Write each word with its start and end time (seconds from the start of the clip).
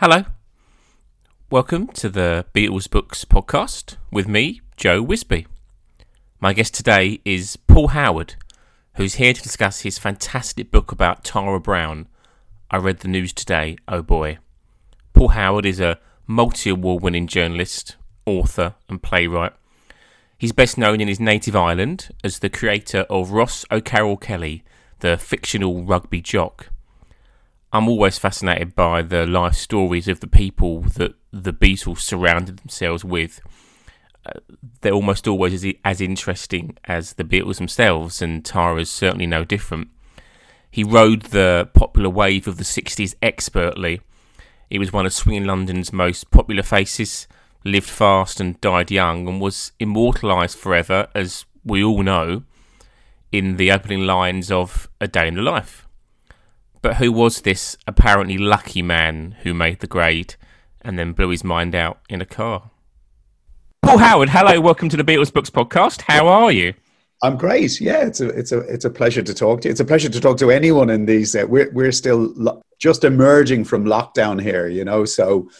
Hello. 0.00 0.22
Welcome 1.50 1.88
to 1.88 2.08
the 2.08 2.46
Beatles 2.54 2.88
Books 2.88 3.24
podcast 3.24 3.96
with 4.12 4.28
me, 4.28 4.60
Joe 4.76 5.04
Wisby. 5.04 5.46
My 6.38 6.52
guest 6.52 6.74
today 6.74 7.20
is 7.24 7.56
Paul 7.56 7.88
Howard, 7.88 8.36
who's 8.94 9.16
here 9.16 9.32
to 9.32 9.42
discuss 9.42 9.80
his 9.80 9.98
fantastic 9.98 10.70
book 10.70 10.92
about 10.92 11.24
Tara 11.24 11.58
Browne. 11.58 12.06
I 12.70 12.76
read 12.76 13.00
the 13.00 13.08
news 13.08 13.32
today, 13.32 13.76
oh 13.88 14.02
boy. 14.02 14.38
Paul 15.14 15.30
Howard 15.30 15.66
is 15.66 15.80
a 15.80 15.98
multi 16.28 16.70
award 16.70 17.02
winning 17.02 17.26
journalist, 17.26 17.96
author, 18.24 18.76
and 18.88 19.02
playwright. 19.02 19.54
He's 20.38 20.52
best 20.52 20.78
known 20.78 21.00
in 21.00 21.08
his 21.08 21.18
native 21.18 21.56
Ireland 21.56 22.10
as 22.22 22.38
the 22.38 22.48
creator 22.48 23.00
of 23.10 23.32
Ross 23.32 23.64
O'Carroll 23.72 24.16
Kelly, 24.16 24.62
the 25.00 25.16
fictional 25.16 25.82
rugby 25.82 26.20
jock. 26.20 26.68
I'm 27.72 27.88
always 27.88 28.16
fascinated 28.18 28.74
by 28.74 29.02
the 29.02 29.26
life 29.26 29.54
stories 29.54 30.08
of 30.08 30.20
the 30.20 30.26
people 30.26 30.80
that 30.96 31.14
the 31.32 31.52
Beatles 31.52 31.98
surrounded 31.98 32.58
themselves 32.58 33.04
with. 33.04 33.40
Uh, 34.24 34.40
they're 34.80 34.92
almost 34.92 35.28
always 35.28 35.52
as, 35.52 35.74
as 35.84 36.00
interesting 36.00 36.78
as 36.84 37.14
the 37.14 37.24
Beatles 37.24 37.58
themselves, 37.58 38.22
and 38.22 38.42
Tara's 38.42 38.90
certainly 38.90 39.26
no 39.26 39.44
different. 39.44 39.88
He 40.70 40.82
rode 40.82 41.22
the 41.22 41.68
popular 41.74 42.08
wave 42.08 42.48
of 42.48 42.56
the 42.56 42.64
60s 42.64 43.14
expertly. 43.20 44.00
He 44.70 44.78
was 44.78 44.92
one 44.92 45.04
of 45.06 45.12
swinging 45.12 45.44
London's 45.44 45.92
most 45.92 46.30
popular 46.30 46.62
faces, 46.62 47.26
lived 47.64 47.88
fast 47.88 48.40
and 48.40 48.60
died 48.62 48.90
young, 48.90 49.28
and 49.28 49.40
was 49.40 49.72
immortalised 49.78 50.58
forever, 50.58 51.08
as 51.14 51.44
we 51.64 51.84
all 51.84 52.02
know, 52.02 52.44
in 53.30 53.56
the 53.56 53.70
opening 53.70 54.06
lines 54.06 54.50
of 54.50 54.88
A 55.02 55.08
Day 55.08 55.28
in 55.28 55.34
the 55.34 55.42
Life. 55.42 55.87
But 56.80 56.96
who 56.96 57.10
was 57.10 57.40
this 57.40 57.76
apparently 57.86 58.38
lucky 58.38 58.82
man 58.82 59.36
who 59.42 59.52
made 59.52 59.80
the 59.80 59.88
grade 59.88 60.36
and 60.80 60.98
then 60.98 61.12
blew 61.12 61.30
his 61.30 61.42
mind 61.42 61.74
out 61.74 61.98
in 62.08 62.22
a 62.22 62.26
car? 62.26 62.70
Paul 63.82 63.98
Howard, 63.98 64.28
hello, 64.28 64.60
welcome 64.60 64.88
to 64.90 64.96
the 64.96 65.02
Beatles 65.02 65.32
Books 65.32 65.50
podcast. 65.50 66.02
How 66.02 66.28
are 66.28 66.52
you? 66.52 66.74
I'm 67.20 67.36
great. 67.36 67.80
Yeah, 67.80 68.06
it's 68.06 68.20
a 68.20 68.28
it's 68.28 68.52
a 68.52 68.58
it's 68.60 68.84
a 68.84 68.90
pleasure 68.90 69.22
to 69.22 69.34
talk 69.34 69.62
to 69.62 69.68
you. 69.68 69.72
It's 69.72 69.80
a 69.80 69.84
pleasure 69.84 70.08
to 70.08 70.20
talk 70.20 70.38
to 70.38 70.52
anyone 70.52 70.88
in 70.88 71.04
these. 71.04 71.34
Uh, 71.34 71.46
we're 71.48 71.68
we're 71.72 71.90
still 71.90 72.32
lo- 72.36 72.62
just 72.78 73.02
emerging 73.02 73.64
from 73.64 73.84
lockdown 73.84 74.40
here, 74.40 74.68
you 74.68 74.84
know. 74.84 75.04
So 75.04 75.50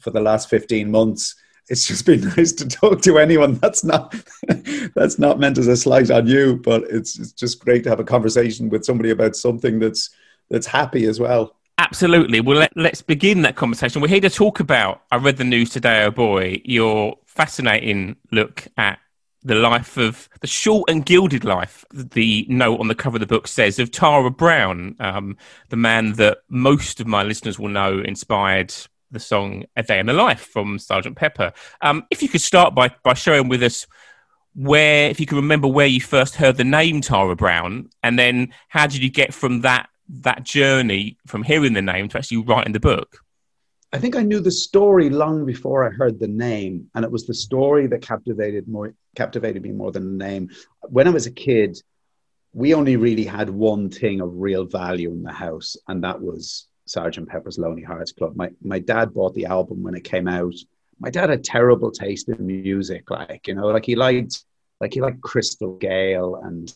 for 0.00 0.10
the 0.10 0.20
last 0.20 0.48
15 0.48 0.90
months, 0.90 1.34
it's 1.68 1.86
just 1.86 2.06
been 2.06 2.20
nice 2.36 2.52
to 2.52 2.66
talk 2.66 3.02
to 3.02 3.18
anyone. 3.18 3.56
That's 3.56 3.84
not 3.84 4.14
that's 4.94 5.18
not 5.18 5.38
meant 5.38 5.58
as 5.58 5.66
a 5.66 5.76
slight 5.76 6.10
on 6.10 6.26
you, 6.26 6.56
but 6.56 6.84
it's 6.84 7.18
it's 7.18 7.32
just 7.32 7.62
great 7.62 7.84
to 7.84 7.90
have 7.90 8.00
a 8.00 8.04
conversation 8.04 8.70
with 8.70 8.86
somebody 8.86 9.10
about 9.10 9.36
something 9.36 9.78
that's 9.78 10.08
that's 10.52 10.66
happy 10.66 11.06
as 11.06 11.18
well. 11.18 11.56
Absolutely. 11.78 12.40
Well, 12.40 12.58
let, 12.76 12.92
us 12.92 13.02
begin 13.02 13.42
that 13.42 13.56
conversation. 13.56 14.00
We're 14.00 14.08
here 14.08 14.20
to 14.20 14.30
talk 14.30 14.60
about. 14.60 15.02
I 15.10 15.16
read 15.16 15.38
the 15.38 15.44
news 15.44 15.70
today, 15.70 16.04
oh 16.04 16.10
boy, 16.12 16.60
your 16.64 17.16
fascinating 17.24 18.16
look 18.30 18.68
at 18.76 18.98
the 19.42 19.56
life 19.56 19.96
of 19.96 20.28
the 20.40 20.46
short 20.46 20.88
and 20.88 21.04
gilded 21.04 21.44
life. 21.44 21.84
The 21.90 22.46
note 22.48 22.78
on 22.78 22.86
the 22.86 22.94
cover 22.94 23.16
of 23.16 23.20
the 23.20 23.26
book 23.26 23.48
says 23.48 23.78
of 23.78 23.90
Tara 23.90 24.30
Browne, 24.30 24.94
um, 25.00 25.36
the 25.70 25.76
man 25.76 26.12
that 26.12 26.38
most 26.48 27.00
of 27.00 27.06
my 27.06 27.22
listeners 27.24 27.58
will 27.58 27.70
know 27.70 27.98
inspired 27.98 28.72
the 29.10 29.18
song 29.18 29.64
"A 29.74 29.82
Day 29.82 29.98
in 29.98 30.06
the 30.06 30.12
Life" 30.12 30.42
from 30.52 30.78
Sergeant 30.78 31.16
Pepper. 31.16 31.52
Um, 31.80 32.04
if 32.10 32.22
you 32.22 32.28
could 32.28 32.42
start 32.42 32.74
by 32.74 32.90
by 33.02 33.14
sharing 33.14 33.48
with 33.48 33.62
us 33.62 33.86
where, 34.54 35.08
if 35.08 35.18
you 35.18 35.26
can 35.26 35.36
remember 35.36 35.66
where 35.66 35.86
you 35.86 36.00
first 36.00 36.36
heard 36.36 36.58
the 36.58 36.64
name 36.64 37.00
Tara 37.00 37.34
Browne, 37.34 37.88
and 38.02 38.18
then 38.18 38.52
how 38.68 38.86
did 38.86 39.02
you 39.02 39.10
get 39.10 39.34
from 39.34 39.62
that 39.62 39.88
that 40.20 40.44
journey 40.44 41.16
from 41.26 41.42
hearing 41.42 41.72
the 41.72 41.82
name 41.82 42.08
to 42.08 42.18
actually 42.18 42.38
writing 42.38 42.72
the 42.72 42.80
book? 42.80 43.18
I 43.92 43.98
think 43.98 44.16
I 44.16 44.22
knew 44.22 44.40
the 44.40 44.50
story 44.50 45.10
long 45.10 45.44
before 45.44 45.86
I 45.86 45.90
heard 45.90 46.18
the 46.18 46.28
name, 46.28 46.90
and 46.94 47.04
it 47.04 47.10
was 47.10 47.26
the 47.26 47.34
story 47.34 47.86
that 47.88 48.02
captivated 48.02 48.66
more 48.68 48.94
captivated 49.14 49.62
me 49.62 49.72
more 49.72 49.92
than 49.92 50.16
the 50.16 50.24
name. 50.24 50.48
When 50.88 51.06
I 51.06 51.10
was 51.10 51.26
a 51.26 51.30
kid, 51.30 51.78
we 52.54 52.74
only 52.74 52.96
really 52.96 53.24
had 53.24 53.50
one 53.50 53.90
thing 53.90 54.20
of 54.20 54.30
real 54.34 54.64
value 54.64 55.10
in 55.10 55.22
the 55.22 55.32
house, 55.32 55.76
and 55.88 56.02
that 56.04 56.20
was 56.20 56.68
Sergeant 56.86 57.28
Pepper's 57.28 57.58
Lonely 57.58 57.82
Hearts 57.82 58.12
Club. 58.12 58.34
My 58.34 58.50
my 58.62 58.78
dad 58.78 59.12
bought 59.12 59.34
the 59.34 59.46
album 59.46 59.82
when 59.82 59.94
it 59.94 60.04
came 60.04 60.28
out. 60.28 60.54
My 60.98 61.10
dad 61.10 61.30
had 61.30 61.44
terrible 61.44 61.90
taste 61.90 62.28
in 62.28 62.46
music, 62.46 63.10
like 63.10 63.46
you 63.46 63.54
know, 63.54 63.66
like 63.66 63.84
he 63.84 63.94
liked 63.94 64.44
like 64.80 64.94
he 64.94 65.02
liked 65.02 65.20
Crystal 65.20 65.76
Gayle 65.76 66.36
and 66.36 66.72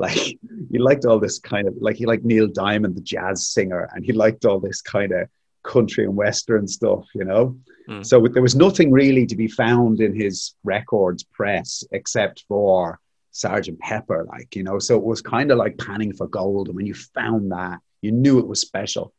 like 0.00 0.38
he 0.70 0.78
liked 0.78 1.04
all 1.04 1.18
this 1.20 1.38
kind 1.38 1.68
of 1.68 1.74
like 1.80 1.96
he 1.96 2.06
liked 2.06 2.24
Neil 2.24 2.48
Diamond, 2.48 2.96
the 2.96 3.02
jazz 3.02 3.46
singer, 3.46 3.88
and 3.94 4.04
he 4.04 4.12
liked 4.12 4.44
all 4.44 4.58
this 4.58 4.80
kind 4.80 5.12
of 5.12 5.28
country 5.62 6.04
and 6.04 6.16
western 6.16 6.66
stuff, 6.66 7.04
you 7.14 7.24
know. 7.24 7.56
Mm. 7.88 8.04
So 8.04 8.26
there 8.26 8.42
was 8.42 8.56
nothing 8.56 8.90
really 8.90 9.26
to 9.26 9.36
be 9.36 9.48
found 9.48 10.00
in 10.00 10.14
his 10.14 10.54
records 10.64 11.22
press 11.22 11.84
except 11.92 12.44
for 12.48 12.98
Sergeant 13.30 13.78
Pepper, 13.78 14.26
like 14.28 14.56
you 14.56 14.62
know. 14.62 14.78
So 14.78 14.96
it 14.96 15.04
was 15.04 15.20
kind 15.20 15.50
of 15.50 15.58
like 15.58 15.78
panning 15.78 16.12
for 16.12 16.26
gold, 16.26 16.68
and 16.68 16.76
when 16.76 16.86
you 16.86 16.94
found 16.94 17.52
that, 17.52 17.78
you 18.00 18.12
knew 18.12 18.38
it 18.38 18.48
was 18.48 18.60
special. 18.60 19.12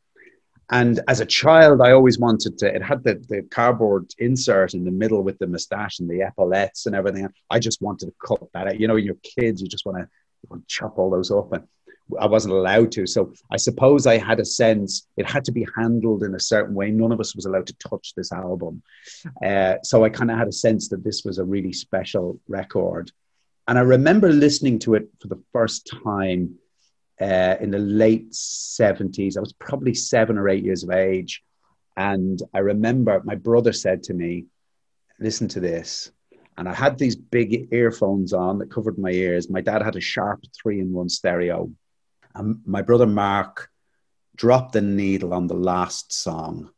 And 0.74 1.02
as 1.09 1.19
a 1.19 1.25
child, 1.25 1.81
I 1.81 1.92
always 1.92 2.18
wanted 2.18 2.58
to. 2.59 2.74
It 2.74 2.81
had 2.81 3.03
the, 3.03 3.16
the 3.28 3.42
cardboard 3.44 4.09
insert 4.19 4.74
in 4.74 4.86
the 4.86 4.92
middle 4.92 5.22
with 5.22 5.38
the 5.38 5.48
moustache 5.48 6.00
and 6.00 6.09
the 6.09 6.22
epaulettes 6.22 6.86
and 6.86 6.96
everything. 6.96 7.28
I 7.50 7.59
just 7.59 7.81
wanted 7.81 8.06
to 8.06 8.13
cut 8.25 8.48
that 8.53 8.68
out. 8.68 8.80
You 8.80 8.88
know, 8.88 8.96
you're 8.96 9.16
kids, 9.22 9.62
you 9.62 9.68
just 9.68 9.86
want 9.86 9.98
to 9.98 10.08
chop 10.68 10.97
all 10.97 11.09
those 11.09 11.31
up 11.31 11.52
and 11.53 11.68
I 12.19 12.25
wasn't 12.25 12.53
allowed 12.53 12.91
to. 12.94 13.07
So 13.07 13.34
I 13.52 13.57
suppose 13.57 14.06
I 14.07 14.18
had 14.18 14.40
a 14.40 14.46
sense 14.46 15.07
it 15.18 15.29
had 15.29 15.46
to 15.46 15.52
be 15.52 15.66
handled 15.75 16.24
in 16.24 16.35
a 16.35 16.40
certain 16.40 16.75
way. 16.75 16.91
None 16.91 17.12
of 17.12 17.19
us 17.19 17.35
was 17.35 17.46
allowed 17.46 17.68
to 17.68 17.78
touch 17.78 18.13
this 18.16 18.31
album. 18.31 18.81
Uh, 19.46 19.75
so 19.84 20.03
I 20.03 20.09
kind 20.09 20.31
of 20.31 20.38
had 20.38 20.47
a 20.47 20.53
sense 20.53 20.90
that 20.90 21.03
this 21.03 21.24
was 21.24 21.38
a 21.38 21.46
really 21.46 21.74
special 21.74 22.40
record. 22.47 23.12
And 23.68 23.78
I 23.78 23.81
remember 23.81 24.30
listening 24.30 24.80
to 24.80 24.96
it 24.96 25.09
for 25.22 25.28
the 25.28 25.41
first 25.53 25.90
time 26.03 26.56
uh, 27.22 27.56
in 27.62 27.72
the 27.72 27.80
late 27.80 28.31
70s. 28.31 29.38
I 29.38 29.40
was 29.40 29.53
probably 29.53 29.94
seven 29.94 30.38
or 30.38 30.50
eight 30.50 30.66
years 30.66 30.84
of 30.84 30.91
age. 30.91 31.44
And 31.96 32.41
I 32.53 32.59
remember 32.59 33.22
my 33.24 33.35
brother 33.35 33.74
said 33.74 34.03
to 34.03 34.13
me, 34.13 34.46
Listen 35.19 35.47
to 35.50 35.59
this. 35.59 36.12
And 36.57 36.67
I 36.67 36.73
had 36.73 36.97
these 36.97 37.16
big 37.16 37.69
earphones 37.72 38.34
on 38.34 38.59
that 38.59 38.72
covered 38.72 38.97
my 38.97 39.12
ears. 39.12 39.50
My 39.50 39.62
dad 39.62 39.81
had 39.81 39.95
a 39.95 40.01
sharp 40.01 40.44
three 40.53 40.79
in 40.79 40.91
one 40.91 41.09
stereo. 41.09 41.72
And 42.35 42.62
my 42.66 42.81
brother 42.81 43.07
Mark 43.07 43.69
dropped 44.35 44.73
the 44.73 44.81
needle 44.81 45.34
on 45.34 45.47
the 45.47 45.56
last 45.56 46.13
song. 46.13 46.69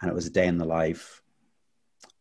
And 0.00 0.10
it 0.10 0.14
was 0.14 0.26
a 0.26 0.30
day 0.30 0.46
in 0.46 0.58
the 0.58 0.64
life. 0.64 1.22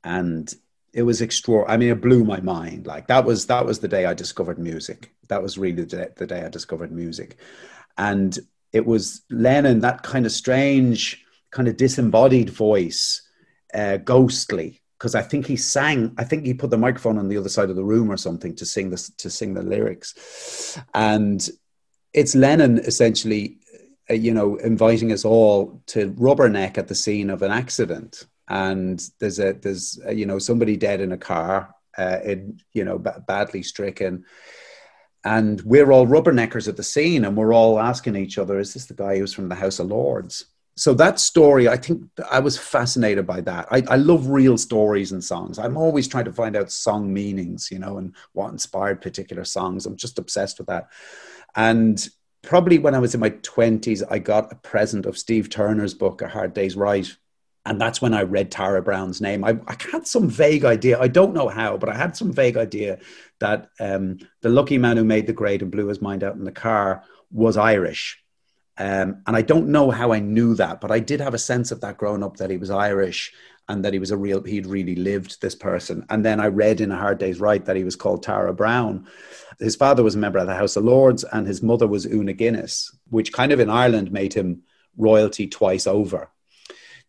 And 0.04 0.54
it 0.94 1.04
was 1.04 1.22
extraordinary. 1.22 1.74
I 1.74 1.78
mean, 1.78 1.90
it 1.90 2.02
blew 2.02 2.24
my 2.24 2.40
mind. 2.40 2.88
Like 2.88 3.08
that 3.08 3.26
was 3.26 3.48
that 3.48 3.66
was 3.66 3.80
the 3.80 3.88
day 3.88 4.06
I 4.06 4.14
discovered 4.14 4.60
music. 4.60 5.14
That 5.28 5.44
was 5.44 5.58
really 5.58 5.84
the 5.84 5.98
day, 5.98 6.08
the 6.16 6.28
day 6.28 6.44
I 6.44 6.50
discovered 6.50 6.92
music. 6.92 7.38
And 7.98 8.38
it 8.72 8.86
was 8.86 9.22
Lennon, 9.30 9.82
that 9.82 10.04
kind 10.04 10.26
of 10.26 10.32
strange, 10.32 11.24
kind 11.52 11.68
of 11.68 11.78
disembodied 11.78 12.50
voice, 12.50 13.28
uh, 13.74 13.98
ghostly, 13.98 14.82
because 15.00 15.16
I 15.16 15.22
think 15.22 15.48
he 15.48 15.56
sang. 15.56 16.14
I 16.18 16.26
think 16.26 16.46
he 16.46 16.54
put 16.54 16.70
the 16.70 16.78
microphone 16.78 17.18
on 17.18 17.30
the 17.30 17.38
other 17.38 17.50
side 17.50 17.70
of 17.70 17.78
the 17.78 17.84
room 17.84 18.12
or 18.12 18.18
something 18.18 18.54
to 18.56 18.66
sing 18.66 18.90
this 18.90 19.10
to 19.10 19.30
sing 19.30 19.54
the 19.54 19.64
lyrics, 19.64 20.78
and 20.94 21.50
it's 22.14 22.36
Lennon 22.36 22.80
essentially, 22.80 23.60
uh, 24.10 24.14
you 24.14 24.34
know, 24.34 24.58
inviting 24.58 25.12
us 25.12 25.24
all 25.24 25.82
to 25.88 26.12
rubberneck 26.14 26.78
at 26.78 26.88
the 26.88 26.96
scene 26.96 27.30
of 27.30 27.42
an 27.42 27.52
accident, 27.52 28.28
and 28.50 29.02
there's 29.20 29.40
a 29.40 29.54
there's 29.54 30.00
a, 30.06 30.14
you 30.14 30.26
know 30.26 30.38
somebody 30.38 30.76
dead 30.76 31.00
in 31.00 31.14
a 31.14 31.18
car, 31.18 31.74
uh, 31.98 32.20
in 32.24 32.60
you 32.74 32.84
know 32.84 33.00
b- 33.00 33.12
badly 33.26 33.64
stricken. 33.64 34.26
And 35.26 35.62
we're 35.64 35.92
all 35.92 36.08
rubberneckers 36.08 36.70
at 36.70 36.78
the 36.78 36.84
scene, 36.84 37.26
and 37.26 37.36
we're 37.36 37.54
all 37.54 37.78
asking 37.78 38.16
each 38.16 38.38
other, 38.38 38.58
"Is 38.60 38.74
this 38.74 38.86
the 38.86 38.94
guy 38.94 39.18
who's 39.18 39.34
from 39.34 39.50
the 39.50 39.56
House 39.56 39.80
of 39.80 39.88
Lords?" 39.88 40.46
So 40.80 40.94
that 40.94 41.20
story, 41.20 41.68
I 41.68 41.76
think 41.76 42.04
I 42.32 42.40
was 42.40 42.58
fascinated 42.58 43.28
by 43.28 43.42
that. 43.42 43.68
I, 43.70 43.84
I 43.90 43.98
love 43.98 44.30
real 44.30 44.58
stories 44.58 45.12
and 45.12 45.22
songs. 45.22 45.60
I'm 45.60 45.76
always 45.76 46.08
trying 46.08 46.24
to 46.24 46.32
find 46.32 46.56
out 46.56 46.72
song 46.72 47.14
meanings, 47.14 47.70
you 47.70 47.80
know, 47.80 47.98
and 47.98 48.16
what 48.32 48.54
inspired 48.54 49.02
particular 49.02 49.44
songs. 49.44 49.86
I'm 49.86 49.98
just 49.98 50.18
obsessed 50.18 50.58
with 50.58 50.68
that. 50.68 50.88
And 51.54 52.08
probably 52.44 52.80
when 52.80 52.96
I 52.96 53.00
was 53.00 53.14
in 53.14 53.20
my 53.20 53.32
20s, 53.32 54.04
I 54.10 54.20
got 54.20 54.54
a 54.54 54.56
present 54.56 55.06
of 55.06 55.18
Steve 55.18 55.50
Turner's 55.50 55.94
book, 55.94 56.22
A 56.22 56.30
Hard 56.30 56.54
Day's 56.54 56.78
Write. 56.78 57.14
And 57.66 57.82
that's 57.82 58.02
when 58.02 58.14
I 58.14 58.24
read 58.24 58.50
Tara 58.50 58.82
Browne's 58.82 59.20
name. 59.20 59.44
I, 59.44 59.60
I 59.68 59.76
had 59.92 60.08
some 60.08 60.30
vague 60.30 60.64
idea. 60.64 60.98
I 60.98 61.10
don't 61.10 61.34
know 61.34 61.50
how, 61.50 61.76
but 61.76 61.90
I 61.90 61.94
had 61.94 62.16
some 62.16 62.32
vague 62.32 62.56
idea 62.56 63.00
that 63.42 63.68
um, 63.82 64.20
the 64.40 64.48
lucky 64.48 64.78
man 64.78 64.96
who 64.96 65.04
made 65.04 65.28
the 65.28 65.34
grade 65.34 65.62
and 65.62 65.72
blew 65.72 65.88
his 65.88 66.02
mind 66.02 66.24
out 66.24 66.38
in 66.38 66.46
the 66.46 66.54
car 66.54 67.04
was 67.32 67.58
Irish 67.58 68.24
um, 68.80 69.22
and 69.28 69.36
I 69.36 69.42
don't 69.42 69.68
know 69.68 69.92
how 69.92 70.14
I 70.14 70.20
knew 70.20 70.56
that, 70.56 70.82
but 70.82 70.90
I 70.90 71.00
did 71.00 71.20
have 71.20 71.34
a 71.34 71.38
sense 71.38 71.72
of 71.72 71.82
that 71.82 71.98
growing 71.98 72.24
up 72.24 72.38
that 72.38 72.50
he 72.50 72.58
was 72.58 72.72
Irish 72.72 73.34
and 73.68 73.86
that 73.86 73.94
he 73.94 74.00
was 74.00 74.10
a 74.10 74.18
real, 74.18 74.42
he'd 74.42 74.66
really 74.66 74.96
lived 74.96 75.42
this 75.42 75.54
person. 75.54 76.06
And 76.10 76.26
then 76.26 76.40
I 76.40 76.48
read 76.48 76.82
in 76.82 76.92
A 76.92 76.98
Hard 76.98 77.20
Day's 77.20 77.40
Write 77.40 77.66
that 77.66 77.76
he 77.76 77.84
was 77.84 77.96
called 77.96 78.24
Tara 78.24 78.54
Browne. 78.54 79.06
His 79.60 79.76
father 79.76 80.02
was 80.02 80.16
a 80.16 80.18
member 80.18 80.40
of 80.40 80.48
the 80.48 80.56
House 80.56 80.76
of 80.76 80.86
Lords 80.86 81.24
and 81.24 81.46
his 81.46 81.62
mother 81.62 81.88
was 81.88 82.08
Oonagh 82.08 82.38
Guinness, 82.38 82.96
which 83.10 83.34
kind 83.34 83.52
of 83.52 83.60
in 83.60 83.70
Ireland 83.70 84.12
made 84.12 84.34
him 84.34 84.64
royalty 84.98 85.46
twice 85.48 85.86
over. 85.86 86.32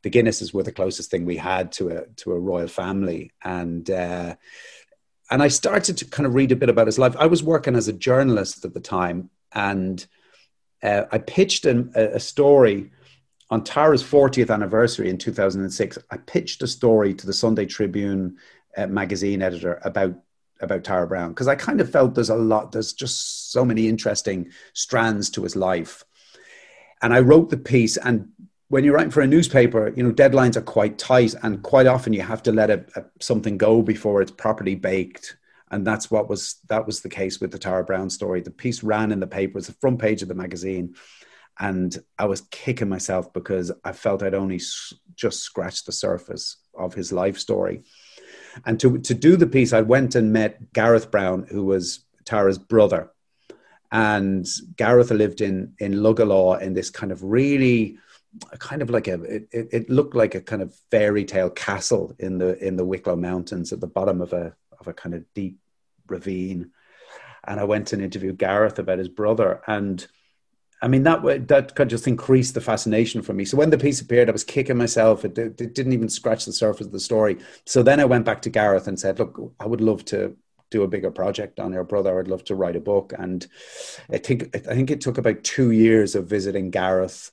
the 0.02 0.10
Guinnesses 0.10 0.52
were 0.52 0.62
the 0.62 0.72
closest 0.72 1.10
thing 1.10 1.24
we 1.24 1.36
had 1.36 1.72
to 1.72 1.88
a 1.90 2.06
to 2.16 2.32
a 2.32 2.38
royal 2.38 2.68
family, 2.68 3.32
and 3.42 3.90
uh, 3.90 4.34
and 5.30 5.42
I 5.42 5.48
started 5.48 5.98
to 5.98 6.04
kind 6.06 6.26
of 6.26 6.34
read 6.34 6.52
a 6.52 6.56
bit 6.56 6.68
about 6.68 6.86
his 6.86 6.98
life. 6.98 7.16
I 7.18 7.26
was 7.26 7.42
working 7.42 7.76
as 7.76 7.88
a 7.88 7.92
journalist 7.92 8.64
at 8.64 8.74
the 8.74 8.80
time, 8.80 9.30
and 9.52 10.04
uh, 10.82 11.04
I 11.10 11.18
pitched 11.18 11.66
a 11.66 12.20
story 12.20 12.90
on 13.50 13.64
Tara's 13.64 14.02
40th 14.02 14.50
anniversary 14.50 15.10
in 15.10 15.18
2006. 15.18 15.98
I 16.10 16.16
pitched 16.18 16.62
a 16.62 16.66
story 16.66 17.14
to 17.14 17.26
the 17.26 17.32
Sunday 17.32 17.66
Tribune 17.66 18.36
uh, 18.76 18.86
magazine 18.86 19.42
editor 19.42 19.80
about 19.84 20.14
about 20.60 20.84
Tara 20.84 21.06
Browne 21.06 21.30
because 21.30 21.48
I 21.48 21.54
kind 21.54 21.80
of 21.80 21.90
felt 21.90 22.14
there's 22.14 22.30
a 22.30 22.36
lot, 22.36 22.72
there's 22.72 22.92
just 22.92 23.50
so 23.50 23.64
many 23.64 23.88
interesting 23.88 24.50
strands 24.74 25.30
to 25.30 25.42
his 25.42 25.56
life. 25.56 26.04
And 27.02 27.14
I 27.14 27.20
wrote 27.20 27.48
the 27.48 27.56
piece, 27.56 27.96
and 27.96 28.28
when 28.68 28.84
you're 28.84 28.94
writing 28.94 29.10
for 29.10 29.22
a 29.22 29.26
newspaper, 29.26 29.92
you 29.96 30.02
know 30.02 30.12
deadlines 30.12 30.56
are 30.56 30.62
quite 30.62 30.98
tight, 30.98 31.34
and 31.42 31.62
quite 31.62 31.86
often 31.86 32.12
you 32.12 32.22
have 32.22 32.42
to 32.44 32.52
let 32.52 32.70
a, 32.70 32.84
a, 32.94 33.04
something 33.20 33.56
go 33.56 33.82
before 33.82 34.20
it's 34.20 34.30
properly 34.30 34.74
baked. 34.74 35.36
And 35.70 35.86
that's 35.86 36.10
what 36.10 36.28
was 36.28 36.56
that 36.68 36.86
was 36.86 37.00
the 37.00 37.08
case 37.08 37.40
with 37.40 37.52
the 37.52 37.58
Tara 37.58 37.84
Browne 37.84 38.10
story. 38.10 38.40
The 38.40 38.50
piece 38.50 38.82
ran 38.82 39.12
in 39.12 39.20
the 39.20 39.26
paper; 39.26 39.58
it's 39.58 39.68
the 39.68 39.74
front 39.74 40.00
page 40.00 40.22
of 40.22 40.28
the 40.28 40.34
magazine, 40.34 40.94
and 41.58 41.96
I 42.18 42.24
was 42.24 42.42
kicking 42.50 42.88
myself 42.88 43.32
because 43.32 43.70
I 43.84 43.92
felt 43.92 44.22
I'd 44.22 44.34
only 44.34 44.60
just 45.14 45.40
scratched 45.40 45.86
the 45.86 45.92
surface 45.92 46.56
of 46.74 46.94
his 46.94 47.12
life 47.12 47.38
story. 47.38 47.84
And 48.66 48.80
to 48.80 48.98
to 48.98 49.14
do 49.14 49.36
the 49.36 49.46
piece, 49.46 49.72
I 49.72 49.82
went 49.82 50.14
and 50.14 50.32
met 50.32 50.72
Gareth 50.72 51.10
Browne, 51.10 51.46
who 51.48 51.64
was 51.64 52.04
Tara's 52.24 52.58
brother, 52.58 53.12
and 53.92 54.46
Gareth 54.76 55.10
lived 55.10 55.40
in 55.40 55.74
in 55.78 55.94
Luggala 55.94 56.60
in 56.60 56.74
this 56.74 56.90
kind 56.90 57.12
of 57.12 57.22
really 57.22 57.98
kind 58.58 58.82
of 58.82 58.90
like 58.90 59.08
a 59.08 59.20
it, 59.22 59.48
it 59.52 59.90
looked 59.90 60.14
like 60.14 60.34
a 60.34 60.40
kind 60.40 60.62
of 60.62 60.74
fairy 60.90 61.24
tale 61.24 61.50
castle 61.50 62.14
in 62.18 62.38
the 62.38 62.58
in 62.64 62.76
the 62.76 62.84
Wicklow 62.84 63.16
Mountains 63.16 63.72
at 63.72 63.80
the 63.80 63.86
bottom 63.86 64.20
of 64.20 64.32
a 64.32 64.54
of 64.80 64.88
a 64.88 64.92
kind 64.92 65.14
of 65.14 65.24
deep 65.34 65.58
ravine. 66.08 66.70
And 67.44 67.60
I 67.60 67.64
went 67.64 67.92
and 67.92 68.02
interviewed 68.02 68.38
Gareth 68.38 68.78
about 68.78 68.98
his 68.98 69.08
brother 69.08 69.62
and 69.66 70.06
I 70.82 70.88
mean 70.88 71.02
that 71.02 71.48
that 71.48 71.74
could 71.74 71.90
just 71.90 72.08
increase 72.08 72.52
the 72.52 72.60
fascination 72.60 73.20
for 73.22 73.34
me. 73.34 73.44
So 73.44 73.56
when 73.56 73.70
the 73.70 73.78
piece 73.78 74.00
appeared, 74.00 74.28
I 74.28 74.32
was 74.32 74.44
kicking 74.44 74.78
myself. 74.78 75.24
It, 75.24 75.36
it, 75.36 75.74
didn't 75.74 75.92
even 75.92 76.08
scratch 76.08 76.46
the 76.46 76.52
surface 76.52 76.86
of 76.86 76.92
the 76.92 77.00
story. 77.00 77.38
So 77.66 77.82
then 77.82 78.00
I 78.00 78.06
went 78.06 78.24
back 78.24 78.40
to 78.42 78.50
Gareth 78.50 78.88
and 78.88 78.98
said, 78.98 79.18
"Look, 79.18 79.54
I 79.60 79.66
would 79.66 79.82
love 79.82 80.04
to 80.06 80.36
do 80.70 80.82
a 80.82 80.88
bigger 80.88 81.10
project 81.10 81.60
on 81.60 81.72
your 81.72 81.84
brother. 81.84 82.18
I'd 82.18 82.28
love 82.28 82.44
to 82.44 82.54
write 82.54 82.76
a 82.76 82.80
book." 82.80 83.12
And 83.18 83.46
I 84.10 84.18
think 84.18 84.56
I 84.56 84.74
think 84.74 84.90
it 84.90 85.02
took 85.02 85.18
about 85.18 85.44
two 85.44 85.70
years 85.70 86.14
of 86.14 86.28
visiting 86.28 86.70
Gareth 86.70 87.30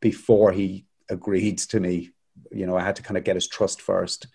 before 0.00 0.52
he 0.52 0.86
agreed 1.08 1.58
to 1.58 1.80
me. 1.80 2.10
You 2.52 2.66
know, 2.66 2.76
I 2.76 2.84
had 2.84 2.96
to 2.96 3.02
kind 3.02 3.18
of 3.18 3.24
get 3.24 3.34
his 3.34 3.48
trust 3.48 3.82
first, 3.82 4.28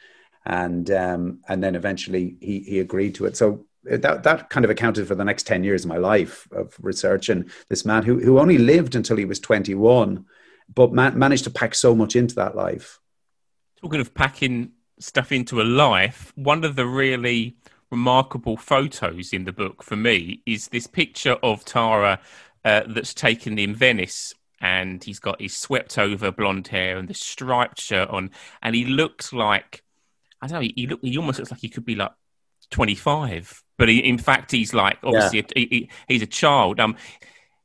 and 0.46 0.90
um, 0.92 1.40
and 1.48 1.64
then 1.64 1.76
eventually 1.76 2.38
he 2.40 2.60
he 2.60 2.80
agreed 2.80 3.16
to 3.16 3.26
it. 3.26 3.38
So 3.38 3.66
that 3.84 4.24
that 4.24 4.50
kind 4.50 4.66
of 4.66 4.72
accounted 4.72 5.08
for 5.08 5.16
the 5.16 5.26
next 5.26 5.48
10 5.48 5.64
years 5.64 5.86
of 5.86 5.90
my 5.90 5.98
life 5.98 6.48
of 6.52 6.76
research. 6.80 7.30
And 7.30 7.50
this 7.70 7.86
man 7.86 8.04
who, 8.04 8.20
who 8.20 8.40
only 8.40 8.58
lived 8.58 8.96
until 8.96 9.18
he 9.18 9.26
was 9.26 9.40
21 9.40 10.26
but 10.74 10.92
man, 10.92 11.18
managed 11.18 11.44
to 11.44 11.52
pack 11.52 11.76
so 11.76 11.96
much 11.96 12.16
into 12.16 12.36
that 12.36 12.56
life. 12.56 13.00
Talking 13.82 14.02
of 14.02 14.14
packing 14.16 14.72
stuff 14.98 15.32
into 15.32 15.62
a 15.62 15.64
life 15.64 16.32
one 16.36 16.64
of 16.64 16.76
the 16.78 16.86
really 16.86 17.58
remarkable 17.92 18.56
photos 18.56 19.34
in 19.34 19.44
the 19.44 19.52
book 19.52 19.84
for 19.84 19.98
me 19.98 20.42
is 20.46 20.70
this 20.70 20.88
picture 20.88 21.34
of 21.44 21.66
tara 21.66 22.20
uh, 22.64 22.82
that's 22.88 23.14
taken 23.14 23.60
in 23.60 23.76
venice. 23.76 24.34
And 24.62 25.04
he's 25.04 25.20
got 25.20 25.42
his 25.42 25.56
swept 25.56 26.00
over 26.00 26.32
blonde 26.32 26.70
hair 26.70 26.98
and 26.98 27.08
the 27.08 27.14
striped 27.14 27.80
shirt 27.80 28.10
on. 28.10 28.32
And 28.64 28.76
he 28.76 28.86
looks 28.86 29.32
like 29.32 29.84
i 30.46 30.48
don't 30.48 30.62
know 30.62 30.70
he, 30.76 30.88
look, 30.88 31.00
he 31.02 31.18
almost 31.18 31.40
looks 31.40 31.52
like 31.52 31.60
he 31.60 31.70
could 31.70 31.86
be 31.86 31.96
like 31.96 32.12
25 32.72 33.64
but 33.78 33.90
he, 33.90 34.00
in 34.00 34.18
fact 34.18 34.52
he's 34.52 34.74
like 34.74 34.98
obviously 35.04 35.40
yeah. 35.40 35.46
a, 35.56 35.60
he, 35.60 35.90
he's 36.08 36.22
a 36.22 36.28
child 36.28 36.80
um 36.80 36.96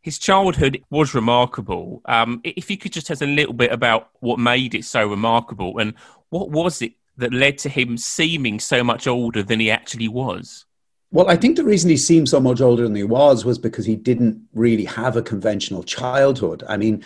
his 0.03 0.19
childhood 0.19 0.83
was 0.91 1.15
remarkable 1.15 2.03
um 2.07 2.41
if 2.45 2.71
you 2.71 2.77
could 2.77 2.93
just 2.93 3.07
tell 3.07 3.15
us 3.15 3.23
a 3.23 3.27
little 3.27 3.55
bit 3.55 3.73
about 3.73 4.11
what 4.21 4.39
made 4.39 4.75
it 4.75 4.85
so 4.85 5.07
remarkable 5.07 5.79
and 5.79 5.95
what 6.31 6.51
was 6.51 6.83
it 6.83 6.93
that 7.17 7.33
led 7.33 7.59
to 7.59 7.69
him 7.69 7.97
seeming 7.97 8.59
so 8.59 8.83
much 8.83 9.07
older 9.07 9.43
than 9.43 9.61
he 9.61 9.71
actually 9.71 10.09
was 10.09 10.65
well, 11.13 11.29
I 11.29 11.37
think 11.37 11.57
the 11.57 11.65
reason 11.65 11.91
he 11.91 11.97
seemed 11.97 12.29
so 12.29 12.39
much 12.39 12.61
older 12.61 12.85
than 12.85 12.95
he 12.95 13.03
was 13.03 13.45
was 13.45 13.59
because 13.59 13.85
he 13.85 13.97
didn't 13.97 14.41
really 14.55 14.85
have 14.85 15.17
a 15.17 15.23
conventional 15.23 15.83
childhood. 15.83 16.63
I 16.69 16.77
mean, 16.77 17.05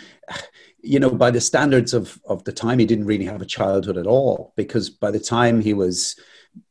you 0.85 0.99
know, 0.99 1.09
by 1.09 1.31
the 1.31 1.41
standards 1.41 1.93
of, 1.93 2.19
of 2.25 2.43
the 2.43 2.51
time, 2.51 2.79
he 2.79 2.85
didn't 2.85 3.07
really 3.07 3.25
have 3.25 3.41
a 3.41 3.45
childhood 3.45 3.97
at 3.97 4.05
all 4.05 4.53
because 4.55 4.89
by 4.89 5.09
the 5.09 5.19
time 5.19 5.59
he 5.59 5.73
was 5.73 6.15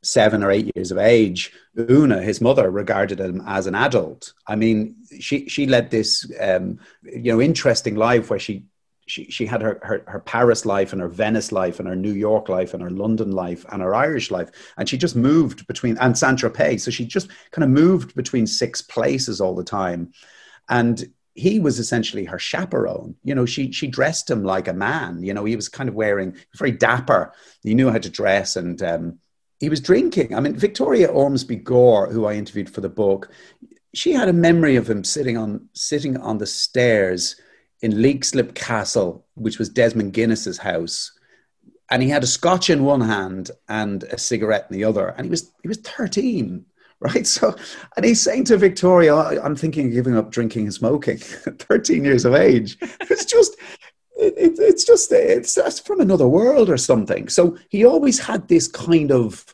seven 0.03 0.43
or 0.43 0.51
eight 0.51 0.71
years 0.77 0.93
of 0.93 0.99
age, 0.99 1.53
Oonagh, 1.77 2.23
his 2.23 2.41
mother, 2.41 2.71
regarded 2.71 3.19
him 3.19 3.43
as 3.47 3.67
an 3.67 3.75
adult. 3.75 4.33
I 4.47 4.55
mean, 4.55 4.97
she 5.21 5.49
she 5.49 5.67
led 5.67 5.91
this 5.91 6.31
um, 6.41 6.79
you 7.03 7.33
know 7.33 7.41
interesting 7.41 7.97
life 7.97 8.31
where 8.31 8.39
she 8.39 8.67
she 9.07 9.25
she 9.31 9.47
had 9.47 9.61
her, 9.61 9.81
her 9.83 10.05
her 10.07 10.21
Paris 10.21 10.65
life 10.65 10.93
and 10.93 11.03
her 11.03 11.09
Venice 11.09 11.51
life 11.51 11.81
and 11.81 11.89
her 11.89 11.97
New 11.97 12.13
York 12.13 12.49
life 12.49 12.73
and 12.73 12.83
her 12.83 12.91
London 12.91 13.33
life 13.33 13.67
and 13.71 13.83
her 13.83 13.95
Irish 13.95 14.31
life, 14.31 14.51
and 14.79 14.89
she 14.89 14.97
just 14.97 15.17
moved 15.17 15.67
between 15.67 15.99
and 15.99 16.17
Saint 16.17 16.39
Tropez. 16.39 16.83
So 16.83 16.91
she 16.93 17.05
just 17.05 17.29
kind 17.51 17.65
of 17.65 17.71
moved 17.71 18.15
between 18.15 18.47
six 18.47 18.81
places 18.81 19.41
all 19.41 19.57
the 19.57 19.65
time, 19.65 20.13
and 20.69 21.05
he 21.35 21.59
was 21.59 21.79
essentially 21.79 22.25
her 22.25 22.39
chaperone. 22.39 23.17
You 23.25 23.35
know, 23.35 23.45
she 23.45 23.73
she 23.73 23.87
dressed 23.87 24.31
him 24.31 24.45
like 24.45 24.69
a 24.69 24.73
man. 24.73 25.23
You 25.23 25.35
know, 25.35 25.45
he 25.45 25.57
was 25.57 25.69
kind 25.69 25.89
of 25.89 25.95
wearing 25.95 26.37
very 26.57 26.71
dapper. 26.71 27.33
He 27.63 27.75
knew 27.75 27.91
how 27.91 27.99
to 27.99 28.09
dress, 28.09 28.57
and 28.57 28.81
um, 28.83 29.19
he 29.61 29.69
was 29.69 29.81
drinking. 29.81 30.35
I 30.35 30.41
mean, 30.41 30.57
Victoria 30.57 31.09
Ormsby 31.09 31.57
Gore, 31.57 32.11
who 32.11 32.27
I 32.27 32.35
interviewed 32.35 32.71
for 32.71 32.81
the 32.81 32.89
book, 32.89 33.31
she 33.93 34.13
had 34.13 34.29
a 34.29 34.33
memory 34.33 34.77
of 34.77 34.89
him 34.89 35.03
sitting 35.03 35.37
on 35.37 35.69
sitting 35.73 36.17
on 36.17 36.39
the 36.39 36.47
stairs 36.47 37.37
in 37.83 37.93
Leixlip 37.93 38.55
Castle, 38.55 39.27
which 39.35 39.59
was 39.59 39.69
Desmond 39.69 40.13
Guinness's 40.13 40.59
house, 40.59 41.13
and 41.91 42.03
he 42.03 42.09
had 42.09 42.23
a 42.23 42.29
scotch 42.29 42.71
in 42.71 42.85
one 42.85 43.03
hand 43.03 43.51
and 43.69 44.05
a 44.05 44.19
cigarette 44.19 44.67
in 44.71 44.77
the 44.77 44.85
other, 44.85 45.09
and 45.09 45.27
he 45.27 45.31
was 45.31 45.51
he 45.63 45.69
was 45.69 45.79
thirteen. 45.79 46.67
Right, 47.01 47.27
so, 47.27 47.55
and 47.97 48.05
he's 48.05 48.23
saying 48.23 48.45
to 48.45 48.57
Victoria, 48.57 49.15
"I'm 49.15 49.57
thinking 49.57 49.89
of 49.89 49.93
giving 49.93 50.17
up 50.17 50.31
drinking 50.31 50.63
and 50.65 50.75
smoking." 50.75 51.19
Thirteen 51.69 52.05
years 52.05 52.25
of 52.25 52.35
age. 52.35 52.79
It's 53.11 53.27
just, 53.27 53.57
it, 54.17 54.59
it's 54.59 54.85
just 54.85 55.13
it's 55.13 55.55
that's 55.55 55.81
from 55.81 56.01
another 56.01 56.27
world 56.27 56.71
or 56.71 56.77
something. 56.77 57.29
So 57.29 57.59
he 57.69 57.85
always 57.85 58.19
had 58.19 58.49
this 58.49 58.69
kind 58.69 59.11
of 59.11 59.45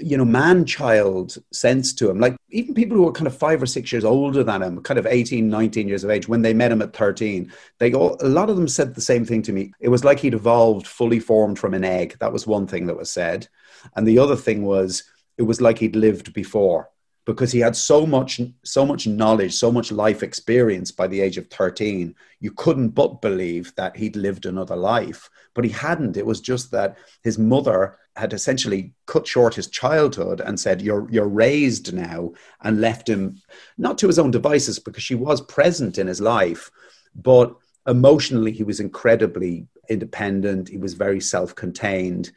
you 0.00 0.16
know 0.16 0.24
man 0.24 0.64
child 0.64 1.36
sense 1.52 1.92
to 1.92 2.08
him 2.08 2.20
like 2.20 2.36
even 2.50 2.74
people 2.74 2.96
who 2.96 3.02
were 3.02 3.12
kind 3.12 3.26
of 3.26 3.36
five 3.36 3.60
or 3.60 3.66
six 3.66 3.90
years 3.90 4.04
older 4.04 4.44
than 4.44 4.62
him 4.62 4.80
kind 4.82 4.98
of 4.98 5.06
18 5.06 5.48
19 5.48 5.88
years 5.88 6.04
of 6.04 6.10
age 6.10 6.28
when 6.28 6.42
they 6.42 6.54
met 6.54 6.70
him 6.70 6.80
at 6.80 6.94
13 6.94 7.52
they 7.80 7.92
all 7.92 8.16
a 8.20 8.28
lot 8.28 8.48
of 8.48 8.56
them 8.56 8.68
said 8.68 8.94
the 8.94 9.00
same 9.00 9.24
thing 9.24 9.42
to 9.42 9.52
me 9.52 9.72
it 9.80 9.88
was 9.88 10.04
like 10.04 10.20
he'd 10.20 10.34
evolved 10.34 10.86
fully 10.86 11.18
formed 11.18 11.58
from 11.58 11.74
an 11.74 11.82
egg 11.82 12.16
that 12.20 12.32
was 12.32 12.46
one 12.46 12.68
thing 12.68 12.86
that 12.86 12.96
was 12.96 13.10
said 13.10 13.48
and 13.96 14.06
the 14.06 14.18
other 14.18 14.36
thing 14.36 14.62
was 14.62 15.02
it 15.38 15.42
was 15.42 15.60
like 15.60 15.78
he'd 15.78 15.96
lived 15.96 16.32
before 16.32 16.90
because 17.26 17.52
he 17.52 17.60
had 17.60 17.74
so 17.74 18.06
much 18.06 18.40
so 18.64 18.84
much 18.84 19.06
knowledge 19.06 19.54
so 19.54 19.72
much 19.72 19.90
life 19.90 20.22
experience 20.22 20.90
by 20.90 21.06
the 21.06 21.20
age 21.20 21.38
of 21.38 21.48
13 21.48 22.14
you 22.44 22.50
couldn't 22.50 22.90
but 22.90 23.22
believe 23.22 23.74
that 23.76 23.96
he'd 23.96 24.16
lived 24.16 24.44
another 24.44 24.76
life. 24.76 25.30
But 25.54 25.64
he 25.64 25.70
hadn't. 25.70 26.18
It 26.18 26.26
was 26.26 26.42
just 26.42 26.70
that 26.72 26.98
his 27.22 27.38
mother 27.38 27.96
had 28.16 28.34
essentially 28.34 28.92
cut 29.06 29.26
short 29.26 29.54
his 29.54 29.68
childhood 29.68 30.42
and 30.42 30.60
said 30.60 30.82
you're 30.82 31.08
you're 31.10 31.26
raised 31.26 31.94
now 31.94 32.32
and 32.60 32.82
left 32.82 33.08
him 33.08 33.40
not 33.78 33.96
to 33.98 34.06
his 34.06 34.18
own 34.18 34.30
devices 34.30 34.78
because 34.78 35.02
she 35.02 35.14
was 35.14 35.40
present 35.40 35.96
in 35.96 36.06
his 36.06 36.20
life 36.20 36.70
but 37.14 37.56
emotionally 37.86 38.52
he 38.52 38.62
was 38.62 38.80
incredibly 38.80 39.66
independent. 39.88 40.68
He 40.68 40.78
was 40.78 40.94
very 40.94 41.20
self-contained 41.20 42.30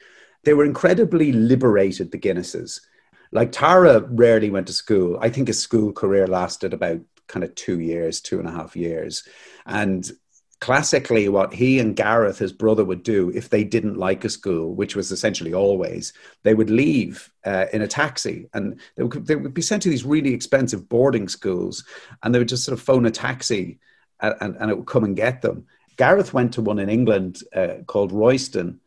they 0.48 0.54
were 0.54 0.66
incredibly 0.66 1.32
liberated 1.32 2.12
the 2.12 2.18
guinnesses 2.18 2.80
like 3.32 3.51
Tara 3.51 4.01
rarely 4.10 4.50
went 4.50 4.68
to 4.68 4.74
school. 4.74 5.18
I 5.22 5.30
think 5.30 5.48
his 5.48 5.60
school 5.60 5.92
career 5.92 6.27
lasted 6.27 6.74
about 6.74 7.01
kind 7.27 7.44
of 7.44 7.54
two 7.56 7.80
years, 7.80 8.22
two 8.22 8.39
and 8.39 8.48
a 8.48 8.51
half 8.51 8.75
years. 8.75 9.27
And 9.66 10.10
classically, 10.62 11.27
what 11.27 11.54
he 11.54 11.80
and 11.80 11.96
Gareth, 11.96 12.39
his 12.39 12.54
brother, 12.54 12.86
would 12.86 13.04
do 13.04 13.30
if 13.32 13.50
they 13.50 13.63
didn't 13.63 13.98
like 13.98 14.24
a 14.24 14.30
school, 14.30 14.74
which 14.74 14.96
was 14.96 15.12
essentially 15.12 15.54
always, 15.54 16.13
they 16.44 16.54
would 16.54 16.70
leave 16.70 17.30
uh, 17.46 17.66
in 17.74 17.82
a 17.82 17.88
taxi 17.88 18.50
and 18.54 18.80
they 18.96 19.04
would, 19.04 19.27
they 19.27 19.36
would 19.36 19.54
be 19.54 19.62
sent 19.62 19.84
to 19.84 19.89
these 19.89 20.06
really 20.06 20.34
expensive 20.34 20.88
boarding 20.88 21.27
schools 21.27 21.84
and 22.24 22.34
they 22.34 22.39
would 22.39 22.48
just 22.48 22.63
sort 22.63 22.77
of 22.77 22.84
phone 22.84 23.06
a 23.06 23.12
taxi 23.12 23.80
and, 24.22 24.36
and, 24.39 24.56
and 24.56 24.72
it 24.72 24.77
would 24.77 24.88
come 24.88 25.04
and 25.04 25.16
get 25.16 25.42
them. 25.42 25.66
Gareth 25.98 26.34
went 26.34 26.54
to 26.54 26.62
one 26.62 26.80
in 26.80 26.89
England 26.89 27.42
uh, 27.56 27.80
called 27.88 28.12
Royston 28.12 28.80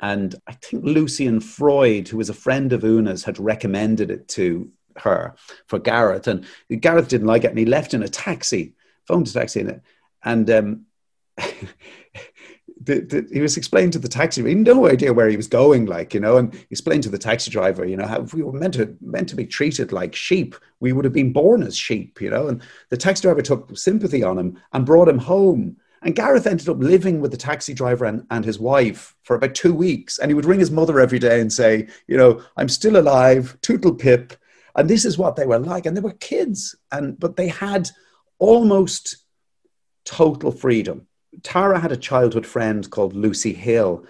and 0.00 0.34
I 0.46 0.52
think 0.52 0.84
Lucian 0.84 1.40
Freud, 1.40 2.08
who 2.08 2.16
was 2.16 2.30
a 2.30 2.34
friend 2.34 2.72
of 2.72 2.84
Oonagh's, 2.84 3.24
had 3.24 3.38
recommended 3.38 4.10
it 4.10 4.28
to 4.28 4.70
her 4.96 5.34
for 5.66 5.78
Gareth. 5.78 6.26
And 6.26 6.46
Gareth 6.80 7.08
didn't 7.08 7.26
like 7.26 7.44
it 7.44 7.50
and 7.50 7.58
he 7.58 7.66
left 7.66 7.94
in 7.94 8.02
a 8.02 8.08
taxi, 8.08 8.74
phoned 9.06 9.28
a 9.28 9.32
taxi 9.32 9.60
in 9.60 9.70
it. 9.70 9.82
And 10.24 10.50
um, 10.50 10.86
the, 11.36 13.00
the, 13.00 13.28
he 13.30 13.40
was 13.40 13.56
explaining 13.56 13.90
to 13.92 13.98
the 13.98 14.08
taxi, 14.08 14.42
he 14.42 14.48
had 14.48 14.58
no 14.58 14.86
idea 14.88 15.12
where 15.12 15.28
he 15.28 15.36
was 15.36 15.48
going, 15.48 15.84
like, 15.84 16.14
you 16.14 16.20
know, 16.20 16.38
and 16.38 16.54
he 16.54 16.66
explained 16.70 17.02
to 17.02 17.10
the 17.10 17.18
taxi 17.18 17.50
driver, 17.50 17.84
you 17.84 17.96
know, 17.96 18.06
how 18.06 18.22
if 18.22 18.32
we 18.32 18.42
were 18.42 18.52
meant 18.52 18.74
to, 18.74 18.96
meant 19.02 19.28
to 19.28 19.36
be 19.36 19.46
treated 19.46 19.92
like 19.92 20.14
sheep, 20.14 20.54
we 20.80 20.92
would 20.92 21.04
have 21.04 21.14
been 21.14 21.32
born 21.32 21.62
as 21.62 21.76
sheep, 21.76 22.20
you 22.20 22.30
know, 22.30 22.48
and 22.48 22.62
the 22.88 22.96
taxi 22.96 23.22
driver 23.22 23.42
took 23.42 23.76
sympathy 23.76 24.22
on 24.22 24.38
him 24.38 24.58
and 24.72 24.86
brought 24.86 25.08
him 25.08 25.18
home. 25.18 25.76
And 26.02 26.16
Gareth 26.16 26.46
ended 26.46 26.68
up 26.68 26.78
living 26.78 27.20
with 27.20 27.30
the 27.30 27.36
taxi 27.36 27.74
driver 27.74 28.06
and, 28.06 28.26
and 28.30 28.44
his 28.44 28.58
wife 28.58 29.14
for 29.22 29.36
about 29.36 29.54
two 29.54 29.74
weeks. 29.74 30.18
And 30.18 30.30
he 30.30 30.34
would 30.34 30.46
ring 30.46 30.60
his 30.60 30.70
mother 30.70 30.98
every 30.98 31.18
day 31.18 31.40
and 31.40 31.52
say, 31.52 31.88
you 32.06 32.16
know, 32.16 32.42
I'm 32.56 32.68
still 32.68 32.96
alive, 32.96 33.56
tootle 33.60 33.94
pip. 33.94 34.34
And 34.76 34.88
this 34.88 35.04
is 35.04 35.18
what 35.18 35.36
they 35.36 35.46
were 35.46 35.58
like. 35.58 35.84
And 35.84 35.96
they 35.96 36.00
were 36.00 36.12
kids. 36.12 36.74
And, 36.90 37.18
but 37.20 37.36
they 37.36 37.48
had 37.48 37.90
almost 38.38 39.16
total 40.04 40.50
freedom 40.50 41.06
Tara 41.42 41.78
had 41.78 41.92
a 41.92 41.96
childhood 41.96 42.46
friend 42.46 42.88
called 42.90 43.14
Lucy 43.14 43.52
Hill. 43.52 44.04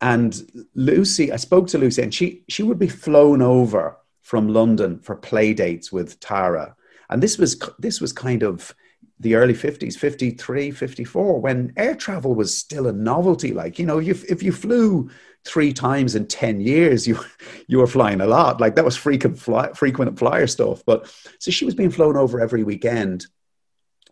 And 0.00 0.66
Lucy, 0.74 1.32
I 1.32 1.36
spoke 1.36 1.66
to 1.68 1.78
Lucy, 1.78 2.02
and 2.02 2.14
she, 2.14 2.44
she 2.48 2.62
would 2.62 2.78
be 2.78 2.88
flown 2.88 3.42
over 3.42 3.96
from 4.22 4.48
London 4.48 5.00
for 5.00 5.16
play 5.16 5.54
dates 5.54 5.90
with 5.90 6.20
Tara. 6.20 6.76
And 7.10 7.22
this 7.22 7.38
was, 7.38 7.60
this 7.78 8.00
was 8.00 8.12
kind 8.12 8.42
of 8.42 8.74
the 9.20 9.34
early 9.34 9.54
50s, 9.54 9.96
53, 9.96 10.70
54, 10.70 11.40
when 11.40 11.72
air 11.76 11.94
travel 11.94 12.34
was 12.34 12.56
still 12.56 12.86
a 12.86 12.92
novelty. 12.92 13.52
Like, 13.52 13.78
you 13.78 13.86
know, 13.86 13.98
you, 13.98 14.14
if 14.28 14.42
you 14.42 14.52
flew 14.52 15.10
three 15.44 15.72
times 15.72 16.14
in 16.14 16.26
10 16.26 16.60
years, 16.60 17.06
you, 17.08 17.18
you 17.66 17.78
were 17.78 17.86
flying 17.86 18.20
a 18.20 18.26
lot. 18.26 18.60
Like, 18.60 18.76
that 18.76 18.84
was 18.84 18.96
frequent, 18.96 19.38
fly, 19.38 19.72
frequent 19.72 20.18
flyer 20.18 20.46
stuff. 20.46 20.82
But 20.86 21.12
so 21.38 21.50
she 21.50 21.64
was 21.64 21.74
being 21.74 21.90
flown 21.90 22.16
over 22.16 22.40
every 22.40 22.62
weekend. 22.62 23.26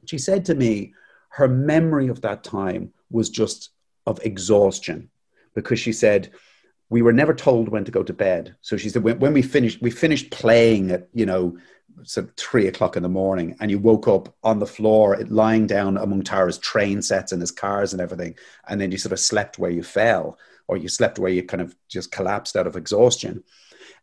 She 0.07 0.19
said 0.19 0.45
to 0.47 0.55
me, 0.55 0.95
her 1.31 1.49
memory 1.49 2.09
of 2.09 2.23
that 2.23 2.43
time 2.43 2.93
was 3.11 3.29
just 3.31 3.71
of 4.07 4.19
exhaustion 4.25 5.11
because 5.55 5.79
she 5.79 5.93
said 5.93 6.31
we 6.89 7.03
were 7.03 7.13
never 7.13 7.35
told 7.35 7.69
when 7.69 7.85
to 7.85 7.91
go 7.91 8.03
to 8.03 8.13
bed 8.13 8.55
so 8.61 8.77
she 8.77 8.89
said 8.89 9.03
when, 9.03 9.19
when 9.19 9.33
we 9.33 9.43
finished 9.43 9.83
we 9.83 9.91
finished 9.91 10.31
playing 10.31 10.91
at 10.91 11.09
you 11.13 11.27
know 11.27 11.57
so 12.05 12.27
three 12.37 12.67
o'clock 12.67 12.97
in 12.97 13.03
the 13.03 13.09
morning 13.09 13.57
and 13.61 13.71
you 13.71 13.79
woke 13.79 14.07
up 14.07 14.35
on 14.43 14.59
the 14.59 14.67
floor 14.67 15.17
lying 15.29 15.67
down 15.67 15.97
among 15.97 16.23
tara's 16.23 16.59
train 16.59 17.01
sets 17.01 17.33
and 17.33 17.41
his 17.41 17.51
cars 17.51 17.93
and 17.93 18.03
everything 18.03 18.35
and 18.69 18.81
then 18.81 18.91
you 18.91 18.99
sort 18.99 19.13
of 19.13 19.21
slept 19.21 19.59
where 19.59 19.71
you 19.71 19.83
fell 19.83 20.39
or 20.69 20.77
you 20.77 20.89
slept 20.89 21.19
where 21.19 21.31
you 21.31 21.43
kind 21.43 21.63
of 21.63 21.75
just 21.89 22.11
collapsed 22.11 22.57
out 22.57 22.67
of 22.67 22.77
exhaustion 22.77 23.43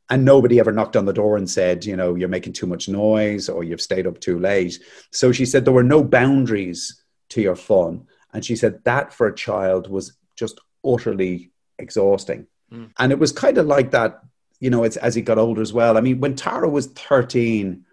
and 0.09 0.25
nobody 0.25 0.59
ever 0.59 0.71
knocked 0.71 0.95
on 0.95 1.05
the 1.05 1.13
door 1.13 1.38
and 1.38 1.50
said 1.50 1.85
you 1.85 1.95
know 1.95 2.15
you're 2.15 2.27
making 2.27 2.53
too 2.53 2.67
much 2.67 2.89
noise 2.89 3.47
or 3.47 3.63
you've 3.63 3.81
stayed 3.81 4.07
up 4.07 4.19
too 4.19 4.39
late 4.39 4.79
so 5.12 5.31
she 5.31 5.45
said 5.45 5.63
there 5.63 5.73
were 5.73 5.83
no 5.83 6.03
boundaries 6.03 7.03
to 7.33 7.41
your 7.41 7.55
fun. 7.55 8.07
And 8.33 8.45
she 8.45 8.55
said 8.55 8.83
that 8.85 9.12
for 9.12 9.27
a 9.27 9.35
child 9.35 9.89
was 9.89 10.17
just 10.35 10.59
utterly 10.85 11.51
exhausting. 11.79 12.47
Mm. 12.71 12.91
And 12.97 13.12
it 13.12 13.19
was 13.19 13.31
kind 13.31 13.57
of 13.57 13.65
like 13.65 13.91
that, 13.91 14.21
you 14.63 14.70
know, 14.70 14.86
it's, 14.86 14.96
as 14.96 15.13
he 15.13 15.22
got 15.22 15.38
older 15.38 15.62
as 15.62 15.74
well. 15.74 15.98
I 15.98 16.01
mean, 16.01 16.22
when 16.22 16.38
Tara 16.38 16.70
was 16.70 16.88
13, 16.88 17.84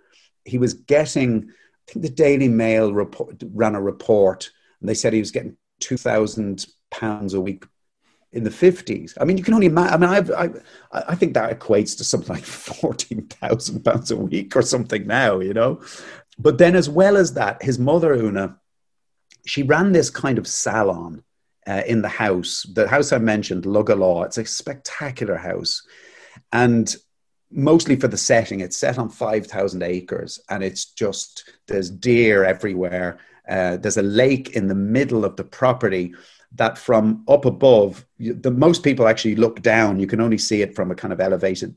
he 0.45 0.57
was 0.57 0.73
getting, 0.73 1.51
I 1.51 1.93
think 1.93 2.05
the 2.05 2.09
Daily 2.09 2.47
Mail 2.47 2.95
report, 2.95 3.43
ran 3.53 3.75
a 3.75 3.83
report 3.83 4.53
and 4.79 4.89
they 4.89 4.95
said 4.95 5.13
he 5.13 5.19
was 5.19 5.33
getting 5.33 5.57
2,000 5.81 6.67
pounds 6.93 7.35
a 7.35 7.41
week 7.41 7.65
in 8.31 8.45
the 8.45 8.51
50s. 8.51 9.15
I 9.21 9.25
mean, 9.25 9.37
you 9.37 9.43
can 9.43 9.55
only 9.55 9.67
imagine. 9.67 9.95
I 9.95 9.97
mean, 9.97 10.11
I've, 10.11 10.31
I, 10.31 11.03
I 11.09 11.17
think 11.17 11.35
that 11.35 11.59
equates 11.59 11.97
to 11.97 12.05
something 12.05 12.37
like 12.37 12.45
14,000 12.45 13.85
pounds 13.85 14.13
a 14.13 14.17
week 14.17 14.55
or 14.55 14.63
something 14.63 15.09
now, 15.09 15.41
you 15.41 15.53
know. 15.53 15.83
But 16.39 16.59
then, 16.59 16.77
as 16.77 16.89
well 16.89 17.17
as 17.17 17.35
that, 17.35 17.65
his 17.65 17.81
mother, 17.81 18.17
Oonagh, 18.17 18.57
she 19.45 19.65
ran 19.65 19.91
this 19.91 20.09
kind 20.09 20.39
of 20.39 20.47
salon 20.47 21.25
uh, 21.67 21.83
in 21.85 22.01
the 22.01 22.09
house. 22.09 22.65
The 22.73 22.87
house 22.87 23.13
I 23.13 23.19
mentioned, 23.19 23.65
Luggala, 23.65 24.27
it's 24.27 24.39
a 24.39 24.45
spectacular 24.45 25.37
house. 25.37 25.83
And 26.53 26.95
mostly 27.51 27.97
for 27.97 28.09
the 28.09 28.17
setting, 28.17 28.61
it's 28.61 28.77
set 28.77 28.99
on 28.99 29.09
5,000 29.09 29.83
acres 29.83 30.41
and 30.49 30.63
it's 30.63 30.87
just, 30.87 31.51
there's 31.67 31.91
deer 31.91 32.45
everywhere. 32.45 33.19
Uh, 33.49 33.77
there's 33.77 33.97
a 33.97 34.03
lake 34.03 34.51
in 34.51 34.69
the 34.69 34.75
middle 34.75 35.25
of 35.25 35.37
the 35.37 35.45
property 35.45 36.15
that 36.57 36.79
from 36.79 37.25
up 37.29 37.45
above, 37.45 38.05
the 38.19 38.51
most 38.51 38.83
people 38.83 39.07
actually 39.07 39.37
look 39.37 39.63
down. 39.63 40.01
You 40.01 40.07
can 40.07 40.21
only 40.21 40.39
see 40.39 40.63
it 40.63 40.75
from 40.75 40.91
a 40.91 40.95
kind 40.95 41.13
of 41.13 41.21
elevated 41.21 41.75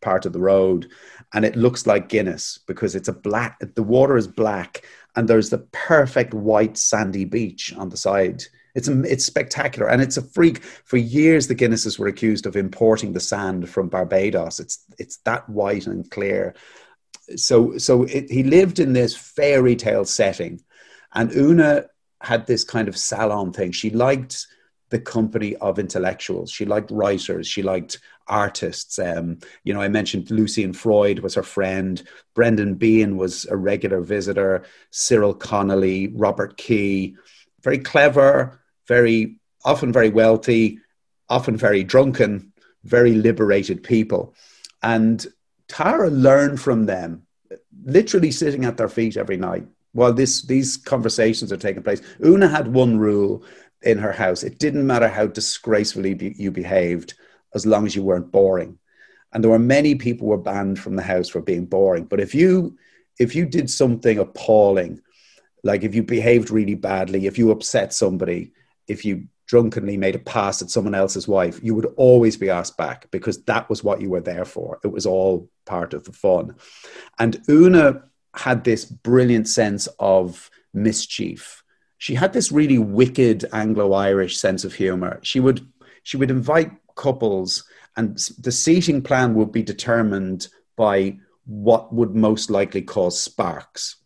part 0.00 0.26
of 0.26 0.32
the 0.32 0.40
road 0.40 0.90
and 1.32 1.44
it 1.44 1.56
looks 1.56 1.86
like 1.86 2.08
Guinness 2.08 2.58
because 2.66 2.94
it's 2.94 3.08
a 3.08 3.12
black 3.12 3.58
the 3.74 3.82
water 3.82 4.16
is 4.16 4.26
black 4.26 4.84
and 5.16 5.28
there's 5.28 5.50
the 5.50 5.66
perfect 5.72 6.34
white 6.34 6.76
sandy 6.76 7.24
beach 7.24 7.72
on 7.76 7.88
the 7.88 7.96
side. 7.96 8.42
It's 8.74 8.88
it's 8.88 9.24
spectacular, 9.24 9.88
and 9.88 10.00
it's 10.00 10.16
a 10.16 10.22
freak. 10.22 10.62
For 10.62 10.96
years, 10.96 11.46
the 11.46 11.54
Guinnesses 11.54 11.98
were 11.98 12.06
accused 12.08 12.46
of 12.46 12.56
importing 12.56 13.12
the 13.12 13.20
sand 13.20 13.68
from 13.68 13.88
Barbados. 13.88 14.60
It's 14.60 14.84
it's 14.98 15.18
that 15.18 15.48
white 15.48 15.86
and 15.86 16.10
clear. 16.10 16.54
So 17.36 17.76
so 17.78 18.04
it, 18.04 18.30
he 18.30 18.42
lived 18.42 18.78
in 18.78 18.92
this 18.92 19.14
fairy 19.14 19.76
tale 19.76 20.04
setting, 20.04 20.62
and 21.12 21.30
Oonagh 21.30 21.86
had 22.20 22.46
this 22.46 22.64
kind 22.64 22.88
of 22.88 22.96
salon 22.96 23.52
thing. 23.52 23.72
She 23.72 23.90
liked 23.90 24.46
the 24.88 25.00
company 25.00 25.56
of 25.56 25.78
intellectuals. 25.78 26.50
She 26.50 26.64
liked 26.64 26.90
writers. 26.90 27.46
She 27.46 27.62
liked 27.62 27.98
artists. 28.28 28.98
Um, 28.98 29.38
you 29.64 29.74
know, 29.74 29.80
I 29.80 29.88
mentioned 29.88 30.30
Lucian 30.30 30.72
Freud 30.72 31.20
was 31.20 31.34
her 31.34 31.42
friend. 31.42 32.02
Brendan 32.34 32.74
Behan 32.74 33.16
was 33.16 33.46
a 33.46 33.56
regular 33.56 34.00
visitor. 34.00 34.64
Cyril 34.90 35.34
Connolly, 35.34 36.08
Robert 36.14 36.56
Kee, 36.56 37.16
very 37.62 37.78
clever, 37.78 38.61
very 38.96 39.36
often 39.64 39.90
very 39.92 40.10
wealthy, 40.10 40.78
often 41.28 41.56
very 41.56 41.82
drunken, 41.82 42.52
very 42.84 43.14
liberated 43.14 43.82
people. 43.82 44.34
And 44.82 45.26
Tara 45.68 46.10
learned 46.10 46.60
from 46.60 46.86
them, 46.86 47.22
literally 47.84 48.30
sitting 48.30 48.64
at 48.66 48.76
their 48.76 48.88
feet 48.88 49.16
every 49.16 49.38
night 49.38 49.66
while 49.92 50.12
this, 50.12 50.42
these 50.42 50.76
conversations 50.76 51.52
are 51.52 51.64
taking 51.66 51.82
place. 51.82 52.02
Oonagh 52.20 52.50
had 52.50 52.68
one 52.74 52.98
rule 52.98 53.44
in 53.82 53.98
her 53.98 54.12
house. 54.12 54.42
It 54.42 54.58
didn't 54.58 54.86
matter 54.86 55.08
how 55.08 55.26
disgracefully 55.26 56.14
be, 56.14 56.34
you 56.36 56.50
behaved 56.50 57.14
as 57.54 57.64
long 57.64 57.86
as 57.86 57.94
you 57.96 58.02
weren't 58.02 58.32
boring. 58.32 58.78
And 59.32 59.42
there 59.42 59.50
were 59.50 59.58
many 59.78 59.94
people 59.94 60.26
were 60.26 60.48
banned 60.50 60.78
from 60.78 60.96
the 60.96 61.02
house 61.02 61.28
for 61.30 61.40
being 61.40 61.66
boring. 61.66 62.04
But 62.04 62.20
if 62.20 62.34
you 62.34 62.76
if 63.18 63.34
you 63.36 63.44
did 63.46 63.68
something 63.70 64.18
appalling, 64.18 65.00
like 65.62 65.82
if 65.82 65.94
you 65.94 66.02
behaved 66.02 66.50
really 66.50 66.74
badly, 66.74 67.26
if 67.26 67.38
you 67.38 67.50
upset 67.50 67.92
somebody, 67.92 68.52
if 68.88 69.04
you 69.04 69.28
drunkenly 69.46 69.96
made 69.96 70.14
a 70.14 70.18
pass 70.18 70.62
at 70.62 70.70
someone 70.70 70.94
else's 70.94 71.28
wife, 71.28 71.60
you 71.62 71.74
would 71.74 71.86
always 71.96 72.36
be 72.36 72.48
asked 72.48 72.76
back 72.76 73.10
because 73.10 73.42
that 73.44 73.68
was 73.68 73.84
what 73.84 74.00
you 74.00 74.08
were 74.08 74.20
there 74.20 74.44
for. 74.44 74.78
It 74.82 74.88
was 74.88 75.04
all 75.04 75.50
part 75.66 75.92
of 75.94 76.04
the 76.04 76.12
fun. 76.12 76.56
And 77.18 77.36
Oonagh 77.48 78.02
had 78.34 78.64
this 78.64 78.84
brilliant 78.84 79.48
sense 79.48 79.88
of 79.98 80.50
mischief. 80.72 81.62
She 81.98 82.14
had 82.14 82.32
this 82.32 82.50
really 82.50 82.78
wicked 82.78 83.44
Anglo-Irish 83.52 84.38
sense 84.38 84.64
of 84.64 84.74
humor. 84.74 85.20
She 85.22 85.38
would 85.38 85.66
she 86.02 86.16
would 86.16 86.30
invite 86.30 86.72
couples, 86.96 87.64
and 87.96 88.18
the 88.38 88.50
seating 88.50 89.02
plan 89.02 89.34
would 89.34 89.52
be 89.52 89.62
determined 89.62 90.48
by 90.76 91.18
what 91.44 91.92
would 91.92 92.14
most 92.14 92.50
likely 92.50 92.82
cause 92.82 93.20
sparks. 93.20 94.01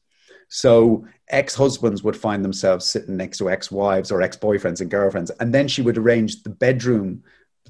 So 0.48 1.06
ex 1.28 1.54
husbands 1.54 2.02
would 2.02 2.16
find 2.16 2.44
themselves 2.44 2.86
sitting 2.86 3.16
next 3.16 3.38
to 3.38 3.50
ex 3.50 3.70
wives 3.70 4.10
or 4.10 4.22
ex 4.22 4.36
boyfriends 4.36 4.80
and 4.80 4.90
girlfriends. 4.90 5.30
And 5.40 5.52
then 5.52 5.68
she 5.68 5.82
would 5.82 5.98
arrange 5.98 6.42
the 6.42 6.50
bedroom, 6.50 7.22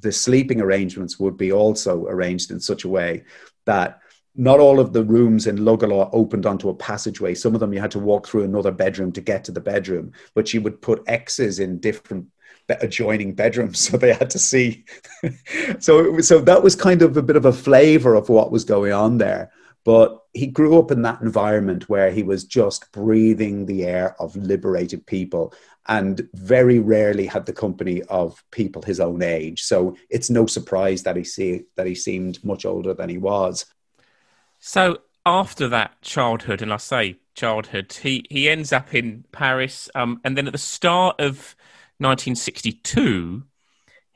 the 0.02 0.12
sleeping 0.12 0.61
arrangements 0.61 1.18
would 1.18 1.37
be 1.37 1.52
also 1.52 2.06
arranged 2.06 2.50
in 2.50 2.61
such 2.61 2.85
a 2.85 2.88
way 2.88 3.25
that 3.64 4.00
not 4.37 4.61
all 4.61 4.78
of 4.78 4.92
the 4.92 5.02
rooms 5.02 5.47
in 5.47 5.56
Luggala 5.56 6.11
opened 6.12 6.45
onto 6.45 6.68
a 6.68 6.75
passageway. 6.75 7.35
Some 7.35 7.54
of 7.54 7.61
them 7.61 7.73
you 7.73 7.80
had 7.80 7.90
to 7.92 7.99
walk 7.99 8.28
through 8.28 8.45
another 8.45 8.71
bedroom 8.71 9.11
to 9.12 9.21
get 9.23 9.45
to 9.45 9.52
the 9.52 9.61
bedroom, 9.61 10.12
but 10.35 10.47
she 10.47 10.59
would 10.59 10.83
put 10.83 11.02
X's 11.06 11.59
in 11.59 11.78
different 11.80 12.26
adjoining 12.68 13.35
bedrooms, 13.35 13.78
so 13.88 13.97
they 13.97 14.12
had 14.12 14.30
to 14.30 14.38
see. 14.38 14.85
so, 15.78 16.21
so 16.21 16.40
that 16.40 16.62
was 16.62 16.76
kind 16.76 17.02
of 17.02 17.16
a 17.16 17.23
bit 17.23 17.37
of 17.37 17.47
a 17.47 17.52
flavor 17.52 18.14
of 18.14 18.28
what 18.28 18.52
was 18.52 18.64
going 18.64 18.92
on 18.92 19.18
there. 19.18 19.50
But 19.87 20.21
he 20.35 20.49
grew 20.49 20.81
up 20.81 20.90
in 20.90 21.02
that 21.02 21.21
environment 21.21 21.88
where 21.88 22.11
he 22.11 22.25
was 22.25 22.43
just 22.43 22.90
breathing 22.90 23.66
the 23.66 23.85
air 23.85 24.21
of 24.21 24.35
liberated 24.35 25.07
people 25.07 25.55
and 25.87 26.28
very 26.35 26.81
rarely 26.81 27.25
had 27.25 27.47
the 27.47 27.52
company 27.52 28.02
of 28.02 28.43
people 28.50 28.83
his 28.83 28.99
own 28.99 29.23
age. 29.23 29.62
So 29.62 29.97
it's 30.11 30.28
no 30.28 30.47
surprise 30.47 31.05
that 31.05 31.14
he 31.14 31.23
see 31.23 31.66
that 31.76 31.87
he 31.87 31.95
seemed 31.95 32.45
much 32.45 32.66
older 32.66 32.95
than 32.95 33.09
he 33.09 33.16
was. 33.16 33.64
So 34.59 34.99
after 35.25 35.69
that 35.69 36.02
childhood, 36.02 36.62
and 36.62 36.73
I 36.73 36.78
say 36.78 37.19
childhood, 37.37 37.93
he, 37.93 38.26
he 38.28 38.49
ends 38.49 38.73
up 38.73 38.93
in 38.93 39.25
Paris, 39.31 39.88
um, 39.95 40.21
and 40.25 40.37
then 40.37 40.49
at 40.49 40.52
the 40.52 40.59
start 40.59 41.21
of 41.21 41.55
1962, 41.99 43.45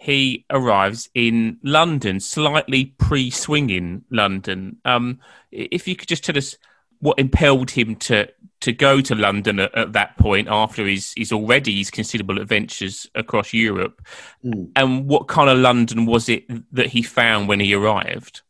he 0.00 0.46
arrives 0.48 1.10
in 1.14 1.58
London, 1.62 2.20
slightly 2.20 2.86
pre-swinging 2.96 4.02
London. 4.10 4.78
Um, 4.86 5.20
if 5.52 5.86
you 5.86 5.94
could 5.94 6.08
just 6.08 6.24
tell 6.24 6.38
us 6.38 6.56
what 7.00 7.18
impelled 7.18 7.70
him 7.70 7.96
to 7.96 8.28
to 8.60 8.72
go 8.72 9.02
to 9.02 9.14
London 9.14 9.60
at, 9.60 9.74
at, 9.74 9.92
that 9.94 10.16
point 10.18 10.48
after 10.50 10.86
his, 10.86 11.14
his 11.16 11.32
already 11.32 11.76
his 11.76 11.90
considerable 11.90 12.38
adventures 12.38 13.06
across 13.14 13.52
Europe, 13.52 14.00
mm. 14.42 14.70
and 14.74 15.06
what 15.06 15.28
kind 15.28 15.50
of 15.50 15.58
London 15.58 16.06
was 16.06 16.30
it 16.30 16.44
that 16.74 16.86
he 16.86 17.02
found 17.02 17.46
when 17.46 17.60
he 17.60 17.74
arrived? 17.74 18.40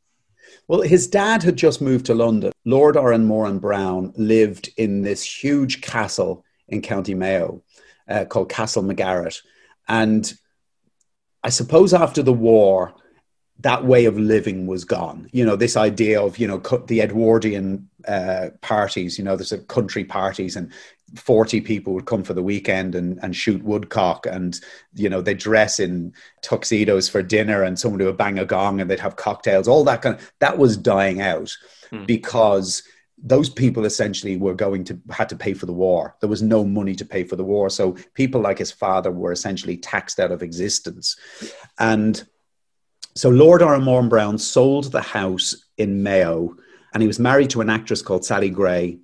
Well, 0.68 0.82
his 0.82 1.08
dad 1.08 1.42
had 1.42 1.56
just 1.56 1.80
moved 1.80 2.06
to 2.06 2.14
London. 2.14 2.52
Lord 2.64 2.94
Oranmore 2.94 3.60
Browne 3.60 4.12
lived 4.16 4.70
in 4.76 5.02
this 5.02 5.24
huge 5.24 5.80
castle 5.80 6.44
in 6.68 6.80
County 6.80 7.14
Mayo 7.14 7.62
uh, 8.08 8.24
called 8.24 8.50
Castle 8.50 8.84
MacGarrett, 8.84 9.42
and 9.88 10.32
I 11.42 11.48
suppose 11.48 11.94
after 11.94 12.22
the 12.22 12.32
war, 12.32 12.94
that 13.60 13.84
way 13.84 14.06
of 14.06 14.18
living 14.18 14.66
was 14.66 14.84
gone. 14.84 15.28
You 15.32 15.44
know, 15.44 15.56
this 15.56 15.76
idea 15.76 16.20
of, 16.20 16.38
you 16.38 16.46
know, 16.46 16.58
the 16.86 17.02
Edwardian 17.02 17.88
uh, 18.08 18.50
parties, 18.62 19.18
you 19.18 19.24
know, 19.24 19.36
there's 19.36 19.52
a 19.52 19.58
country 19.58 20.04
parties 20.04 20.56
and 20.56 20.72
40 21.16 21.60
people 21.60 21.92
would 21.94 22.06
come 22.06 22.22
for 22.22 22.34
the 22.34 22.42
weekend 22.42 22.94
and, 22.94 23.18
and 23.22 23.36
shoot 23.36 23.62
woodcock 23.62 24.26
and, 24.26 24.58
you 24.94 25.08
know, 25.08 25.20
they 25.20 25.34
dress 25.34 25.78
in 25.78 26.14
tuxedos 26.40 27.08
for 27.08 27.22
dinner 27.22 27.62
and 27.62 27.78
someone 27.78 28.02
would 28.02 28.16
bang 28.16 28.38
a 28.38 28.44
gong 28.44 28.80
and 28.80 28.90
they'd 28.90 29.00
have 29.00 29.16
cocktails, 29.16 29.68
all 29.68 29.84
that 29.84 30.02
kind 30.02 30.16
of, 30.16 30.32
that 30.38 30.56
was 30.56 30.76
dying 30.76 31.20
out 31.20 31.54
hmm. 31.90 32.04
because 32.06 32.82
those 33.22 33.50
people 33.50 33.84
essentially 33.84 34.36
were 34.36 34.54
going 34.54 34.82
to 34.82 34.98
had 35.10 35.28
to 35.28 35.36
pay 35.36 35.52
for 35.52 35.66
the 35.66 35.72
war 35.72 36.16
there 36.20 36.28
was 36.28 36.42
no 36.42 36.64
money 36.64 36.94
to 36.94 37.04
pay 37.04 37.22
for 37.22 37.36
the 37.36 37.44
war 37.44 37.68
so 37.68 37.92
people 38.14 38.40
like 38.40 38.58
his 38.58 38.72
father 38.72 39.10
were 39.10 39.32
essentially 39.32 39.76
taxed 39.76 40.18
out 40.18 40.32
of 40.32 40.42
existence 40.42 41.16
and 41.78 42.24
so 43.14 43.28
Lord 43.28 43.60
Oranmore 43.60 44.08
Browne 44.08 44.38
sold 44.38 44.92
the 44.92 45.02
house 45.02 45.54
in 45.76 46.02
Mayo, 46.02 46.56
and 46.94 47.02
he 47.02 47.06
was 47.06 47.18
married 47.18 47.50
to 47.50 47.60
an 47.60 47.70
actress 47.70 48.02
called 48.02 48.24
Sally 48.24 48.50
Gray, 48.50 48.98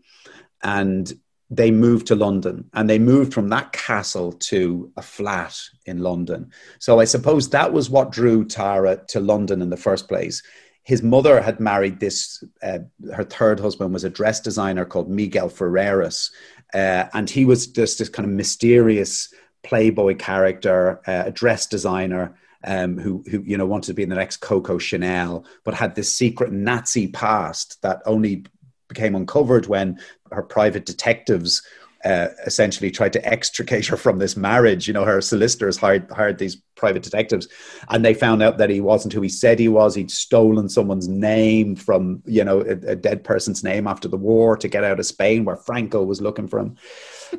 and 0.63 1.13
they 1.51 1.71
moved 1.71 2.09
to 2.09 2.15
London, 2.15 2.71
and 2.73 2.89
they 2.89 2.99
moved 2.99 3.35
from 3.35 3.49
that 3.49 3.73
castle 3.73 4.33
to 4.33 4.93
a 4.97 5.03
flat 5.03 5.59
in 5.87 6.01
London. 6.01 6.51
So 6.79 7.01
I 7.01 7.05
suppose 7.05 7.51
that 7.51 7.73
was 7.73 7.91
what 7.91 8.13
drew 8.13 8.45
Tara 8.45 9.03
to 9.09 9.21
London 9.21 9.63
in 9.63 9.71
the 9.71 9.77
first 9.77 10.09
place. 10.09 10.43
His 10.87 11.03
mother 11.03 11.41
had 11.41 11.59
married 11.59 11.99
this. 11.99 12.45
Uh, 12.63 12.79
her 13.13 13.25
third 13.25 13.59
husband 13.59 13.93
was 13.93 14.05
a 14.05 14.09
dress 14.09 14.39
designer 14.39 14.85
called 14.85 15.11
Miguel 15.11 15.51
Ferreras, 15.51 16.31
uh, 16.75 17.07
and 17.13 17.29
he 17.29 17.45
was 17.45 17.67
just 17.67 17.99
this 17.99 18.09
kind 18.09 18.25
of 18.25 18.33
mysterious 18.33 19.35
playboy 19.65 20.15
character, 20.15 21.01
uh, 21.09 21.25
a 21.27 21.33
dress 21.33 21.67
designer 21.67 22.39
um, 22.63 22.99
who, 22.99 23.25
who 23.29 23.43
you 23.43 23.57
know 23.57 23.67
wanted 23.67 23.89
to 23.89 23.95
be 23.95 24.05
in 24.05 24.11
the 24.11 24.15
next 24.15 24.37
Coco 24.37 24.79
Chanel, 24.79 25.45
but 25.65 25.75
had 25.75 25.97
this 25.97 26.13
secret 26.13 26.53
Nazi 26.53 27.09
past 27.09 27.83
that 27.83 28.01
only 28.07 28.45
became 28.87 29.17
uncovered 29.17 29.67
when 29.67 29.99
her 30.31 30.45
private 30.45 30.87
detectives 30.87 31.63
uh, 32.05 32.29
essentially 32.45 32.91
tried 32.91 33.13
to 33.13 33.29
extricate 33.29 33.87
her 33.87 33.97
from 33.97 34.19
this 34.19 34.37
marriage. 34.37 34.87
You 34.87 34.95
know, 34.95 35.05
her 35.05 35.21
solicitors 35.21 35.77
hired 35.77 36.11
hired 36.11 36.39
these 36.39 36.57
private 36.77 37.03
detectives, 37.03 37.49
and 37.89 38.05
they 38.05 38.15
found 38.15 38.43
out 38.43 38.59
that 38.59 38.71
he 38.71 38.81
wasn't 38.81 39.15
who 39.15 39.23
he 39.23 39.29
said 39.29 39.59
he 39.59 39.69
was. 39.69 39.95
He'd 39.95 40.11
stolen 40.11 40.69
someone's 40.69 41.09
name 41.09 41.77
from 41.77 42.23
you 42.27 42.45
know 42.45 42.61
a, 42.61 42.93
a 42.93 42.97
dead 42.97 43.25
person's 43.25 43.65
name 43.65 43.87
after 43.87 44.09
the 44.09 44.17
war 44.17 44.57
to 44.57 44.69
get 44.69 44.85
out 44.85 45.01
of 45.01 45.07
Spain, 45.07 45.45
where 45.45 45.57
Franco 45.57 46.03
was 46.03 46.21
looking 46.21 46.49
for 46.49 46.59
him 46.59 46.77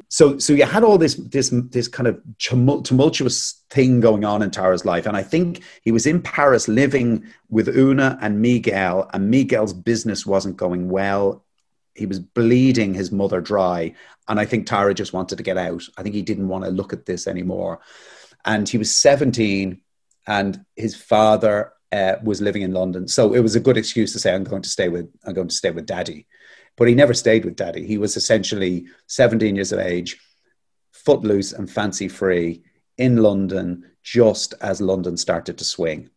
so 0.10 0.38
so 0.38 0.54
you 0.54 0.66
had 0.66 0.84
all 0.84 0.98
this 0.98 1.16
this 1.16 1.50
this 1.70 1.88
kind 1.88 2.08
of 2.08 2.20
tumultuous 2.40 3.64
thing 3.70 4.00
going 4.00 4.26
on 4.26 4.42
in 4.42 4.52
Tara's 4.52 4.86
life, 4.86 5.06
and 5.06 5.18
I 5.18 5.24
think 5.24 5.64
he 5.82 5.92
was 5.92 6.06
in 6.06 6.22
Paris 6.22 6.68
living 6.68 7.26
with 7.50 7.68
Oonagh 7.68 8.18
and 8.22 8.42
Miguel, 8.42 9.10
and 9.14 9.30
Miguel's 9.30 9.74
business 9.74 10.26
wasn't 10.26 10.58
going 10.58 10.90
well. 10.90 11.44
He 11.98 12.06
was 12.06 12.20
bleeding 12.20 12.94
his 12.94 13.12
mother 13.12 13.42
dry, 13.42 13.94
and 14.28 14.40
I 14.40 14.46
think 14.46 14.68
Tara 14.68 14.94
just 14.94 15.14
wanted 15.14 15.38
to 15.38 15.44
get 15.44 15.58
out. 15.58 15.84
I 15.98 16.04
think 16.04 16.16
he 16.16 16.22
didn't 16.22 16.48
want 16.48 16.64
to 16.64 16.72
look 16.72 16.94
at 16.94 17.06
this 17.06 17.28
anymore, 17.28 17.80
and 18.46 18.70
he 18.70 18.78
was 18.78 18.94
seventeen, 18.94 19.82
and 20.28 20.64
his 20.76 20.96
father 20.96 21.74
uh, 21.92 22.16
was 22.24 22.42
living 22.42 22.62
in 22.62 22.74
London, 22.74 23.08
so 23.08 23.34
it 23.34 23.40
was 23.40 23.56
a 23.56 23.60
good 23.60 23.78
excuse 23.78 24.14
to 24.14 24.20
say, 24.20 24.34
"I'm 24.34 24.44
going 24.44 24.62
to 24.62 24.70
stay 24.70 24.90
with 24.90 25.12
I'm 25.26 25.34
going 25.34 25.50
to 25.50 25.56
stay 25.56 25.72
with 25.72 25.86
Daddy." 25.86 26.28
But 26.78 26.88
he 26.88 26.94
never 26.94 27.14
stayed 27.14 27.44
with 27.44 27.56
daddy. 27.56 27.86
He 27.86 27.98
was 27.98 28.16
essentially 28.16 28.86
17 29.08 29.56
years 29.56 29.72
of 29.72 29.80
age, 29.80 30.20
footloose 30.94 31.52
and 31.52 31.70
fancy 31.70 32.08
free 32.08 32.64
in 32.98 33.18
London 33.18 33.84
just 34.04 34.54
as 34.62 34.80
London 34.80 35.18
started 35.18 35.58
to 35.58 35.64
swing. 35.64 36.10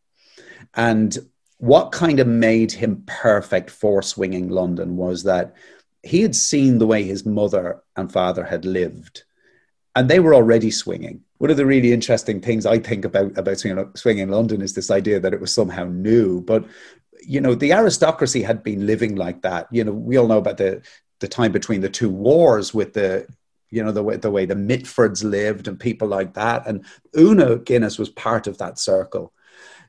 And 0.75 1.17
what 1.61 1.93
kind 1.93 2.21
of 2.21 2.27
made 2.27 2.73
him 2.73 3.05
perfect 3.07 3.71
for 3.71 4.03
swinging 4.03 4.49
London 4.49 4.97
was 4.97 5.25
that 5.25 5.55
he 6.03 6.23
had 6.23 6.35
seen 6.35 6.79
the 6.79 6.87
way 6.87 7.03
his 7.03 7.27
mother 7.27 7.83
and 7.97 8.11
father 8.11 8.45
had 8.45 8.65
lived, 8.65 9.25
and 9.95 10.09
they 10.09 10.21
were 10.21 10.35
already 10.35 10.71
swinging. 10.71 11.23
One 11.37 11.51
of 11.51 11.59
the 11.59 11.67
really 11.67 11.93
interesting 11.93 12.41
things 12.41 12.65
I 12.65 12.79
think 12.79 13.05
about 13.05 13.37
about 13.37 13.59
swinging, 13.59 13.91
swinging 13.95 14.31
London 14.31 14.63
is 14.63 14.73
this 14.73 14.91
idea 14.91 15.21
that 15.21 15.35
it 15.35 15.41
was 15.41 15.53
somehow 15.53 15.85
new, 15.85 16.41
but 16.41 16.65
you 17.23 17.43
know, 17.43 17.55
the 17.55 17.75
aristocracy 17.75 18.43
had 18.43 18.63
been 18.63 18.87
living 18.87 19.17
like 19.17 19.43
that. 19.43 19.69
You 19.71 19.85
know, 19.85 19.93
we 19.93 20.17
all 20.17 20.29
know 20.29 20.39
about 20.39 20.57
the 20.57 20.83
the 21.19 21.29
time 21.29 21.53
between 21.53 21.83
the 21.83 21.91
two 21.91 22.09
wars 22.09 22.73
with 22.73 22.95
the 22.95 23.27
you 23.69 23.85
know 23.85 23.93
the 23.93 24.03
way 24.03 24.17
the 24.17 24.31
way 24.31 24.47
the 24.47 24.55
Mitfords 24.55 25.23
lived 25.23 25.69
and 25.69 25.79
people 25.79 26.09
like 26.09 26.33
that. 26.35 26.67
And 26.67 26.87
Oonagh 27.15 27.67
Guinness 27.67 27.99
was 27.99 28.09
part 28.09 28.47
of 28.47 28.57
that 28.59 28.79
circle. 28.79 29.35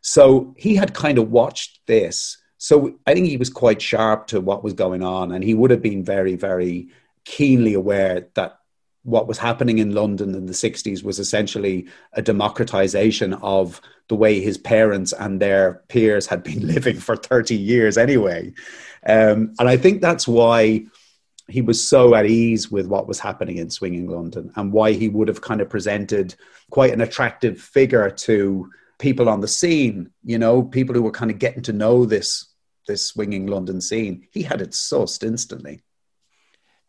So 0.01 0.53
he 0.57 0.75
had 0.75 0.93
kind 0.93 1.17
of 1.17 1.31
watched 1.31 1.79
this. 1.85 2.37
So 2.57 2.99
I 3.07 3.13
think 3.13 3.27
he 3.27 3.37
was 3.37 3.49
quite 3.49 3.81
sharp 3.81 4.27
to 4.27 4.41
what 4.41 4.63
was 4.63 4.73
going 4.73 5.03
on, 5.03 5.31
and 5.31 5.43
he 5.43 5.53
would 5.53 5.71
have 5.71 5.81
been 5.81 6.03
very, 6.03 6.35
very 6.35 6.89
keenly 7.23 7.73
aware 7.73 8.27
that 8.35 8.57
what 9.03 9.27
was 9.27 9.39
happening 9.39 9.79
in 9.79 9.95
London 9.95 10.35
in 10.35 10.45
the 10.45 10.53
60s 10.53 11.03
was 11.03 11.17
essentially 11.17 11.87
a 12.13 12.21
democratization 12.21 13.33
of 13.35 13.81
the 14.09 14.15
way 14.15 14.39
his 14.39 14.57
parents 14.57 15.11
and 15.11 15.39
their 15.39 15.81
peers 15.87 16.27
had 16.27 16.43
been 16.43 16.67
living 16.73 16.97
for 16.97 17.15
30 17.15 17.55
years 17.55 17.97
anyway. 17.97 18.53
Um, 19.07 19.55
and 19.57 19.67
I 19.67 19.77
think 19.77 20.01
that's 20.01 20.27
why 20.27 20.85
he 21.47 21.61
was 21.61 21.85
so 21.85 22.13
at 22.13 22.27
ease 22.27 22.71
with 22.71 22.85
what 22.85 23.07
was 23.07 23.19
happening 23.19 23.57
in 23.57 23.69
swinging 23.69 24.07
London 24.07 24.51
and 24.55 24.71
why 24.71 24.93
he 24.93 25.09
would 25.09 25.27
have 25.27 25.41
kind 25.41 25.61
of 25.61 25.69
presented 25.69 26.35
quite 26.69 26.93
an 26.93 27.01
attractive 27.01 27.59
figure 27.59 28.09
to 28.09 28.69
people 29.01 29.27
on 29.27 29.41
the 29.41 29.47
scene, 29.47 30.11
you 30.23 30.37
know, 30.37 30.63
people 30.63 30.95
who 30.95 31.01
were 31.01 31.11
kind 31.11 31.31
of 31.31 31.39
getting 31.39 31.63
to 31.63 31.73
know 31.73 32.05
this 32.05 32.47
this 32.87 33.05
swinging 33.05 33.47
London 33.47 33.81
scene. 33.81 34.27
He 34.31 34.41
had 34.43 34.61
it 34.61 34.71
sussed 34.71 35.23
instantly. 35.23 35.81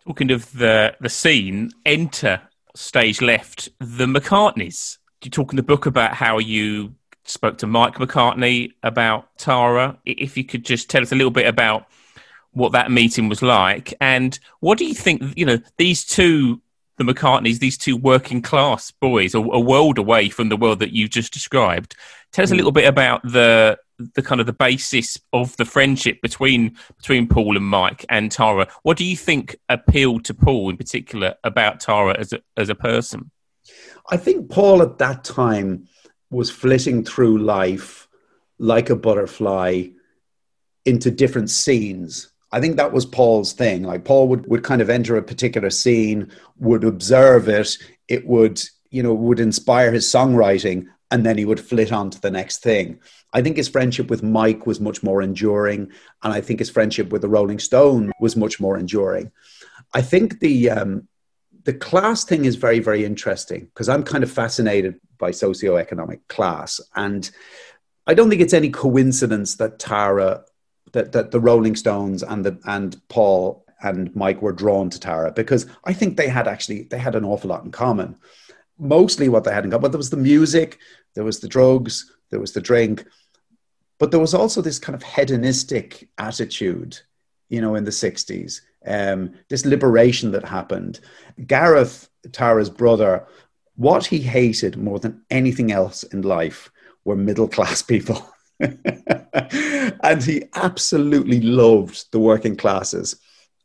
Talking 0.06 0.30
of 0.30 0.50
the 0.52 0.94
the 1.00 1.08
scene, 1.08 1.72
enter 1.84 2.42
stage 2.76 3.20
left 3.20 3.68
the 3.80 4.06
McCartneys. 4.06 4.98
You 5.24 5.30
talk 5.30 5.52
in 5.52 5.56
the 5.56 5.62
book 5.62 5.86
about 5.86 6.14
how 6.14 6.38
you 6.38 6.94
spoke 7.24 7.58
to 7.58 7.66
Mike 7.66 7.94
McCartney 7.94 8.72
about 8.82 9.36
Tara. 9.38 9.98
If 10.04 10.36
you 10.36 10.44
could 10.44 10.64
just 10.64 10.90
tell 10.90 11.02
us 11.02 11.12
a 11.12 11.16
little 11.16 11.30
bit 11.30 11.46
about 11.46 11.86
what 12.52 12.72
that 12.72 12.90
meeting 12.90 13.28
was 13.28 13.42
like, 13.42 13.94
and 14.00 14.38
what 14.60 14.78
do 14.78 14.84
you 14.84 14.94
think? 14.94 15.22
You 15.36 15.46
know, 15.46 15.58
these 15.78 16.04
two, 16.04 16.60
the 16.98 17.04
McCartneys, 17.04 17.58
these 17.58 17.78
two 17.78 17.96
working 17.96 18.42
class 18.42 18.90
boys, 18.90 19.34
a, 19.34 19.38
a 19.38 19.60
world 19.60 19.98
away 19.98 20.28
from 20.28 20.48
the 20.48 20.56
world 20.56 20.80
that 20.80 20.92
you 20.92 21.08
just 21.08 21.32
described. 21.32 21.94
Tell 22.32 22.42
us 22.42 22.50
a 22.50 22.54
hmm. 22.54 22.58
little 22.58 22.72
bit 22.72 22.86
about 22.86 23.22
the 23.22 23.78
the 24.14 24.22
kind 24.22 24.40
of 24.40 24.46
the 24.46 24.52
basis 24.52 25.16
of 25.32 25.56
the 25.58 25.64
friendship 25.64 26.20
between 26.22 26.76
between 26.96 27.28
Paul 27.28 27.56
and 27.56 27.66
Mike 27.66 28.04
and 28.08 28.30
Tara. 28.30 28.66
What 28.82 28.96
do 28.96 29.04
you 29.04 29.16
think 29.16 29.56
appealed 29.68 30.24
to 30.26 30.34
Paul 30.34 30.70
in 30.70 30.76
particular 30.76 31.36
about 31.44 31.80
Tara 31.80 32.18
as 32.18 32.32
a 32.32 32.40
as 32.56 32.68
a 32.68 32.74
person? 32.74 33.30
I 34.10 34.16
think 34.16 34.50
Paul 34.50 34.82
at 34.82 34.98
that 34.98 35.24
time 35.24 35.88
was 36.30 36.50
flitting 36.50 37.04
through 37.04 37.38
life 37.38 38.08
like 38.58 38.90
a 38.90 38.96
butterfly 38.96 39.88
into 40.84 41.10
different 41.10 41.50
scenes. 41.50 42.31
I 42.52 42.60
think 42.60 42.76
that 42.76 42.92
was 42.92 43.06
Paul's 43.06 43.52
thing. 43.52 43.82
Like 43.82 44.04
Paul 44.04 44.28
would, 44.28 44.46
would 44.46 44.62
kind 44.62 44.82
of 44.82 44.90
enter 44.90 45.16
a 45.16 45.22
particular 45.22 45.70
scene, 45.70 46.30
would 46.58 46.84
observe 46.84 47.48
it, 47.48 47.78
it 48.08 48.26
would, 48.26 48.62
you 48.90 49.02
know, 49.02 49.14
would 49.14 49.40
inspire 49.40 49.90
his 49.90 50.06
songwriting, 50.06 50.86
and 51.10 51.24
then 51.24 51.38
he 51.38 51.44
would 51.44 51.60
flit 51.60 51.92
on 51.92 52.10
to 52.10 52.20
the 52.20 52.30
next 52.30 52.62
thing. 52.62 53.00
I 53.32 53.40
think 53.40 53.56
his 53.56 53.68
friendship 53.68 54.10
with 54.10 54.22
Mike 54.22 54.66
was 54.66 54.80
much 54.80 55.02
more 55.02 55.22
enduring, 55.22 55.90
and 56.22 56.32
I 56.32 56.40
think 56.42 56.58
his 56.58 56.70
friendship 56.70 57.10
with 57.10 57.22
the 57.22 57.28
Rolling 57.28 57.58
Stone 57.58 58.12
was 58.20 58.36
much 58.36 58.60
more 58.60 58.78
enduring. 58.78 59.32
I 59.94 60.02
think 60.02 60.40
the 60.40 60.70
um, 60.70 61.08
the 61.64 61.72
class 61.72 62.24
thing 62.24 62.44
is 62.44 62.56
very 62.56 62.80
very 62.80 63.04
interesting 63.04 63.66
because 63.66 63.88
I'm 63.88 64.02
kind 64.02 64.24
of 64.24 64.30
fascinated 64.30 65.00
by 65.18 65.30
socioeconomic 65.30 66.20
class, 66.28 66.80
and 66.94 67.30
I 68.06 68.14
don't 68.14 68.28
think 68.28 68.42
it's 68.42 68.54
any 68.54 68.70
coincidence 68.70 69.56
that 69.56 69.78
Tara, 69.78 70.44
that 70.92 71.12
that 71.12 71.30
the 71.30 71.40
Rolling 71.40 71.76
Stones 71.76 72.22
and 72.22 72.44
the 72.44 72.58
and 72.66 73.00
Paul 73.08 73.64
and 73.82 74.14
Mike 74.14 74.40
were 74.40 74.52
drawn 74.52 74.90
to 74.90 75.00
Tara 75.00 75.32
because 75.32 75.66
I 75.84 75.92
think 75.92 76.16
they 76.16 76.28
had 76.28 76.46
actually 76.46 76.82
they 76.84 76.98
had 76.98 77.14
an 77.16 77.24
awful 77.24 77.50
lot 77.50 77.64
in 77.64 77.70
common. 77.70 78.16
Mostly 78.78 79.28
what 79.28 79.44
they 79.44 79.52
had 79.52 79.64
in 79.64 79.70
common, 79.70 79.82
but 79.82 79.92
there 79.92 79.98
was 79.98 80.10
the 80.10 80.16
music, 80.16 80.78
there 81.14 81.24
was 81.24 81.40
the 81.40 81.48
drugs, 81.48 82.12
there 82.30 82.40
was 82.40 82.52
the 82.52 82.60
drink, 82.60 83.04
but 83.98 84.10
there 84.10 84.20
was 84.20 84.34
also 84.34 84.60
this 84.60 84.78
kind 84.78 84.96
of 84.96 85.02
hedonistic 85.02 86.08
attitude, 86.18 86.98
you 87.48 87.60
know, 87.60 87.74
in 87.74 87.84
the 87.84 87.90
60s. 87.90 88.60
um, 88.86 89.32
this 89.48 89.64
liberation 89.64 90.32
that 90.32 90.44
happened. 90.44 91.00
Gareth, 91.46 92.08
Tara's 92.32 92.70
brother, 92.70 93.26
what 93.76 94.06
he 94.06 94.18
hated 94.18 94.76
more 94.76 94.98
than 94.98 95.22
anything 95.30 95.70
else 95.70 96.02
in 96.02 96.22
life 96.22 96.70
were 97.04 97.16
middle 97.16 97.48
class 97.48 97.82
people. 97.94 98.31
and 100.02 100.22
he 100.22 100.44
absolutely 100.54 101.40
loved 101.40 102.10
the 102.12 102.18
working 102.18 102.56
classes 102.56 103.16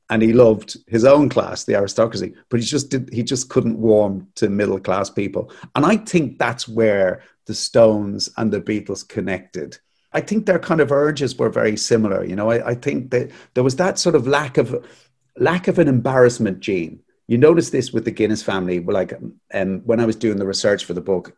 and 0.09 0.21
he 0.21 0.33
loved 0.33 0.77
his 0.87 1.03
own 1.03 1.29
class 1.29 1.63
the 1.63 1.75
aristocracy 1.75 2.33
but 2.49 2.59
he 2.59 2.65
just 2.65 2.89
did 2.89 3.09
he 3.11 3.23
just 3.23 3.49
couldn't 3.49 3.77
warm 3.77 4.27
to 4.35 4.49
middle 4.49 4.79
class 4.79 5.09
people. 5.09 5.51
And 5.75 5.85
i 5.85 5.97
think 5.97 6.39
that's 6.39 6.67
where 6.67 7.23
the 7.45 7.53
stones 7.53 8.29
and 8.37 8.51
the 8.51 8.61
beatles 8.61 9.07
connected. 9.07 9.77
I 10.13 10.21
think 10.21 10.45
their 10.45 10.59
kind 10.59 10.81
of 10.81 10.91
urges 10.91 11.37
were 11.37 11.49
very 11.49 11.77
similar 11.77 12.23
you 12.23 12.35
know? 12.35 12.49
I, 12.49 12.69
I 12.69 12.75
think 12.75 13.11
that 13.11 13.31
there 13.53 13.63
was 13.63 13.75
that 13.77 13.99
sort 13.99 14.15
of 14.15 14.27
lack 14.27 14.57
of 14.57 14.85
lack 15.37 15.67
of 15.67 15.77
an 15.77 15.87
embarrassment 15.87 16.59
gene. 16.59 17.01
You 17.27 17.37
notice 17.37 17.69
this 17.69 17.91
with 17.91 18.05
the 18.05 18.11
guinness 18.11 18.41
family 18.41 18.79
like 18.79 19.13
um, 19.53 19.81
when 19.85 19.99
i 19.99 20.05
was 20.05 20.15
doing 20.15 20.37
the 20.37 20.47
research 20.47 20.85
for 20.85 20.93
the 20.93 21.01
book 21.01 21.37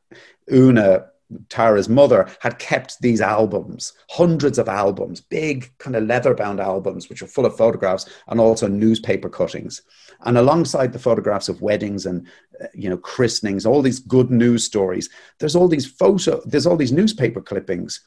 oonagh 0.51 1.07
Tara's 1.49 1.87
mother 1.87 2.27
had 2.39 2.57
kept 2.57 3.01
these 3.01 3.21
albums, 3.21 3.93
hundreds 4.09 4.57
of 4.57 4.67
albums, 4.67 5.21
big 5.21 5.71
kind 5.77 5.95
of 5.95 6.05
leather 6.05 6.33
bound 6.33 6.59
albums, 6.59 7.07
which 7.07 7.21
were 7.21 7.27
full 7.27 7.45
of 7.45 7.55
photographs 7.55 8.09
and 8.27 8.39
also 8.39 8.67
newspaper 8.67 9.29
cuttings. 9.29 9.83
And 10.25 10.37
alongside 10.37 10.91
the 10.91 10.99
photographs 10.99 11.47
of 11.47 11.61
weddings 11.61 12.05
and 12.05 12.27
uh, 12.61 12.65
you 12.73 12.89
know 12.89 12.97
christenings, 12.97 13.65
all 13.65 13.81
these 13.81 13.99
good 13.99 14.31
news 14.31 14.63
stories, 14.63 15.09
there's 15.39 15.55
all 15.55 15.67
these 15.67 15.85
photo, 15.85 16.41
there's 16.45 16.65
all 16.65 16.77
these 16.77 16.91
newspaper 16.91 17.41
clippings 17.41 18.01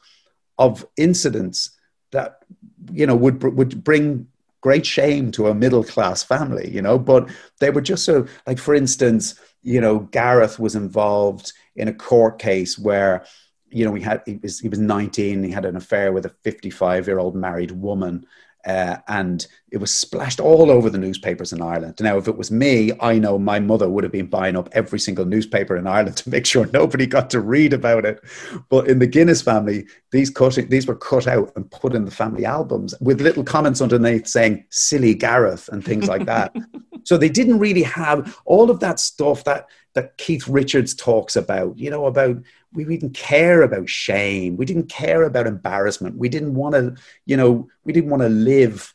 of 0.57 0.85
incidents 0.97 1.71
that 2.11 2.39
you 2.91 3.07
know 3.07 3.15
would 3.15 3.41
would 3.43 3.83
bring 3.83 4.27
great 4.61 4.85
shame 4.85 5.29
to 5.29 5.47
a 5.47 5.55
middle 5.55 5.83
class 5.83 6.23
family, 6.23 6.69
you 6.69 6.81
know. 6.81 6.99
But 6.99 7.29
they 7.59 7.69
were 7.69 7.81
just 7.81 8.05
so 8.05 8.27
like, 8.47 8.59
for 8.59 8.75
instance, 8.75 9.39
you 9.61 9.79
know, 9.79 9.99
Gareth 9.99 10.59
was 10.59 10.75
involved 10.75 11.53
in 11.75 11.87
a 11.87 11.93
court 11.93 12.39
case 12.39 12.77
where 12.77 13.25
you 13.69 13.85
know 13.85 13.93
he 13.93 14.01
had 14.01 14.21
he 14.25 14.37
was, 14.37 14.59
he 14.59 14.69
was 14.69 14.79
19 14.79 15.43
he 15.43 15.51
had 15.51 15.65
an 15.65 15.75
affair 15.75 16.11
with 16.11 16.25
a 16.25 16.35
55 16.43 17.07
year 17.07 17.19
old 17.19 17.35
married 17.35 17.71
woman 17.71 18.25
uh, 18.65 18.97
and 19.09 19.45
it 19.71 19.77
was 19.77 19.91
splashed 19.91 20.39
all 20.39 20.71
over 20.71 20.89
the 20.89 20.97
newspapers 20.97 21.51
in 21.51 21.61
Ireland. 21.61 21.95
Now, 21.99 22.17
if 22.17 22.29
it 22.29 22.37
was 22.37 22.49
me, 22.49 22.91
I 23.01 23.19
know 23.19 23.37
my 23.37 23.59
mother 23.59 23.89
would 23.89 24.05
have 24.05 24.13
been 24.13 24.27
buying 24.27 24.55
up 24.55 24.69
every 24.71 24.99
single 24.99 25.25
newspaper 25.25 25.75
in 25.75 25.85
Ireland 25.85 26.17
to 26.17 26.29
make 26.29 26.45
sure 26.45 26.65
nobody 26.67 27.05
got 27.05 27.29
to 27.31 27.41
read 27.41 27.73
about 27.73 28.05
it. 28.05 28.23
But 28.69 28.87
in 28.87 28.99
the 28.99 29.07
Guinness 29.07 29.41
family, 29.41 29.85
these 30.11 30.29
cutting 30.29 30.69
these 30.69 30.87
were 30.87 30.95
cut 30.95 31.27
out 31.27 31.51
and 31.55 31.69
put 31.69 31.93
in 31.93 32.05
the 32.05 32.11
family 32.11 32.45
albums 32.45 32.93
with 33.01 33.21
little 33.21 33.43
comments 33.43 33.81
underneath 33.81 34.27
saying 34.27 34.65
"silly 34.69 35.13
Gareth" 35.13 35.67
and 35.69 35.83
things 35.83 36.07
like 36.07 36.25
that. 36.25 36.55
so 37.03 37.17
they 37.17 37.29
didn't 37.29 37.59
really 37.59 37.83
have 37.83 38.37
all 38.45 38.71
of 38.71 38.79
that 38.79 38.99
stuff 38.99 39.43
that 39.43 39.67
that 39.93 40.17
Keith 40.17 40.47
Richards 40.47 40.93
talks 40.93 41.35
about. 41.35 41.77
You 41.77 41.89
know 41.89 42.05
about 42.05 42.37
we 42.73 42.85
didn't 42.85 43.13
care 43.13 43.61
about 43.61 43.89
shame. 43.89 44.57
We 44.57 44.65
didn't 44.65 44.89
care 44.89 45.23
about 45.23 45.47
embarrassment. 45.47 46.17
We 46.17 46.29
didn't 46.29 46.55
want 46.55 46.73
to, 46.75 46.95
you 47.25 47.37
know, 47.37 47.69
we 47.83 47.93
didn't 47.93 48.09
want 48.09 48.23
to 48.23 48.29
live 48.29 48.93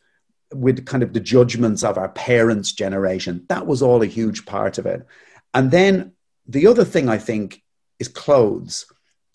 with 0.53 0.85
kind 0.85 1.03
of 1.03 1.13
the 1.13 1.19
judgments 1.19 1.83
of 1.83 1.97
our 1.97 2.09
parents' 2.09 2.71
generation. 2.71 3.45
That 3.47 3.65
was 3.65 3.81
all 3.81 4.01
a 4.01 4.07
huge 4.07 4.45
part 4.45 4.77
of 4.77 4.85
it. 4.85 5.05
And 5.53 5.71
then 5.71 6.13
the 6.47 6.67
other 6.67 6.83
thing 6.83 7.07
I 7.07 7.17
think 7.17 7.63
is 7.99 8.07
clothes. 8.07 8.85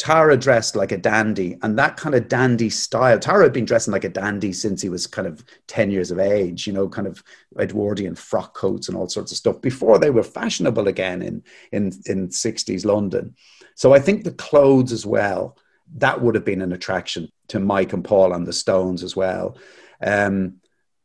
Tara 0.04 0.36
dressed 0.36 0.76
like 0.76 0.92
a 0.92 0.98
dandy, 0.98 1.56
and 1.62 1.78
that 1.78 1.96
kind 1.96 2.14
of 2.14 2.28
dandy 2.28 2.68
style. 2.68 3.18
Tara 3.18 3.44
had 3.44 3.54
been 3.54 3.64
dressing 3.64 3.90
like 3.90 4.04
a 4.04 4.10
dandy 4.10 4.52
since 4.52 4.82
he 4.82 4.90
was 4.90 5.06
kind 5.06 5.26
of 5.26 5.42
10 5.68 5.90
years 5.90 6.10
of 6.10 6.18
age, 6.18 6.66
you 6.66 6.74
know, 6.74 6.90
kind 6.90 7.08
of 7.08 7.24
Edwardian 7.58 8.14
frock 8.14 8.52
coats 8.52 8.86
and 8.86 8.98
all 8.98 9.08
sorts 9.08 9.32
of 9.32 9.38
stuff 9.38 9.62
before 9.62 9.98
they 9.98 10.10
were 10.10 10.22
fashionable 10.22 10.88
again 10.88 11.22
in, 11.22 11.42
in, 11.72 11.90
in 12.04 12.28
60s 12.28 12.84
London. 12.84 13.34
So 13.76 13.94
I 13.94 13.98
think 13.98 14.24
the 14.24 14.32
clothes 14.32 14.92
as 14.92 15.06
well, 15.06 15.56
that 15.96 16.20
would 16.20 16.34
have 16.34 16.44
been 16.44 16.60
an 16.60 16.74
attraction 16.74 17.30
to 17.48 17.58
Mike 17.58 17.94
and 17.94 18.04
Paul 18.04 18.34
and 18.34 18.46
the 18.46 18.52
Stones 18.52 19.02
as 19.02 19.16
well. 19.16 19.56
Um, 20.02 20.56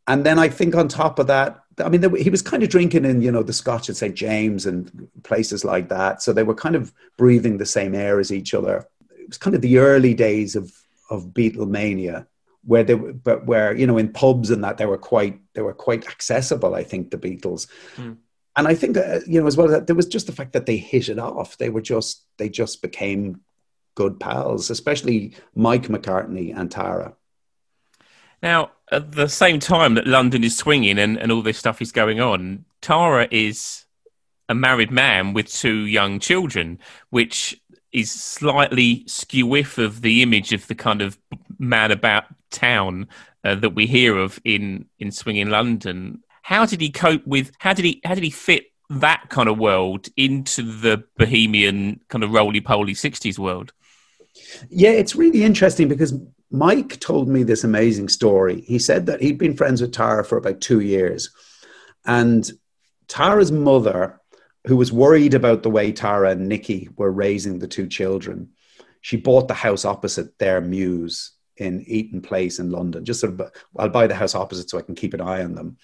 and 0.08 0.26
then 0.26 0.38
I 0.38 0.50
think 0.50 0.76
on 0.76 0.90
top 0.90 1.20
of 1.20 1.28
that, 1.28 1.62
I 1.80 1.90
mean, 1.90 2.16
he 2.16 2.30
was 2.30 2.42
kind 2.42 2.64
of 2.64 2.70
drinking 2.70 3.06
in, 3.06 3.22
you 3.22 3.32
know, 3.32 3.44
the 3.44 3.54
Scotch 3.54 3.90
at 3.90 3.96
St. 3.96 4.16
James 4.16 4.66
and 4.66 5.08
places 5.24 5.64
like 5.64 5.90
that. 5.90 6.22
So 6.22 6.34
they 6.34 6.44
were 6.44 6.56
kind 6.56 6.76
of 6.76 6.94
breathing 7.18 7.58
the 7.58 7.66
same 7.66 7.96
air 7.96 8.20
as 8.20 8.32
each 8.32 8.54
other. 8.54 8.88
It 9.18 9.28
was 9.28 9.38
kind 9.38 9.56
of 9.56 9.62
the 9.62 9.78
early 9.78 10.14
days 10.14 10.56
of, 10.56 10.74
of 11.10 11.28
Beatlemania 11.28 12.28
where 12.66 12.84
they 12.84 12.94
but 12.94 13.46
where 13.46 13.74
you 13.74 13.88
know 13.88 13.98
in 13.98 14.12
pubs 14.12 14.50
and 14.50 14.62
that 14.66 14.78
they 14.78 14.86
were 14.86 14.98
quite 14.98 15.40
they 15.54 15.62
were 15.62 15.74
quite 15.74 16.06
accessible 16.06 16.76
i 16.76 16.84
think 16.84 17.10
the 17.10 17.18
beatles 17.18 17.68
mm 17.96 18.18
and 18.60 18.68
I 18.68 18.76
think 18.76 18.98
uh, 18.98 19.20
you 19.26 19.40
know 19.40 19.48
as 19.48 19.56
well 19.56 19.70
that 19.70 19.88
there 19.88 19.96
was 19.96 20.06
just 20.06 20.28
the 20.28 20.34
fact 20.34 20.52
that 20.52 20.66
they 20.66 20.76
hit 20.76 21.08
it 21.08 21.18
off. 21.18 21.58
They 21.58 21.70
were 21.70 21.82
just 21.82 22.24
they 22.38 22.50
just 22.50 22.82
became 22.82 23.42
good 23.96 24.20
pals, 24.20 24.70
especially 24.70 25.34
Mike 25.56 25.88
McCartney 25.88 26.56
and 26.56 26.70
Tara. 26.70 27.16
Now, 28.42 28.72
at 28.92 29.12
the 29.12 29.28
same 29.28 29.60
time 29.60 29.96
that 29.96 30.08
London 30.08 30.44
is 30.44 30.58
swinging 30.58 30.98
and, 30.98 31.18
and 31.18 31.32
all 31.32 31.42
this 31.42 31.58
stuff 31.58 31.82
is 31.82 31.92
going 31.92 32.20
on, 32.20 32.66
Tara 32.82 33.28
is 33.32 33.86
a 34.48 34.56
married 34.56 34.92
man 34.92 35.34
with 35.34 35.52
two 35.52 35.86
young 35.86 36.20
children, 36.20 36.80
which 37.10 37.62
is 37.92 38.12
slightly 38.12 39.04
skew 39.08 39.56
of 39.56 40.02
the 40.02 40.22
image 40.22 40.54
of 40.54 40.68
the 40.68 40.76
kind 40.76 41.02
of 41.02 41.18
man 41.58 41.92
about 41.92 42.26
town 42.52 43.08
uh, 43.44 43.56
that 43.56 43.72
we 43.72 43.86
hear 43.86 44.18
of 44.18 44.40
in 44.44 44.86
in 45.00 45.12
swinging 45.12 45.50
London. 45.50 46.24
How 46.42 46.66
did 46.66 46.82
he 46.82 46.90
cope 46.90 47.26
with? 47.26 47.52
How 47.60 47.74
did 47.74 47.86
he? 47.86 48.02
How 48.04 48.16
did 48.16 48.24
he 48.24 48.30
fit 48.30 48.66
that 48.90 49.26
kind 49.30 49.48
of 49.48 49.58
world 49.58 50.08
into 50.18 50.64
the 50.64 51.04
bohemian 51.18 52.02
kind 52.10 52.24
of 52.24 52.32
roly 52.32 52.62
poly 52.62 52.94
'60s 52.94 53.38
world? 53.38 53.72
Yeah, 54.70 54.92
it's 54.92 55.16
really 55.16 55.44
interesting 55.44 55.88
because 55.88 56.14
Mike 56.52 57.00
told 57.00 57.28
me 57.28 57.44
this 57.44 57.64
amazing 57.64 58.10
story. 58.10 58.62
He 58.62 58.80
said 58.80 59.06
that 59.06 59.22
he'd 59.22 59.38
been 59.38 59.56
friends 59.56 59.82
with 59.82 59.92
Tara 59.92 60.26
for 60.26 60.38
about 60.38 60.62
two 60.62 60.80
years, 60.80 61.30
and 62.06 62.50
Tara's 63.08 63.52
mother, 63.52 64.20
who 64.66 64.78
was 64.78 64.92
worried 64.92 65.34
about 65.34 65.64
the 65.64 65.70
way 65.70 65.92
Tara 65.92 66.32
and 66.32 66.48
Nikki 66.48 66.90
were 66.96 67.12
raising 67.12 67.60
the 67.60 67.68
two 67.68 67.88
children, 67.88 68.50
she 69.02 69.18
bought 69.18 69.48
the 69.48 69.54
house 69.54 69.86
opposite 69.86 70.38
their 70.38 70.62
Mews 70.62 71.32
in 71.58 71.84
Eaton 71.88 72.22
Place 72.22 72.60
in 72.60 72.72
London. 72.72 73.06
Just 73.06 73.20
sort 73.20 73.40
of, 73.40 73.52
I'll 73.78 73.90
buy 73.90 74.08
the 74.08 74.16
house 74.16 74.36
opposite 74.36 74.70
so 74.70 74.78
I 74.78 74.84
can 74.84 74.96
keep 74.96 75.14
an 75.14 75.22
eye 75.22 75.44
on 75.44 75.56
them. 75.56 75.78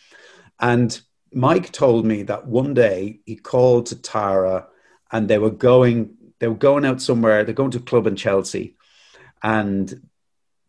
And 0.60 0.99
Mike 1.34 1.71
told 1.71 2.06
me 2.06 2.23
that 2.23 2.47
one 2.47 2.73
day 2.73 3.19
he 3.25 3.36
called 3.36 3.88
to 3.88 4.01
Tara 4.01 4.67
and 5.12 5.28
they 5.28 5.38
were 5.38 5.51
going 5.51 6.15
they 6.39 6.47
were 6.49 6.56
going 6.56 6.84
out 6.86 7.01
somewhere, 7.01 7.43
they're 7.43 7.54
going 7.54 7.71
to 7.71 7.78
a 7.78 7.82
club 7.82 8.08
in 8.08 8.15
Chelsea. 8.17 8.75
And 9.41 10.10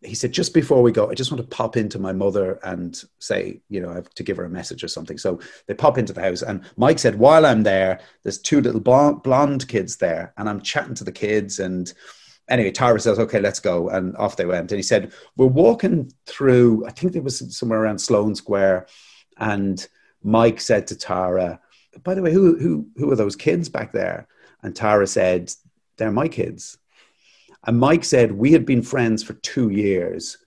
he 0.03 0.13
said, 0.13 0.31
just 0.31 0.53
before 0.53 0.81
we 0.83 0.91
go, 0.91 1.09
I 1.09 1.15
just 1.15 1.31
want 1.31 1.41
to 1.41 1.55
pop 1.55 1.75
into 1.75 1.97
my 1.97 2.11
mother 2.11 2.59
and 2.63 3.01
say, 3.19 3.61
you 3.67 3.81
know, 3.81 3.89
I 3.89 3.95
have 3.95 4.09
to 4.11 4.23
give 4.23 4.37
her 4.37 4.45
a 4.45 4.49
message 4.49 4.83
or 4.83 4.87
something. 4.87 5.17
So 5.17 5.39
they 5.65 5.73
pop 5.73 5.97
into 5.97 6.13
the 6.13 6.21
house. 6.21 6.43
And 6.43 6.63
Mike 6.77 6.99
said, 6.99 7.17
while 7.17 7.45
I'm 7.45 7.63
there, 7.63 7.99
there's 8.21 8.37
two 8.37 8.61
little 8.61 8.79
blonde, 8.79 9.67
kids 9.67 9.97
there. 9.97 10.33
And 10.37 10.47
I'm 10.47 10.61
chatting 10.61 10.93
to 10.95 11.03
the 11.03 11.11
kids. 11.11 11.59
And 11.59 11.91
anyway, 12.47 12.71
Tara 12.71 12.99
says, 12.99 13.17
okay, 13.17 13.39
let's 13.39 13.59
go. 13.59 13.89
And 13.89 14.15
off 14.17 14.37
they 14.37 14.45
went. 14.45 14.71
And 14.71 14.77
he 14.77 14.83
said, 14.83 15.13
we're 15.35 15.47
walking 15.47 16.13
through, 16.27 16.85
I 16.85 16.91
think 16.91 17.15
it 17.15 17.23
was 17.23 17.57
somewhere 17.57 17.81
around 17.81 17.99
Sloane 17.99 18.35
Square. 18.35 18.87
And 19.37 19.85
Mike 20.21 20.61
said 20.61 20.87
to 20.87 20.95
Tara, 20.95 21.59
by 22.03 22.13
the 22.13 22.21
way, 22.21 22.31
who, 22.31 22.57
who, 22.59 22.87
who 22.97 23.11
are 23.11 23.15
those 23.15 23.35
kids 23.35 23.67
back 23.67 23.93
there? 23.93 24.27
And 24.61 24.75
Tara 24.75 25.07
said, 25.07 25.51
they're 25.97 26.11
my 26.11 26.27
kids. 26.27 26.77
And 27.67 27.79
Mike 27.79 28.03
said, 28.03 28.31
we 28.31 28.53
had 28.53 28.65
been 28.65 28.81
friends 28.81 29.21
for 29.21 29.33
two 29.33 29.69
years 29.69 30.37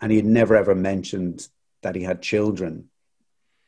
and 0.00 0.10
he 0.10 0.16
had 0.16 0.26
never 0.26 0.56
ever 0.56 0.74
mentioned 0.74 1.46
that 1.82 1.94
he 1.94 2.02
had 2.02 2.22
children, 2.22 2.88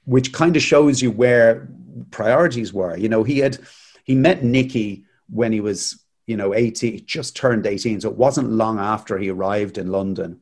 which 0.04 0.32
kind 0.32 0.56
of 0.56 0.62
shows 0.62 1.02
you 1.02 1.10
where 1.10 1.68
priorities 2.10 2.72
were. 2.72 2.96
You 2.96 3.08
know, 3.08 3.24
he 3.24 3.38
had, 3.38 3.58
he 4.04 4.14
met 4.14 4.44
Nikki 4.44 5.04
when 5.28 5.52
he 5.52 5.60
was, 5.60 6.02
you 6.26 6.36
know, 6.36 6.54
18, 6.54 7.04
just 7.04 7.36
turned 7.36 7.66
18. 7.66 8.00
So 8.00 8.10
it 8.10 8.16
wasn't 8.16 8.50
long 8.50 8.78
after 8.78 9.18
he 9.18 9.30
arrived 9.30 9.76
in 9.76 9.90
London. 9.90 10.40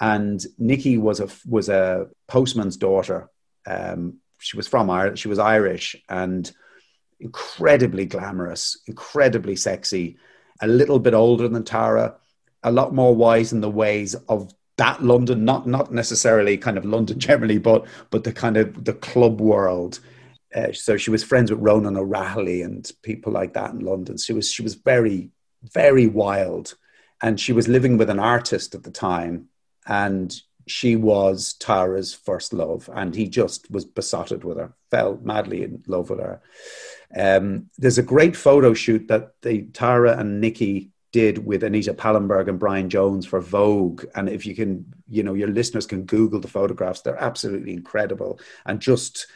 And 0.00 0.44
Nikki 0.58 0.98
was 0.98 1.20
a, 1.20 1.28
was 1.48 1.68
a 1.68 2.08
postman's 2.26 2.76
daughter 2.76 3.30
um, 3.66 4.18
she 4.38 4.56
was 4.56 4.66
from 4.66 4.90
Ireland. 4.90 5.18
She 5.18 5.28
was 5.28 5.38
Irish 5.38 5.96
and 6.08 6.50
incredibly 7.20 8.06
glamorous, 8.06 8.78
incredibly 8.86 9.56
sexy, 9.56 10.18
a 10.62 10.66
little 10.66 10.98
bit 10.98 11.14
older 11.14 11.48
than 11.48 11.64
Tara, 11.64 12.14
a 12.62 12.72
lot 12.72 12.94
more 12.94 13.14
wise 13.14 13.52
in 13.52 13.60
the 13.60 13.70
ways 13.70 14.14
of 14.28 14.54
that 14.78 15.02
London, 15.02 15.44
not 15.44 15.66
not 15.66 15.92
necessarily 15.92 16.56
kind 16.56 16.78
of 16.78 16.84
London 16.84 17.18
generally, 17.28 17.58
but 17.58 17.86
but 18.10 18.24
the 18.24 18.32
kind 18.32 18.56
of 18.56 18.84
the 18.84 18.94
club 18.94 19.40
world. 19.40 20.00
Uh, 20.54 20.72
so 20.72 20.96
she 20.96 21.10
was 21.10 21.24
friends 21.24 21.50
with 21.50 21.60
Ronan 21.60 21.96
O'Rahilly 21.96 22.60
and 22.62 22.90
people 23.02 23.32
like 23.32 23.54
that 23.54 23.70
in 23.72 23.80
London. 23.80 24.16
She 24.18 24.32
was 24.32 24.50
she 24.50 24.62
was 24.62 24.74
very 24.74 25.30
very 25.62 26.06
wild, 26.06 26.74
and 27.20 27.38
she 27.38 27.52
was 27.52 27.68
living 27.68 27.96
with 27.98 28.10
an 28.10 28.18
artist 28.18 28.74
at 28.74 28.82
the 28.82 28.90
time, 28.90 29.48
and 29.86 30.34
she 30.66 30.96
was 30.96 31.54
Tara's 31.54 32.14
first 32.14 32.52
love, 32.52 32.88
and 32.92 33.14
he 33.14 33.28
just 33.28 33.70
was 33.70 33.84
besotted 33.84 34.44
with 34.44 34.58
her, 34.58 34.72
fell 34.90 35.18
madly 35.22 35.64
in 35.64 35.82
love 35.86 36.10
with 36.10 36.20
her. 36.20 36.40
Um, 37.16 37.70
there's 37.78 37.98
a 37.98 38.02
great 38.02 38.36
photo 38.36 38.74
shoot 38.74 39.08
that 39.08 39.34
the 39.42 39.62
Tara 39.72 40.16
and 40.16 40.40
Nikki 40.40 40.90
did 41.12 41.44
with 41.44 41.62
Anita 41.62 41.92
Pallenberg 41.92 42.48
and 42.48 42.58
Brian 42.58 42.88
Jones 42.88 43.26
for 43.26 43.40
Vogue. 43.40 44.04
And 44.14 44.28
if 44.28 44.46
you 44.46 44.54
can, 44.54 44.86
you 45.08 45.22
know, 45.22 45.34
your 45.34 45.48
listeners 45.48 45.86
can 45.86 46.04
Google 46.04 46.40
the 46.40 46.48
photographs, 46.48 47.02
they're 47.02 47.22
absolutely 47.22 47.74
incredible. 47.74 48.40
And 48.64 48.80
just, 48.80 49.26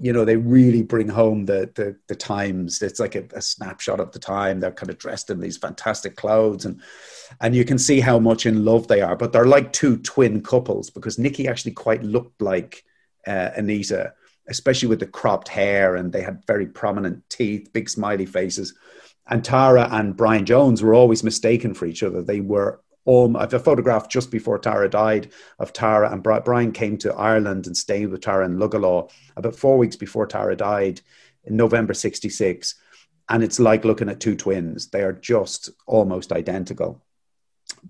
you 0.00 0.12
know, 0.12 0.24
they 0.24 0.36
really 0.36 0.82
bring 0.82 1.08
home 1.08 1.46
the 1.46 1.70
the, 1.76 1.96
the 2.08 2.16
times. 2.16 2.82
It's 2.82 2.98
like 2.98 3.14
a, 3.14 3.24
a 3.32 3.40
snapshot 3.40 4.00
of 4.00 4.10
the 4.10 4.18
time. 4.18 4.58
They're 4.58 4.72
kind 4.72 4.90
of 4.90 4.98
dressed 4.98 5.30
in 5.30 5.40
these 5.40 5.56
fantastic 5.56 6.16
clothes 6.16 6.64
and 6.64 6.82
and 7.40 7.54
you 7.54 7.64
can 7.64 7.78
see 7.78 8.00
how 8.00 8.18
much 8.18 8.44
in 8.44 8.64
love 8.64 8.88
they 8.88 9.00
are. 9.00 9.16
But 9.16 9.32
they're 9.32 9.46
like 9.46 9.72
two 9.72 9.98
twin 9.98 10.42
couples 10.42 10.90
because 10.90 11.18
nikki 11.18 11.48
actually 11.48 11.72
quite 11.72 12.02
looked 12.02 12.42
like 12.42 12.84
uh, 13.26 13.50
Anita, 13.56 14.14
especially 14.48 14.88
with 14.88 15.00
the 15.00 15.06
cropped 15.06 15.48
hair, 15.48 15.96
and 15.96 16.12
they 16.12 16.22
had 16.22 16.44
very 16.46 16.66
prominent 16.66 17.28
teeth, 17.28 17.72
big 17.72 17.88
smiley 17.88 18.26
faces 18.26 18.74
and 19.28 19.44
Tara 19.44 19.88
and 19.90 20.16
Brian 20.16 20.44
Jones 20.44 20.82
were 20.82 20.94
always 20.94 21.24
mistaken 21.24 21.74
for 21.74 21.86
each 21.86 22.02
other. 22.02 22.22
They 22.22 22.40
were 22.40 22.80
um, 23.06 23.36
I 23.36 23.40
have 23.42 23.52
a 23.52 23.58
photograph 23.58 24.08
just 24.08 24.30
before 24.30 24.58
Tara 24.58 24.88
died 24.88 25.30
of 25.58 25.74
Tara 25.74 26.10
and 26.10 26.22
Brian 26.22 26.72
came 26.72 26.96
to 26.98 27.14
Ireland 27.14 27.66
and 27.66 27.76
stayed 27.76 28.06
with 28.06 28.22
Tara 28.22 28.46
in 28.46 28.56
Luggala 28.56 29.10
about 29.36 29.56
four 29.56 29.76
weeks 29.76 29.94
before 29.94 30.26
Tara 30.26 30.56
died 30.56 31.02
in 31.44 31.54
November 31.54 31.92
66. 31.92 32.74
And 33.28 33.42
it's 33.42 33.60
like 33.60 33.84
looking 33.84 34.08
at 34.08 34.20
two 34.20 34.34
twins. 34.36 34.88
They 34.88 35.02
are 35.02 35.12
just 35.12 35.68
almost 35.86 36.32
identical. 36.32 37.02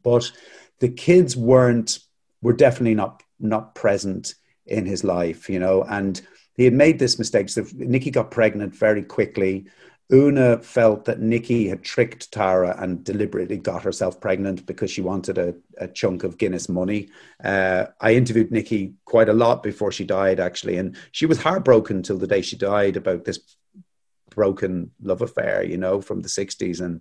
But 0.03 0.33
the 0.81 0.89
kids 0.89 1.37
weren't, 1.37 2.01
were 2.43 2.53
definitely 2.53 2.97
not, 2.97 3.23
not 3.39 3.77
present 3.77 4.35
in 4.67 4.85
his 4.85 5.05
life, 5.05 5.49
you 5.49 5.61
know, 5.61 5.85
and 5.85 6.21
he 6.57 6.65
had 6.65 6.75
made 6.75 6.99
this 6.99 7.19
mistake. 7.19 7.49
So 7.49 7.65
Nikki 7.75 8.11
got 8.11 8.31
pregnant 8.31 8.75
very 8.75 9.03
quickly. 9.03 9.67
Oonagh 10.13 10.65
felt 10.65 11.07
that 11.07 11.21
Nikki 11.21 11.67
had 11.69 11.83
tricked 11.83 12.31
Tara 12.31 12.77
and 12.79 13.03
deliberately 13.03 13.57
got 13.57 13.83
herself 13.83 14.21
pregnant 14.21 14.67
because 14.67 14.91
she 14.91 15.01
wanted 15.01 15.39
a, 15.39 15.55
a 15.79 15.89
chunk 15.89 16.25
of 16.25 16.37
Guinness 16.37 16.69
money. 16.69 17.09
Uh, 17.43 17.87
I 18.01 18.15
interviewed 18.15 18.53
Nikki 18.53 18.95
quite 19.07 19.31
a 19.31 19.35
lot 19.35 19.63
before 19.63 19.91
she 19.91 20.05
died, 20.05 20.41
actually, 20.41 20.77
and 20.77 20.97
she 21.13 21.25
was 21.25 21.41
heartbroken 21.41 22.03
till 22.03 22.19
the 22.19 22.27
day 22.27 22.43
she 22.43 22.57
died 22.57 22.97
about 22.97 23.25
this 23.25 23.41
broken 24.31 24.91
love 25.03 25.23
affair, 25.23 25.65
you 25.65 25.79
know, 25.79 26.03
from 26.03 26.21
the 26.21 26.29
60s. 26.29 26.81
And 26.81 27.01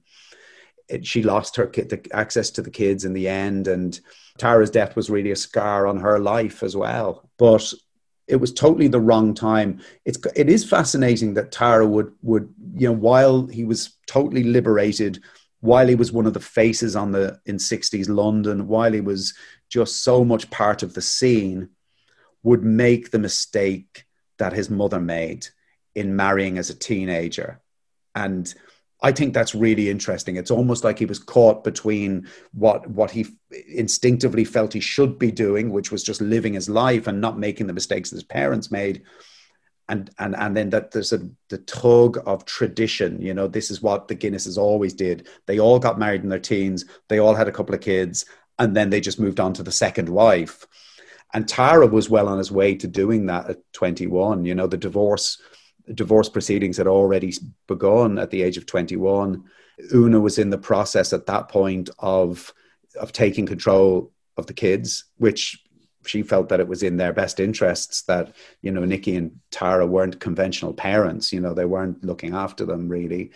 it, 0.88 1.06
she 1.06 1.24
lost 1.24 1.58
her 1.58 1.66
the 1.66 2.08
access 2.14 2.52
to 2.52 2.62
the 2.62 2.72
kids 2.72 3.04
in 3.04 3.14
the 3.14 3.28
end. 3.28 3.68
And 3.68 4.00
Tara's 4.38 4.70
death 4.70 4.96
was 4.96 5.10
really 5.10 5.32
a 5.32 5.36
scar 5.36 5.88
on 5.88 5.98
her 5.98 6.20
life 6.20 6.64
as 6.64 6.76
well. 6.76 7.30
But 7.38 7.74
it 8.28 8.38
was 8.38 8.54
totally 8.54 8.88
the 8.88 9.00
wrong 9.00 9.34
time. 9.34 9.82
It's 10.06 10.18
it 10.36 10.50
is 10.50 10.68
fascinating 10.68 11.34
that 11.34 11.52
Tara 11.52 11.86
would 11.86 12.14
would 12.22 12.54
you 12.76 12.88
know 12.88 12.94
while 12.94 13.46
he 13.48 13.66
was 13.66 13.98
totally 14.08 14.44
liberated, 14.44 15.22
while 15.62 15.88
he 15.88 15.96
was 15.96 16.12
one 16.12 16.26
of 16.26 16.34
the 16.34 16.40
faces 16.40 16.96
on 16.96 17.12
the 17.12 17.40
in 17.46 17.58
'60s 17.58 18.10
London, 18.10 18.68
while 18.68 18.94
he 18.94 19.02
was 19.02 19.34
just 19.70 20.04
so 20.04 20.24
much 20.24 20.50
part 20.50 20.84
of 20.84 20.94
the 20.94 21.02
scene, 21.02 21.70
would 22.44 22.64
make 22.64 23.12
the 23.12 23.20
mistake 23.20 24.06
that 24.38 24.54
his 24.54 24.70
mother 24.70 25.00
made 25.00 25.48
in 25.96 26.16
marrying 26.16 26.58
as 26.58 26.70
a 26.70 26.76
teenager, 26.76 27.62
and 28.16 28.54
I 29.04 29.12
think 29.12 29.34
that's 29.34 29.54
really 29.54 29.90
interesting. 29.90 30.38
It's 30.38 30.50
almost 30.50 30.86
like 30.86 30.98
he 30.98 31.06
was 31.06 31.20
caught 31.20 31.66
between 31.66 32.28
what 32.54 32.88
what 32.90 33.12
he 33.12 33.28
instinctively 33.68 34.46
felt 34.46 34.72
he 34.72 34.80
should 34.80 35.20
be 35.20 35.30
doing, 35.30 35.72
which 35.72 35.92
was 35.92 36.04
just 36.04 36.22
living 36.22 36.54
his 36.54 36.70
life 36.70 37.06
and 37.06 37.20
not 37.20 37.38
making 37.38 37.68
the 37.68 37.74
mistakes 37.74 38.10
that 38.10 38.16
his 38.16 38.24
parents 38.24 38.72
made, 38.72 39.04
and 39.90 40.10
and 40.20 40.38
and 40.38 40.56
then 40.56 40.70
that 40.70 40.92
there's 40.92 41.12
a 41.12 41.20
the 41.50 41.58
tug 41.58 42.18
of 42.26 42.46
tradition. 42.46 43.22
You 43.22 43.34
know, 43.34 43.48
this 43.48 43.70
is 43.70 43.82
what 43.82 44.08
the 44.08 44.16
Guinnesses 44.16 44.58
always 44.58 44.94
did. 44.94 45.28
They 45.48 45.60
all 45.60 45.80
got 45.80 46.00
married 46.00 46.24
in 46.24 46.30
their 46.30 46.40
teens. 46.40 46.86
They 47.10 47.20
all 47.20 47.36
had 47.36 47.50
a 47.50 47.54
couple 47.54 47.76
of 47.76 47.82
kids, 47.82 48.26
and 48.58 48.74
then 48.74 48.90
they 48.90 49.02
just 49.02 49.20
moved 49.20 49.42
on 49.42 49.54
to 49.56 49.64
the 49.64 49.72
second 49.72 50.08
wife. 50.08 50.66
And 51.34 51.46
Tara 51.46 51.88
was 51.88 52.10
well 52.10 52.30
on 52.30 52.38
his 52.38 52.52
way 52.52 52.76
to 52.76 52.88
doing 52.88 53.26
that 53.26 53.50
at 53.50 53.74
21. 53.74 54.46
You 54.46 54.56
know, 54.56 54.68
the 54.68 54.78
divorce 54.78 55.42
divorce 55.94 56.30
proceedings 56.30 56.78
had 56.78 56.88
already 56.88 57.34
begun 57.68 58.18
at 58.18 58.32
the 58.32 58.42
age 58.42 58.58
of 58.58 58.66
21. 58.66 59.44
Oonagh 59.94 60.22
was 60.22 60.38
in 60.38 60.50
the 60.50 60.58
process 60.58 61.14
at 61.14 61.26
that 61.26 61.50
point 61.50 61.90
of 62.00 62.54
of 63.00 63.12
taking 63.12 63.48
control 63.48 64.12
of 64.38 64.46
the 64.46 64.54
kids, 64.54 65.06
which 65.18 65.64
she 66.06 66.22
felt 66.22 66.50
that 66.50 66.60
it 66.60 66.68
was 66.68 66.84
in 66.84 66.98
their 66.98 67.14
best 67.14 67.40
interests 67.40 68.04
that 68.04 68.36
you 68.62 68.72
know 68.72 68.86
Nikki 68.86 69.16
and 69.16 69.40
Tara 69.52 69.86
weren't 69.86 70.20
conventional 70.20 70.74
parents. 70.74 71.34
You 71.34 71.40
know 71.40 71.54
they 71.54 71.66
weren't 71.66 72.04
looking 72.04 72.34
after 72.34 72.66
them 72.66 72.88
really, 72.88 73.32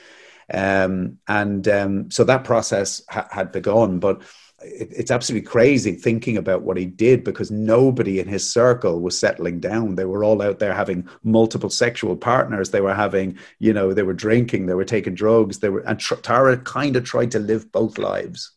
um, 0.53 1.17
and 1.27 1.67
um, 1.67 2.11
so 2.11 2.23
that 2.23 2.43
process 2.43 3.01
ha- 3.09 3.27
had 3.31 3.51
begun. 3.51 3.99
But 3.99 4.21
it, 4.61 4.89
it's 4.91 5.11
absolutely 5.11 5.47
crazy 5.47 5.93
thinking 5.93 6.37
about 6.37 6.63
what 6.63 6.77
he 6.77 6.85
did 6.85 7.23
because 7.23 7.51
nobody 7.51 8.19
in 8.19 8.27
his 8.27 8.49
circle 8.49 9.01
was 9.01 9.17
settling 9.17 9.59
down. 9.59 9.95
They 9.95 10.05
were 10.05 10.23
all 10.23 10.41
out 10.41 10.59
there 10.59 10.73
having 10.73 11.07
multiple 11.23 11.69
sexual 11.69 12.15
partners. 12.15 12.71
They 12.71 12.81
were 12.81 12.95
having, 12.95 13.37
you 13.59 13.73
know, 13.73 13.93
they 13.93 14.03
were 14.03 14.13
drinking, 14.13 14.65
they 14.65 14.73
were 14.73 14.85
taking 14.85 15.15
drugs. 15.15 15.59
They 15.59 15.69
were, 15.69 15.81
and 15.81 15.99
Tara 15.99 16.57
kind 16.57 16.95
of 16.95 17.03
tried 17.03 17.31
to 17.31 17.39
live 17.39 17.71
both 17.71 17.97
lives. 17.97 18.51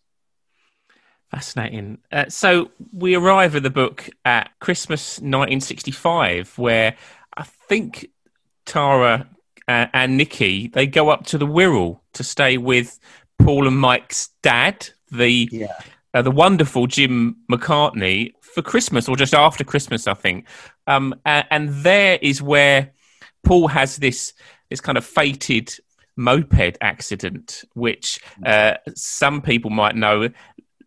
Fascinating. 1.31 1.99
Uh, 2.11 2.29
so 2.29 2.73
we 2.93 3.15
arrive 3.15 3.55
at 3.55 3.63
the 3.63 3.71
book 3.71 4.11
at 4.25 4.51
Christmas 4.59 5.19
1965, 5.19 6.59
where 6.59 6.97
I 7.37 7.45
think 7.45 8.11
Tara 8.67 9.29
uh, 9.69 9.87
and 9.93 10.17
Nikki 10.17 10.67
they 10.67 10.89
go 10.89 11.09
up 11.11 11.27
to 11.27 11.39
the 11.39 11.47
Wirral 11.47 12.01
to 12.15 12.25
stay 12.25 12.57
with 12.57 12.99
Paul 13.39 13.69
and 13.69 13.79
Mike's 13.79 14.31
dad, 14.43 14.89
the 15.11 15.49
yeah. 15.53 15.73
uh, 16.14 16.23
the 16.23 16.31
wonderful 16.31 16.87
Jim 16.87 17.37
McCartney 17.51 18.33
for 18.40 18.62
Christmas 18.62 19.09
or 19.09 19.16
just 19.16 19.35
after 19.35 19.64
Christmas, 19.64 20.07
I 20.07 20.14
think. 20.14 20.46
Um, 20.87 21.14
and, 21.25 21.46
and 21.51 21.68
there 21.85 22.18
is 22.20 22.42
where 22.42 22.92
Paul 23.44 23.68
has 23.68 23.96
this 23.96 24.33
this 24.68 24.81
kind 24.81 24.99
of 24.99 25.05
fated 25.05 25.75
moped 26.16 26.77
accident, 26.81 27.64
which 27.75 28.20
uh, 28.44 28.75
some 28.94 29.42
people 29.42 29.70
might 29.70 29.96
know 29.96 30.29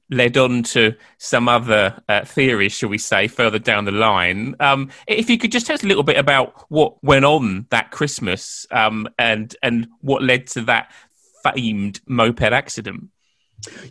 led 0.09 0.37
on 0.37 0.63
to 0.63 0.93
some 1.17 1.49
other 1.49 1.99
uh, 2.07 2.23
theories, 2.23 2.71
shall 2.71 2.89
we 2.89 2.97
say, 2.97 3.27
further 3.27 3.59
down 3.59 3.85
the 3.85 3.91
line. 3.91 4.55
Um, 4.59 4.89
if 5.07 5.29
you 5.29 5.37
could 5.37 5.51
just 5.51 5.65
tell 5.65 5.73
us 5.73 5.83
a 5.83 5.87
little 5.87 6.03
bit 6.03 6.17
about 6.17 6.65
what 6.69 7.03
went 7.03 7.25
on 7.25 7.65
that 7.71 7.91
Christmas 7.91 8.67
um, 8.71 9.07
and 9.17 9.55
and 9.63 9.87
what 10.01 10.21
led 10.21 10.47
to 10.47 10.61
that 10.61 10.91
famed 11.43 12.01
moped 12.07 12.41
accident. 12.41 13.09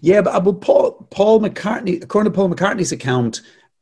Yeah, 0.01 0.23
but 0.23 0.35
uh, 0.35 0.53
Paul 0.53 1.07
Paul 1.11 1.41
McCartney, 1.41 2.03
according 2.03 2.33
to 2.33 2.37
Paul 2.37 2.51
McCartney's 2.51 2.93
account, 2.93 3.41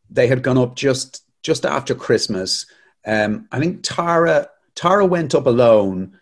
they 0.09 0.27
had 0.27 0.43
gone 0.43 0.59
up 0.59 0.77
just 0.77 1.25
just 1.43 1.65
after 1.65 1.95
Christmas. 1.95 2.67
Um, 3.07 3.49
I 3.51 3.59
think 3.59 3.81
Tara 3.83 4.49
Tara 4.75 5.05
went 5.05 5.35
up 5.35 5.47
alone. 5.47 6.19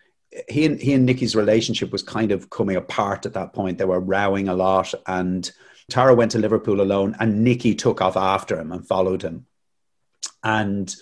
He 0.47 0.65
and 0.65 0.79
he 0.79 0.93
and 0.93 1.05
Nicky's 1.05 1.35
relationship 1.35 1.91
was 1.91 2.03
kind 2.03 2.31
of 2.31 2.49
coming 2.49 2.75
apart 2.75 3.25
at 3.25 3.33
that 3.33 3.53
point. 3.53 3.77
They 3.77 3.85
were 3.85 3.99
rowing 3.99 4.47
a 4.47 4.55
lot, 4.55 4.93
and 5.05 5.49
Tara 5.89 6.13
went 6.13 6.31
to 6.31 6.39
Liverpool 6.39 6.81
alone, 6.81 7.15
and 7.19 7.43
Nicky 7.43 7.75
took 7.75 8.01
off 8.01 8.15
after 8.15 8.59
him 8.59 8.71
and 8.71 8.87
followed 8.87 9.21
him. 9.21 9.45
And 10.43 10.93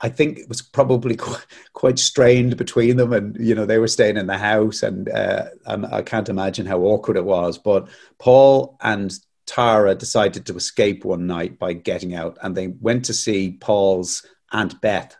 I 0.00 0.08
think 0.08 0.38
it 0.38 0.48
was 0.48 0.62
probably 0.62 1.16
quite, 1.16 1.46
quite 1.72 1.98
strained 1.98 2.56
between 2.56 2.96
them, 2.96 3.12
and 3.12 3.36
you 3.38 3.54
know 3.54 3.66
they 3.66 3.78
were 3.78 3.88
staying 3.88 4.16
in 4.16 4.26
the 4.26 4.38
house, 4.38 4.82
and, 4.82 5.08
uh, 5.08 5.46
and 5.66 5.86
I 5.86 6.02
can't 6.02 6.28
imagine 6.28 6.66
how 6.66 6.80
awkward 6.80 7.16
it 7.16 7.24
was. 7.24 7.58
But 7.58 7.88
Paul 8.18 8.78
and 8.80 9.12
Tara 9.46 9.94
decided 9.94 10.46
to 10.46 10.56
escape 10.56 11.04
one 11.04 11.26
night 11.26 11.58
by 11.58 11.72
getting 11.72 12.14
out, 12.14 12.38
and 12.42 12.56
they 12.56 12.68
went 12.68 13.04
to 13.06 13.14
see 13.14 13.58
Paul's 13.60 14.26
aunt 14.52 14.80
Beth, 14.80 15.16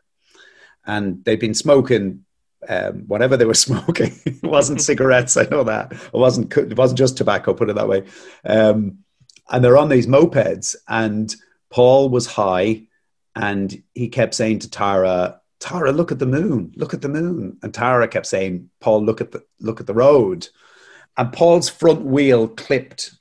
and 0.86 1.24
they'd 1.24 1.40
been 1.40 1.54
smoking 1.54 2.24
um, 2.68 3.04
whatever 3.06 3.36
they 3.36 3.44
were 3.44 3.54
smoking. 3.68 4.12
it 4.24 4.42
wasn't 4.42 4.80
cigarettes, 4.80 5.36
I 5.36 5.44
know 5.44 5.64
that. 5.64 5.92
It 5.92 6.12
wasn't. 6.12 6.56
It 6.56 6.76
wasn't 6.76 6.98
just 6.98 7.16
tobacco. 7.16 7.54
Put 7.54 7.70
it 7.70 7.76
that 7.76 7.88
way. 7.88 8.04
Um, 8.44 8.98
and 9.50 9.64
they're 9.64 9.78
on 9.78 9.88
these 9.88 10.06
mopeds, 10.06 10.76
and 10.88 11.34
Paul 11.70 12.08
was 12.08 12.26
high 12.26 12.86
and 13.40 13.82
he 13.94 14.08
kept 14.08 14.34
saying 14.34 14.58
to 14.60 14.70
Tara, 14.70 15.40
Tara, 15.60 15.92
look 15.92 16.12
at 16.12 16.18
the 16.18 16.26
moon, 16.26 16.72
look 16.76 16.92
at 16.92 17.00
the 17.00 17.08
moon. 17.08 17.56
And 17.62 17.72
Tara 17.72 18.06
kept 18.06 18.26
saying, 18.26 18.68
Paul, 18.80 19.02
look 19.02 19.22
at 19.22 19.32
the 19.32 19.42
look 19.58 19.80
at 19.80 19.86
the 19.86 19.94
road. 19.94 20.48
And 21.16 21.32
Paul's 21.32 21.70
front 21.70 22.02
wheel 22.02 22.48
clipped 22.48 23.12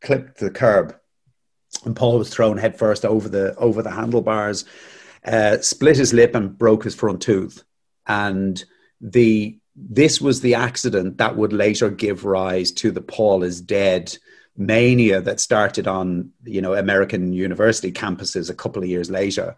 clipped 0.00 0.38
the 0.38 0.50
curb. 0.50 0.96
And 1.84 1.94
Paul 1.94 2.18
was 2.18 2.28
thrown 2.28 2.58
headfirst 2.58 3.04
over 3.04 3.28
the 3.28 3.54
over 3.54 3.82
the 3.82 3.90
handlebars, 3.92 4.64
uh, 5.24 5.58
split 5.58 5.96
his 5.96 6.12
lip 6.12 6.34
and 6.34 6.58
broke 6.58 6.82
his 6.82 6.96
front 6.96 7.22
tooth. 7.22 7.62
And 8.06 8.62
the 9.00 9.60
this 9.76 10.20
was 10.20 10.40
the 10.40 10.56
accident 10.56 11.18
that 11.18 11.36
would 11.36 11.52
later 11.52 11.88
give 11.88 12.24
rise 12.24 12.72
to 12.72 12.90
the 12.90 13.00
Paul 13.00 13.44
is 13.44 13.60
dead 13.60 14.16
mania 14.56 15.20
that 15.20 15.40
started 15.40 15.88
on 15.88 16.30
you 16.44 16.60
know 16.60 16.74
American 16.74 17.32
university 17.32 17.90
campuses 17.90 18.50
a 18.50 18.54
couple 18.54 18.82
of 18.82 18.88
years 18.88 19.10
later. 19.10 19.56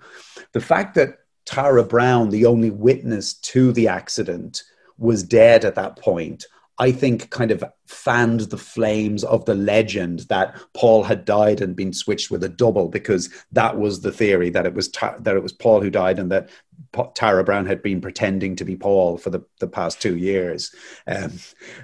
The 0.53 0.61
fact 0.61 0.95
that 0.95 1.19
Tara 1.45 1.85
Browne, 1.85 2.31
the 2.31 2.47
only 2.47 2.71
witness 2.71 3.35
to 3.35 3.73
the 3.73 3.89
accident, 3.89 4.63
was 4.99 5.23
dead 5.23 5.65
at 5.65 5.75
that 5.75 5.97
point, 5.97 6.47
I 6.79 6.91
think 6.91 7.31
kind 7.31 7.51
of 7.51 7.63
fanned 7.87 8.41
the 8.41 8.59
flames 8.59 9.23
of 9.23 9.45
the 9.45 9.55
legend 9.55 10.21
that 10.29 10.61
Paul 10.73 11.05
had 11.05 11.25
died 11.25 11.61
and 11.61 11.77
been 11.77 11.93
switched 11.93 12.31
with 12.31 12.43
a 12.43 12.49
double 12.49 12.89
because 12.89 13.31
that 13.53 13.79
was 13.79 14.01
the 14.01 14.11
theory 14.11 14.51
that 14.51 14.67
it 14.67 14.75
was 14.75 14.89
ta- 14.89 15.17
that 15.21 15.37
it 15.37 15.43
was 15.43 15.53
Paul 15.53 15.81
who 15.81 15.91
died 15.91 16.19
and 16.19 16.33
that 16.33 16.51
pa- 16.93 17.11
Tara 17.15 17.45
Browne 17.45 17.67
had 17.67 17.83
been 17.83 18.01
pretending 18.01 18.57
to 18.57 18.65
be 18.65 18.75
Paul 18.75 19.19
for 19.19 19.31
the, 19.31 19.45
the 19.61 19.69
past 19.69 20.01
two 20.01 20.17
years. 20.17 20.75
Um, 21.07 21.33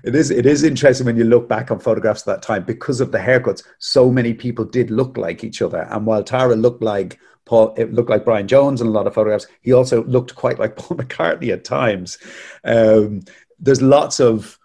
it 0.03 0.17
is 0.17 0.31
it 0.31 0.47
is 0.47 0.65
interesting 0.65 1.07
when 1.07 1.17
you 1.17 1.25
look 1.25 1.49
back 1.49 1.71
on 1.71 1.79
photographs 1.79 2.23
of 2.23 2.27
that 2.27 2.43
time 2.43 2.65
because 2.65 3.01
of 3.01 3.13
the 3.13 3.19
haircuts. 3.19 3.63
So 3.79 4.11
many 4.11 4.35
people 4.35 4.65
did 4.65 4.91
look 4.91 5.17
like 5.17 5.45
each 5.45 5.63
other, 5.63 5.87
and 5.91 6.05
while 6.07 6.25
Tara 6.25 6.57
looked 6.57 6.83
like 6.83 7.19
Paul, 7.45 7.75
it 7.77 7.93
looked 7.93 8.11
like 8.11 8.25
Brian 8.25 8.49
Jones 8.49 8.81
in 8.81 8.87
a 8.87 8.91
lot 8.91 9.07
of 9.07 9.15
photographs. 9.15 9.47
He 9.61 9.73
also 9.73 10.05
looked 10.05 10.35
quite 10.35 10.59
like 10.59 10.77
Paul 10.77 10.97
McCartney 10.99 11.53
at 11.53 11.65
times. 11.65 12.19
Um, 12.65 13.23
there's 13.61 13.83
lots 13.83 14.21
of 14.21 14.59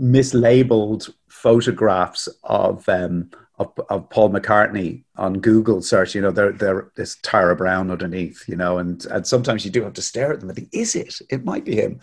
mislabeled 0.00 1.10
photographs 1.28 2.28
of 2.44 2.88
um, 2.88 3.30
of, 3.58 3.72
of, 3.88 4.10
Paul 4.10 4.30
McCartney 4.30 5.04
on 5.16 5.40
Google 5.40 5.80
search. 5.80 6.14
You 6.14 6.20
know, 6.20 6.30
there 6.30 6.52
there 6.52 6.90
is 6.96 7.16
Tara 7.22 7.56
Browne 7.56 7.90
underneath. 7.90 8.44
You 8.48 8.56
know, 8.56 8.78
and 8.78 9.04
and 9.06 9.26
sometimes 9.26 9.64
you 9.64 9.70
do 9.70 9.82
have 9.82 9.94
to 9.94 10.02
stare 10.02 10.32
at 10.32 10.40
them 10.40 10.48
and 10.48 10.56
think, 10.56 10.70
is 10.72 10.94
it? 10.94 11.14
It 11.30 11.44
might 11.44 11.64
be 11.64 11.76
him. 11.76 12.00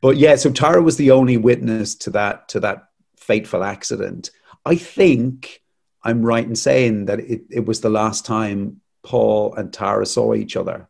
But 0.00 0.16
yeah, 0.16 0.36
so 0.36 0.50
Tara 0.50 0.80
was 0.80 0.96
the 0.96 1.10
only 1.10 1.36
witness 1.36 1.94
to 1.96 2.10
that 2.10 2.48
to 2.50 2.60
that 2.60 2.88
fateful 3.16 3.64
accident. 3.64 4.30
I 4.64 4.76
think 4.76 5.62
I'm 6.02 6.22
right 6.22 6.44
in 6.44 6.56
saying 6.56 7.06
that 7.06 7.20
it, 7.20 7.42
it 7.50 7.66
was 7.66 7.80
the 7.80 7.90
last 7.90 8.24
time 8.24 8.80
Paul 9.02 9.54
and 9.54 9.72
Tara 9.72 10.06
saw 10.06 10.34
each 10.34 10.56
other 10.56 10.88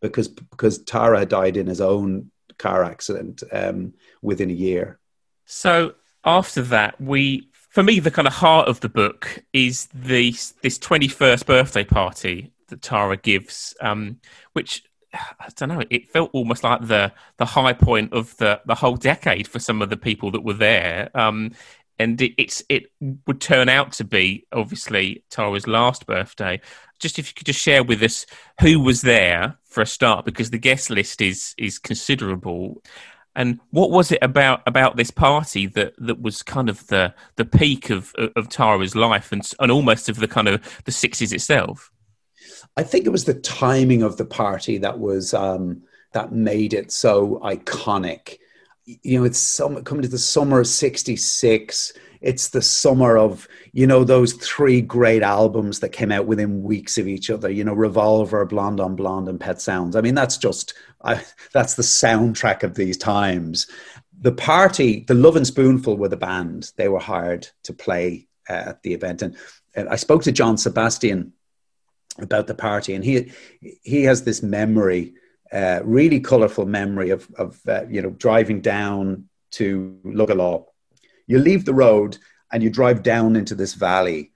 because 0.00 0.28
because 0.28 0.78
Tara 0.78 1.26
died 1.26 1.56
in 1.56 1.66
his 1.66 1.80
own 1.80 2.30
car 2.58 2.84
accident 2.84 3.42
um, 3.52 3.94
within 4.22 4.50
a 4.50 4.54
year. 4.54 4.99
So 5.52 5.94
after 6.24 6.62
that, 6.62 7.00
we, 7.00 7.48
for 7.52 7.82
me, 7.82 7.98
the 7.98 8.12
kind 8.12 8.28
of 8.28 8.34
heart 8.34 8.68
of 8.68 8.78
the 8.78 8.88
book 8.88 9.42
is 9.52 9.88
the 9.92 10.32
this 10.62 10.78
twenty 10.78 11.08
first 11.08 11.44
birthday 11.44 11.82
party 11.82 12.52
that 12.68 12.82
Tara 12.82 13.16
gives, 13.16 13.74
um, 13.80 14.20
which 14.52 14.84
I 15.12 15.48
don't 15.56 15.70
know. 15.70 15.82
It 15.90 16.08
felt 16.08 16.30
almost 16.32 16.62
like 16.62 16.86
the 16.86 17.12
the 17.38 17.46
high 17.46 17.72
point 17.72 18.12
of 18.12 18.36
the 18.36 18.60
the 18.64 18.76
whole 18.76 18.94
decade 18.94 19.48
for 19.48 19.58
some 19.58 19.82
of 19.82 19.90
the 19.90 19.96
people 19.96 20.30
that 20.30 20.44
were 20.44 20.54
there. 20.54 21.10
Um, 21.14 21.50
and 21.98 22.22
it, 22.22 22.34
it's 22.38 22.62
it 22.68 22.92
would 23.26 23.40
turn 23.40 23.68
out 23.68 23.90
to 23.94 24.04
be 24.04 24.46
obviously 24.52 25.24
Tara's 25.30 25.66
last 25.66 26.06
birthday. 26.06 26.60
Just 27.00 27.18
if 27.18 27.28
you 27.28 27.34
could 27.34 27.46
just 27.46 27.60
share 27.60 27.82
with 27.82 28.04
us 28.04 28.24
who 28.60 28.78
was 28.78 29.02
there 29.02 29.58
for 29.64 29.82
a 29.82 29.86
start, 29.86 30.24
because 30.24 30.50
the 30.50 30.58
guest 30.58 30.90
list 30.90 31.20
is 31.20 31.56
is 31.58 31.80
considerable, 31.80 32.82
and 33.40 33.58
what 33.70 33.90
was 33.90 34.12
it 34.12 34.18
about 34.20 34.62
about 34.66 34.96
this 34.96 35.10
party 35.10 35.66
that, 35.68 35.94
that 35.96 36.20
was 36.20 36.42
kind 36.42 36.68
of 36.68 36.86
the 36.88 37.14
the 37.36 37.46
peak 37.46 37.88
of 37.88 38.14
of 38.36 38.50
Tara's 38.50 38.94
life 38.94 39.32
and 39.32 39.42
and 39.58 39.72
almost 39.72 40.10
of 40.10 40.16
the 40.16 40.28
kind 40.28 40.46
of 40.46 40.82
the 40.84 40.92
sixties 40.92 41.32
itself? 41.32 41.90
I 42.76 42.82
think 42.82 43.06
it 43.06 43.10
was 43.10 43.24
the 43.24 43.40
timing 43.40 44.02
of 44.02 44.18
the 44.18 44.26
party 44.26 44.76
that 44.78 44.98
was 44.98 45.32
um, 45.32 45.82
that 46.12 46.32
made 46.32 46.74
it 46.74 46.92
so 46.92 47.40
iconic. 47.42 48.36
You 48.84 49.20
know, 49.20 49.24
it's 49.24 49.58
coming 49.84 50.02
to 50.02 50.08
the 50.08 50.18
summer 50.18 50.60
of 50.60 50.66
'66 50.66 51.94
it's 52.20 52.48
the 52.48 52.62
summer 52.62 53.16
of 53.16 53.48
you 53.72 53.86
know 53.86 54.04
those 54.04 54.34
three 54.34 54.80
great 54.80 55.22
albums 55.22 55.80
that 55.80 55.90
came 55.90 56.12
out 56.12 56.26
within 56.26 56.62
weeks 56.62 56.98
of 56.98 57.08
each 57.08 57.30
other 57.30 57.50
you 57.50 57.64
know 57.64 57.74
revolver 57.74 58.44
blonde 58.44 58.80
on 58.80 58.96
blonde 58.96 59.28
and 59.28 59.40
pet 59.40 59.60
sounds. 59.60 59.96
I 59.96 60.00
mean 60.00 60.14
that's 60.14 60.36
just 60.36 60.74
I, 61.02 61.22
that's 61.52 61.74
the 61.74 61.82
soundtrack 61.82 62.62
of 62.62 62.74
these 62.74 62.96
times. 62.96 63.66
The 64.20 64.32
party 64.32 65.04
the 65.06 65.14
Lovin' 65.14 65.44
Spoonful 65.44 65.96
were 65.96 66.08
the 66.08 66.16
band 66.16 66.72
they 66.76 66.88
were 66.88 67.00
hired 67.00 67.48
to 67.64 67.72
play 67.72 68.28
uh, 68.48 68.52
at 68.52 68.82
the 68.82 68.94
event. 68.94 69.22
And, 69.22 69.36
and 69.74 69.88
i 69.88 69.96
spoke 69.96 70.22
to 70.24 70.32
john 70.32 70.56
sebastian 70.56 71.32
about 72.18 72.46
the 72.46 72.54
party 72.54 72.94
and 72.94 73.04
he 73.04 73.32
he 73.60 74.02
has 74.02 74.24
this 74.24 74.42
memory 74.42 75.14
uh, 75.52 75.80
really 75.84 76.20
colorful 76.20 76.66
memory 76.66 77.10
of 77.10 77.28
of 77.36 77.60
uh, 77.68 77.84
you 77.88 78.02
know 78.02 78.10
driving 78.10 78.60
down 78.60 79.28
to 79.50 79.98
Luggala 80.04 80.64
you 81.30 81.38
leave 81.38 81.64
the 81.64 81.74
road 81.74 82.18
and 82.52 82.62
you 82.62 82.70
drive 82.70 83.02
down 83.04 83.36
into 83.36 83.54
this 83.54 83.74
valley 83.74 84.32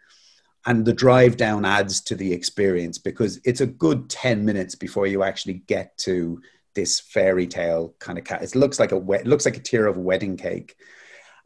and 0.66 0.84
the 0.84 0.92
drive 0.92 1.36
down 1.36 1.64
adds 1.64 2.00
to 2.00 2.14
the 2.14 2.32
experience 2.32 2.98
because 2.98 3.40
it's 3.44 3.60
a 3.60 3.66
good 3.66 4.08
10 4.08 4.44
minutes 4.44 4.76
before 4.76 5.06
you 5.06 5.24
actually 5.24 5.54
get 5.66 5.96
to 5.98 6.40
this 6.74 7.00
fairy 7.00 7.48
tale 7.48 7.94
kind 7.98 8.16
of 8.16 8.24
cat 8.24 8.42
it 8.42 8.54
looks 8.54 8.78
like 8.78 8.92
a 8.92 9.12
it 9.12 9.26
looks 9.26 9.44
like 9.44 9.56
a 9.56 9.60
tier 9.60 9.86
of 9.86 9.96
wedding 9.96 10.36
cake 10.36 10.76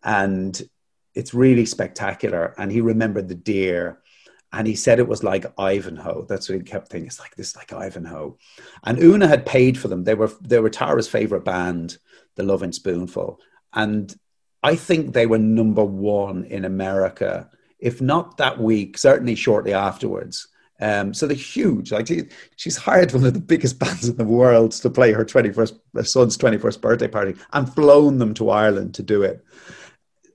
and 0.05 0.63
it's 1.15 1.33
really 1.33 1.65
spectacular 1.65 2.55
and 2.59 2.71
he 2.71 2.83
remembered 2.83 3.29
the 3.29 3.35
deer 3.35 4.01
and 4.53 4.67
he 4.67 4.75
said 4.75 4.99
it 4.99 5.07
was 5.07 5.23
like 5.23 5.45
Ivanhoe. 5.59 6.25
That's 6.27 6.49
what 6.49 6.57
he 6.57 6.65
kept 6.65 6.89
thinking. 6.89 7.09
It's 7.09 7.21
like 7.21 7.37
this, 7.37 7.55
like 7.55 7.71
Ivanhoe. 7.71 8.39
And 8.83 8.97
Oonagh 8.97 9.29
had 9.29 9.45
paid 9.45 9.79
for 9.79 9.89
them. 9.89 10.05
They 10.05 10.15
were 10.15 10.31
they 10.41 10.59
were 10.59 10.71
Tara's 10.71 11.07
favorite 11.07 11.45
band, 11.45 11.99
the 12.37 12.45
Lovin' 12.45 12.73
Spoonful, 12.73 13.41
and 13.75 14.15
I 14.63 14.75
think 14.75 15.13
they 15.13 15.27
were 15.27 15.39
number 15.39 15.85
one 15.85 16.45
in 16.45 16.65
America, 16.65 17.49
if 17.79 18.01
not 18.01 18.39
that 18.39 18.61
week, 18.61 18.99
certainly 18.99 19.35
shortly 19.35 19.73
afterwards. 19.73 20.49
Um, 20.81 21.13
so 21.13 21.27
they're 21.27 21.37
huge. 21.37 21.91
Like 21.91 22.09
she's 22.57 22.77
hired 22.77 23.13
one 23.13 23.25
of 23.25 23.35
the 23.35 23.41
biggest 23.41 23.79
bands 23.81 24.09
in 24.09 24.17
the 24.17 24.25
world 24.25 24.73
to 24.73 24.91
play 24.91 25.13
her 25.13 25.25
twenty 25.25 25.53
first, 25.53 25.75
her 25.95 26.05
son's 26.05 26.37
twenty 26.37 26.59
first 26.59 26.81
birthday 26.81 27.09
party, 27.09 27.35
and 27.53 27.73
flown 27.73 28.19
them 28.19 28.35
to 28.35 28.51
Ireland 28.51 28.95
to 28.95 29.03
do 29.03 29.23
it. 29.23 29.45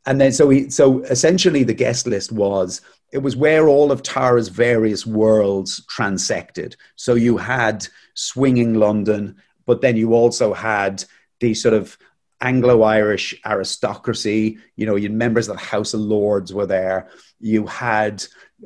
And 0.05 0.19
then 0.19 0.33
so 0.33 0.67
so 0.67 0.99
essentially 1.03 1.63
the 1.63 1.73
guest 1.73 2.07
list 2.07 2.31
was 2.31 2.81
it 3.13 3.19
was 3.19 3.35
where 3.35 3.67
all 3.67 3.91
of 3.91 4.03
Tara's 4.03 4.49
various 4.49 5.05
worlds 5.05 5.85
transected. 5.85 6.75
So 6.95 7.13
you 7.13 7.37
had 7.37 7.87
swinging 8.15 8.73
London, 8.73 9.35
but 9.65 9.81
then 9.81 9.95
you 9.95 10.13
also 10.13 10.53
had 10.53 11.03
the 11.39 11.53
sort 11.53 11.73
of 11.73 11.97
Anglo-Irish 12.43 13.33
aristocracy. 13.45 14.57
You 14.75 14.85
know, 14.85 14.95
you 14.95 15.09
members 15.09 15.47
of 15.47 15.57
the 15.57 15.63
House 15.63 15.93
of 15.93 16.01
Lords 16.01 16.53
were 16.53 16.65
there. 16.65 17.09
You 17.39 17.65
had, 17.65 18.23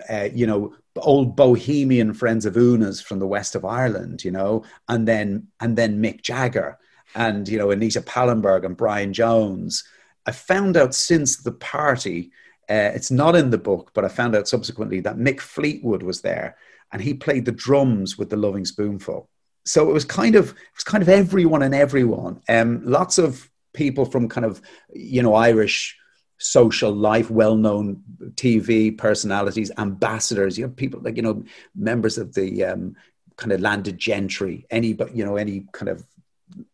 uh, 0.10 0.30
you 0.34 0.48
know, 0.48 0.76
old 0.98 1.36
bohemian 1.36 2.14
friends 2.14 2.46
of 2.46 2.58
Oonagh's 2.58 3.00
from 3.00 3.20
the 3.20 3.28
west 3.28 3.56
of 3.56 3.64
Ireland. 3.64 4.24
You 4.24 4.32
know, 4.32 4.64
and 4.90 5.08
then 5.08 5.48
and 5.60 5.78
then 5.78 6.02
Mick 6.02 6.22
Jagger 6.22 6.78
and 7.16 7.48
you 7.48 7.58
know 7.58 7.72
Anita 7.72 8.02
Pallenberg 8.02 8.66
and 8.66 8.76
Brian 8.76 9.14
Jones. 9.14 9.84
I 10.26 10.32
found 10.32 10.76
out 10.76 10.94
since 10.94 11.38
the 11.38 11.54
party. 11.54 12.32
Uh, 12.70 12.92
it's 12.94 13.12
not 13.12 13.34
in 13.34 13.50
the 13.50 13.58
book, 13.58 13.92
but 13.94 14.04
I 14.04 14.10
found 14.10 14.36
out 14.36 14.46
subsequently 14.46 15.00
that 15.00 15.16
Mick 15.16 15.40
Fleetwood 15.40 16.04
was 16.04 16.20
there, 16.20 16.58
and 16.92 17.02
he 17.02 17.14
played 17.14 17.46
the 17.46 17.54
drums 17.54 18.18
with 18.18 18.30
the 18.30 18.36
Lovin' 18.36 18.66
Spoonful 18.66 19.30
so 19.68 19.90
it 19.90 19.94
was 19.94 20.06
kind 20.06 20.36
of 20.36 20.52
it 20.52 20.76
was 20.76 20.84
kind 20.84 21.04
of 21.04 21.10
everyone 21.10 21.62
and 21.62 21.76
everyone. 21.76 22.42
Um, 22.48 22.82
lots 22.86 23.18
of 23.18 23.50
people 23.78 24.06
from 24.06 24.28
kind 24.28 24.46
of 24.46 24.62
you 24.94 25.22
know 25.22 25.36
Irish 25.36 25.96
social 26.40 26.92
life, 26.92 27.32
well-known 27.32 28.04
TV 28.36 28.96
personalities, 28.96 29.72
ambassadors. 29.78 30.58
You 30.58 30.66
have 30.66 30.76
people 30.76 31.00
like 31.02 31.16
you 31.16 31.24
know 31.24 31.44
members 31.76 32.18
of 32.18 32.34
the 32.34 32.66
um, 32.66 32.96
kind 33.38 33.52
of 33.54 33.62
landed 33.62 33.98
gentry, 33.98 34.66
any 34.70 34.94
but 34.94 35.16
you 35.16 35.24
know 35.24 35.38
any 35.38 35.66
kind 35.72 35.90
of 35.90 36.04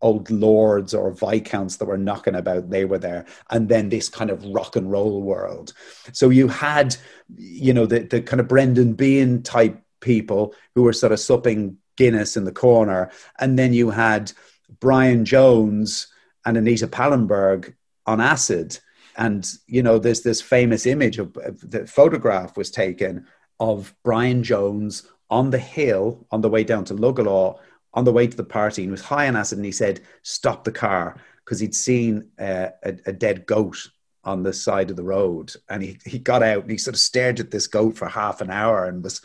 old 0.00 0.30
lords 0.30 0.94
or 0.94 1.10
viscounts 1.10 1.76
that 1.76 1.86
were 1.86 1.98
knocking 1.98 2.36
about 2.36 2.70
they 2.70 2.84
were 2.84 2.96
there 2.98 3.26
and 3.50 3.68
then 3.68 3.88
this 3.88 4.08
kind 4.08 4.30
of 4.30 4.44
rock 4.46 4.76
and 4.76 4.90
roll 4.90 5.20
world 5.20 5.72
so 6.12 6.30
you 6.30 6.46
had 6.46 6.96
you 7.36 7.74
know 7.74 7.84
the, 7.84 7.98
the 7.98 8.22
kind 8.22 8.40
of 8.40 8.46
brendan 8.46 8.94
behan 8.94 9.42
type 9.42 9.76
people 10.00 10.54
who 10.74 10.84
were 10.84 10.92
sort 10.92 11.12
of 11.12 11.18
supping 11.18 11.76
guinness 11.96 12.36
in 12.36 12.44
the 12.44 12.52
corner 12.52 13.10
and 13.40 13.58
then 13.58 13.74
you 13.74 13.90
had 13.90 14.32
brian 14.78 15.24
jones 15.24 16.06
and 16.44 16.56
Anita 16.56 16.86
Pallenberg 16.86 17.74
on 18.06 18.20
acid. 18.20 18.78
And, 19.16 19.48
you 19.66 19.82
know, 19.82 19.98
there's 19.98 20.22
this 20.22 20.40
famous 20.40 20.86
image 20.86 21.18
of, 21.18 21.36
of 21.38 21.70
the 21.70 21.86
photograph 21.86 22.56
was 22.56 22.70
taken 22.70 23.26
of 23.60 23.94
Brian 24.02 24.42
Jones 24.42 25.08
on 25.30 25.50
the 25.50 25.58
hill 25.58 26.26
on 26.30 26.40
the 26.40 26.48
way 26.48 26.64
down 26.64 26.84
to 26.86 26.94
Luggala 26.94 27.58
on 27.94 28.04
the 28.04 28.12
way 28.12 28.26
to 28.26 28.36
the 28.36 28.44
party 28.44 28.82
and 28.82 28.90
was 28.90 29.02
high 29.02 29.28
on 29.28 29.36
acid 29.36 29.58
and 29.58 29.64
he 29.64 29.72
said, 29.72 30.00
stop 30.22 30.64
the 30.64 30.72
car 30.72 31.16
because 31.44 31.60
he'd 31.60 31.74
seen 31.74 32.28
uh, 32.38 32.68
a, 32.82 32.96
a, 33.06 33.12
dead 33.12 33.46
goat 33.46 33.88
on 34.24 34.42
the 34.42 34.52
side 34.52 34.90
of 34.90 34.96
the 34.96 35.04
road 35.04 35.52
and 35.68 35.82
he, 35.82 35.98
he 36.04 36.18
got 36.18 36.42
out 36.42 36.62
and 36.62 36.70
he 36.70 36.78
sort 36.78 36.94
of 36.94 37.00
stared 37.00 37.38
at 37.38 37.50
this 37.50 37.66
goat 37.66 37.96
for 37.96 38.08
half 38.08 38.40
an 38.40 38.50
hour 38.50 38.86
and 38.86 39.04
was 39.04 39.20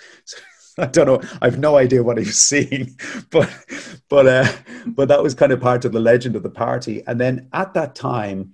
I 0.83 0.85
don't 0.85 1.07
know. 1.07 1.29
I've 1.41 1.59
no 1.59 1.77
idea 1.77 2.03
what 2.03 2.17
he 2.17 2.25
was 2.25 2.39
seeing, 2.39 2.97
but 3.29 3.49
but 4.07 4.27
uh, 4.27 4.51
but 4.85 5.07
that 5.09 5.21
was 5.21 5.35
kind 5.35 5.51
of 5.51 5.59
part 5.59 5.85
of 5.85 5.91
the 5.91 5.99
legend 5.99 6.35
of 6.35 6.43
the 6.43 6.49
party. 6.49 7.03
And 7.05 7.19
then 7.19 7.49
at 7.53 7.73
that 7.73 7.95
time, 7.95 8.53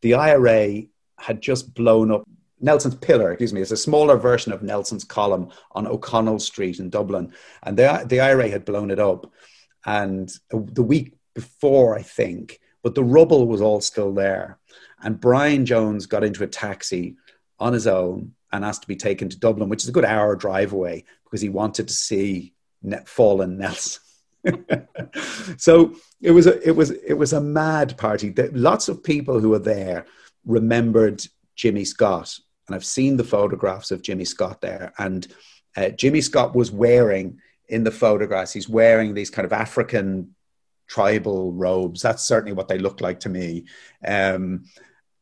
the 0.00 0.14
IRA 0.14 0.82
had 1.18 1.40
just 1.40 1.74
blown 1.74 2.10
up 2.10 2.26
Nelson's 2.60 2.94
Pillar, 2.94 3.32
excuse 3.32 3.52
me, 3.52 3.60
it's 3.60 3.70
a 3.70 3.76
smaller 3.76 4.16
version 4.16 4.52
of 4.52 4.62
Nelson's 4.62 5.04
column 5.04 5.50
on 5.72 5.86
O'Connell 5.86 6.38
Street 6.38 6.78
in 6.78 6.88
Dublin. 6.88 7.32
And 7.62 7.76
the, 7.76 8.04
the 8.08 8.20
IRA 8.20 8.48
had 8.48 8.64
blown 8.64 8.90
it 8.90 8.98
up. 8.98 9.30
And 9.84 10.32
the 10.50 10.82
week 10.82 11.14
before, 11.34 11.96
I 11.98 12.02
think, 12.02 12.60
but 12.82 12.94
the 12.94 13.04
rubble 13.04 13.46
was 13.46 13.60
all 13.60 13.80
still 13.80 14.12
there. 14.12 14.58
And 15.02 15.20
Brian 15.20 15.66
Jones 15.66 16.06
got 16.06 16.24
into 16.24 16.44
a 16.44 16.48
taxi 16.48 17.16
on 17.58 17.72
his 17.72 17.86
own 17.86 18.32
and 18.52 18.64
asked 18.64 18.82
to 18.82 18.88
be 18.88 18.96
taken 18.96 19.28
to 19.28 19.38
Dublin, 19.38 19.68
which 19.68 19.82
is 19.82 19.88
a 19.88 19.92
good 19.92 20.04
hour 20.04 20.34
drive 20.34 20.72
away 20.72 21.04
because 21.26 21.40
he 21.40 21.48
wanted 21.48 21.88
to 21.88 21.94
see 21.94 22.54
fallen 23.06 23.58
Nelson. 23.58 24.02
so 25.56 25.94
it 26.20 26.30
was 26.30 26.46
a 26.46 26.66
it 26.66 26.76
was 26.76 26.90
it 26.90 27.14
was 27.14 27.32
a 27.32 27.40
mad 27.40 27.96
party. 27.98 28.32
Lots 28.52 28.88
of 28.88 29.02
people 29.02 29.40
who 29.40 29.50
were 29.50 29.58
there 29.58 30.06
remembered 30.44 31.26
Jimmy 31.56 31.84
Scott, 31.84 32.38
and 32.66 32.74
I've 32.74 32.84
seen 32.84 33.16
the 33.16 33.24
photographs 33.24 33.90
of 33.90 34.02
Jimmy 34.02 34.24
Scott 34.24 34.60
there. 34.60 34.92
And 34.98 35.26
uh, 35.76 35.90
Jimmy 35.90 36.20
Scott 36.20 36.54
was 36.54 36.70
wearing 36.70 37.40
in 37.68 37.84
the 37.84 37.90
photographs. 37.90 38.52
He's 38.52 38.68
wearing 38.68 39.14
these 39.14 39.30
kind 39.30 39.44
of 39.44 39.52
African 39.52 40.34
tribal 40.86 41.52
robes. 41.52 42.02
That's 42.02 42.22
certainly 42.22 42.54
what 42.54 42.68
they 42.68 42.78
look 42.78 43.00
like 43.00 43.20
to 43.20 43.28
me. 43.28 43.64
Um, 44.06 44.64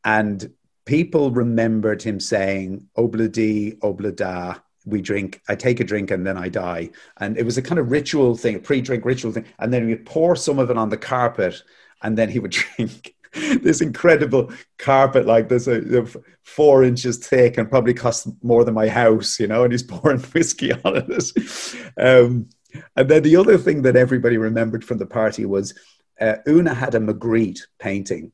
and 0.03 0.53
people 0.85 1.31
remembered 1.31 2.03
him 2.03 2.19
saying 2.19 2.87
"Obladi, 2.97 3.79
oblada." 3.79 4.61
We 4.85 5.01
drink. 5.01 5.41
I 5.49 5.55
take 5.55 5.79
a 5.79 5.83
drink 5.83 6.11
and 6.11 6.25
then 6.25 6.37
I 6.37 6.49
die. 6.49 6.91
And 7.17 7.37
it 7.37 7.43
was 7.43 7.57
a 7.57 7.61
kind 7.61 7.79
of 7.79 7.91
ritual 7.91 8.35
thing, 8.37 8.55
a 8.55 8.59
pre-drink 8.59 9.03
ritual 9.05 9.31
thing. 9.31 9.45
And 9.59 9.73
then 9.73 9.87
we 9.87 9.95
pour 9.95 10.35
some 10.35 10.59
of 10.59 10.69
it 10.69 10.77
on 10.77 10.89
the 10.89 10.97
carpet, 10.97 11.61
and 12.03 12.17
then 12.17 12.29
he 12.29 12.39
would 12.39 12.51
drink 12.75 13.15
this 13.33 13.81
incredible 13.81 14.51
carpet 14.77 15.25
like 15.25 15.49
this, 15.49 15.67
uh, 15.67 16.05
four 16.43 16.83
inches 16.83 17.17
thick, 17.17 17.57
and 17.57 17.69
probably 17.69 17.93
cost 17.93 18.27
more 18.43 18.63
than 18.63 18.73
my 18.73 18.87
house, 18.87 19.39
you 19.39 19.47
know. 19.47 19.63
And 19.63 19.71
he's 19.71 19.83
pouring 19.93 20.19
whiskey 20.19 20.71
on 20.71 20.79
it. 20.95 21.91
Um, 21.97 22.49
and 22.95 23.09
then 23.09 23.23
the 23.23 23.37
other 23.37 23.57
thing 23.57 23.81
that 23.83 23.95
everybody 23.95 24.37
remembered 24.37 24.83
from 24.83 24.97
the 24.97 25.05
party 25.05 25.45
was 25.45 25.73
uh, 26.19 26.35
Oonagh 26.47 26.75
had 26.75 26.95
a 26.95 26.99
Magritte 26.99 27.61
painting, 27.79 28.31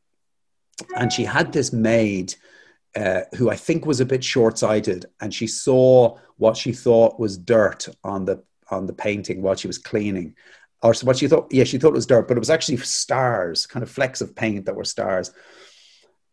and 0.95 1.11
she 1.11 1.23
had 1.23 1.53
this 1.53 1.71
maid 1.71 2.35
uh, 2.95 3.21
who 3.35 3.49
I 3.49 3.55
think 3.55 3.85
was 3.85 3.99
a 3.99 4.05
bit 4.05 4.23
short-sighted, 4.23 5.05
and 5.19 5.33
she 5.33 5.47
saw 5.47 6.17
what 6.37 6.57
she 6.57 6.73
thought 6.73 7.19
was 7.19 7.37
dirt 7.37 7.87
on 8.03 8.25
the 8.25 8.43
on 8.69 8.85
the 8.85 8.93
painting 8.93 9.41
while 9.41 9.55
she 9.55 9.67
was 9.67 9.77
cleaning, 9.77 10.35
or 10.81 10.93
what 11.03 11.17
she 11.17 11.27
thought. 11.27 11.47
Yeah, 11.51 11.63
she 11.63 11.77
thought 11.77 11.89
it 11.89 11.93
was 11.93 12.05
dirt, 12.05 12.27
but 12.27 12.37
it 12.37 12.39
was 12.39 12.49
actually 12.49 12.77
stars, 12.77 13.65
kind 13.65 13.83
of 13.83 13.89
flecks 13.89 14.21
of 14.21 14.35
paint 14.35 14.65
that 14.65 14.75
were 14.75 14.83
stars. 14.83 15.31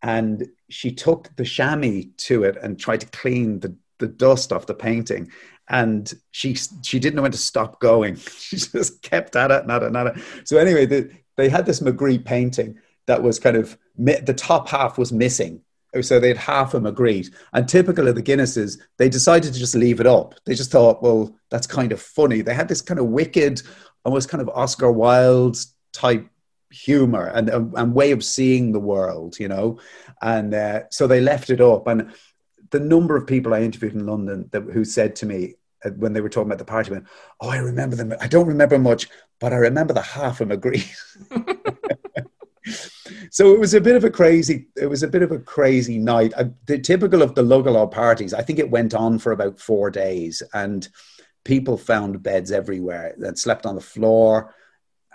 And 0.01 0.47
she 0.69 0.91
took 0.91 1.35
the 1.35 1.43
chamois 1.43 2.03
to 2.17 2.43
it 2.43 2.55
and 2.61 2.79
tried 2.79 3.01
to 3.01 3.07
clean 3.07 3.59
the 3.59 3.75
the 3.99 4.07
dust 4.07 4.53
off 4.53 4.65
the 4.65 4.73
painting 4.73 5.29
and 5.69 6.11
she 6.31 6.55
she 6.55 6.99
didn't 6.99 7.15
know 7.15 7.21
when 7.21 7.31
to 7.31 7.37
stop 7.37 7.79
going. 7.79 8.15
She 8.39 8.57
just 8.57 9.01
kept 9.01 9.35
at 9.35 9.51
it 9.51 9.61
and 9.61 9.71
at 9.71 9.83
it 9.83 9.87
and 9.87 9.97
at 9.97 10.07
it. 10.07 10.23
So 10.43 10.57
anyway, 10.57 10.85
the, 10.85 11.11
they 11.37 11.49
had 11.49 11.65
this 11.65 11.79
Magritte 11.79 12.25
painting 12.25 12.79
that 13.05 13.21
was 13.21 13.39
kind 13.39 13.55
of 13.55 13.77
the 13.97 14.33
top 14.35 14.69
half 14.69 14.97
was 14.97 15.11
missing. 15.11 15.61
So 16.01 16.19
they 16.19 16.27
had 16.29 16.37
half 16.37 16.73
a 16.73 16.79
Magritte. 16.79 17.33
And 17.53 17.67
typical 17.67 18.07
of 18.07 18.15
the 18.15 18.23
Guinnesses, 18.23 18.79
they 18.97 19.09
decided 19.09 19.53
to 19.53 19.59
just 19.59 19.75
leave 19.75 19.99
it 19.99 20.07
up. 20.07 20.35
They 20.45 20.53
just 20.53 20.71
thought, 20.71 21.01
well, 21.01 21.35
that's 21.49 21.67
kind 21.67 21.91
of 21.91 22.01
funny. 22.01 22.41
They 22.41 22.53
had 22.53 22.67
this 22.67 22.81
kind 22.81 22.99
of 22.99 23.07
wicked, 23.07 23.61
almost 24.05 24.29
kind 24.29 24.41
of 24.41 24.49
Oscar 24.49 24.91
Wilde 24.91 25.57
type 25.91 26.27
humor 26.71 27.25
and, 27.27 27.49
and 27.49 27.95
way 27.95 28.11
of 28.11 28.23
seeing 28.23 28.71
the 28.71 28.79
world, 28.79 29.39
you 29.39 29.47
know. 29.47 29.79
And 30.21 30.53
uh, 30.53 30.81
so 30.91 31.07
they 31.07 31.21
left 31.21 31.49
it 31.49 31.61
up. 31.61 31.87
And 31.87 32.13
the 32.69 32.79
number 32.79 33.15
of 33.15 33.25
people 33.25 33.53
I 33.53 33.61
interviewed 33.61 33.95
in 33.95 34.05
London 34.05 34.49
that, 34.51 34.63
who 34.63 34.85
said 34.85 35.15
to 35.17 35.25
me, 35.25 35.55
uh, 35.83 35.91
when 35.91 36.13
they 36.13 36.21
were 36.21 36.29
talking 36.29 36.47
about 36.47 36.57
the 36.57 36.65
party 36.65 36.91
went, 36.91 37.07
"Oh, 37.39 37.49
I 37.49 37.57
remember 37.57 37.95
them. 37.95 38.13
I 38.19 38.27
don't 38.27 38.47
remember 38.47 38.77
much, 38.77 39.07
but 39.39 39.53
I 39.53 39.55
remember 39.55 39.93
the 39.93 40.01
half 40.01 40.41
a 40.41 40.45
Magritte." 40.45 40.93
so 43.31 43.53
it 43.53 43.59
was 43.59 43.73
a 43.73 43.81
bit 43.81 43.95
of 43.95 44.03
a 44.03 44.09
crazy. 44.09 44.67
It 44.75 44.87
was 44.87 45.03
a 45.03 45.07
bit 45.07 45.21
of 45.21 45.31
a 45.31 45.39
crazy 45.39 45.97
night. 45.97 46.33
Uh, 46.35 46.45
the 46.65 46.79
typical 46.79 47.21
of 47.21 47.35
the 47.35 47.43
Luggala 47.43 47.89
parties. 47.91 48.33
I 48.33 48.41
think 48.41 48.59
it 48.59 48.71
went 48.71 48.93
on 48.93 49.19
for 49.19 49.31
about 49.31 49.59
four 49.59 49.89
days, 49.89 50.43
and 50.53 50.87
people 51.43 51.77
found 51.77 52.23
beds 52.23 52.51
everywhere 52.51 53.15
and 53.17 53.37
slept 53.37 53.65
on 53.65 53.75
the 53.75 53.81
floor, 53.81 54.53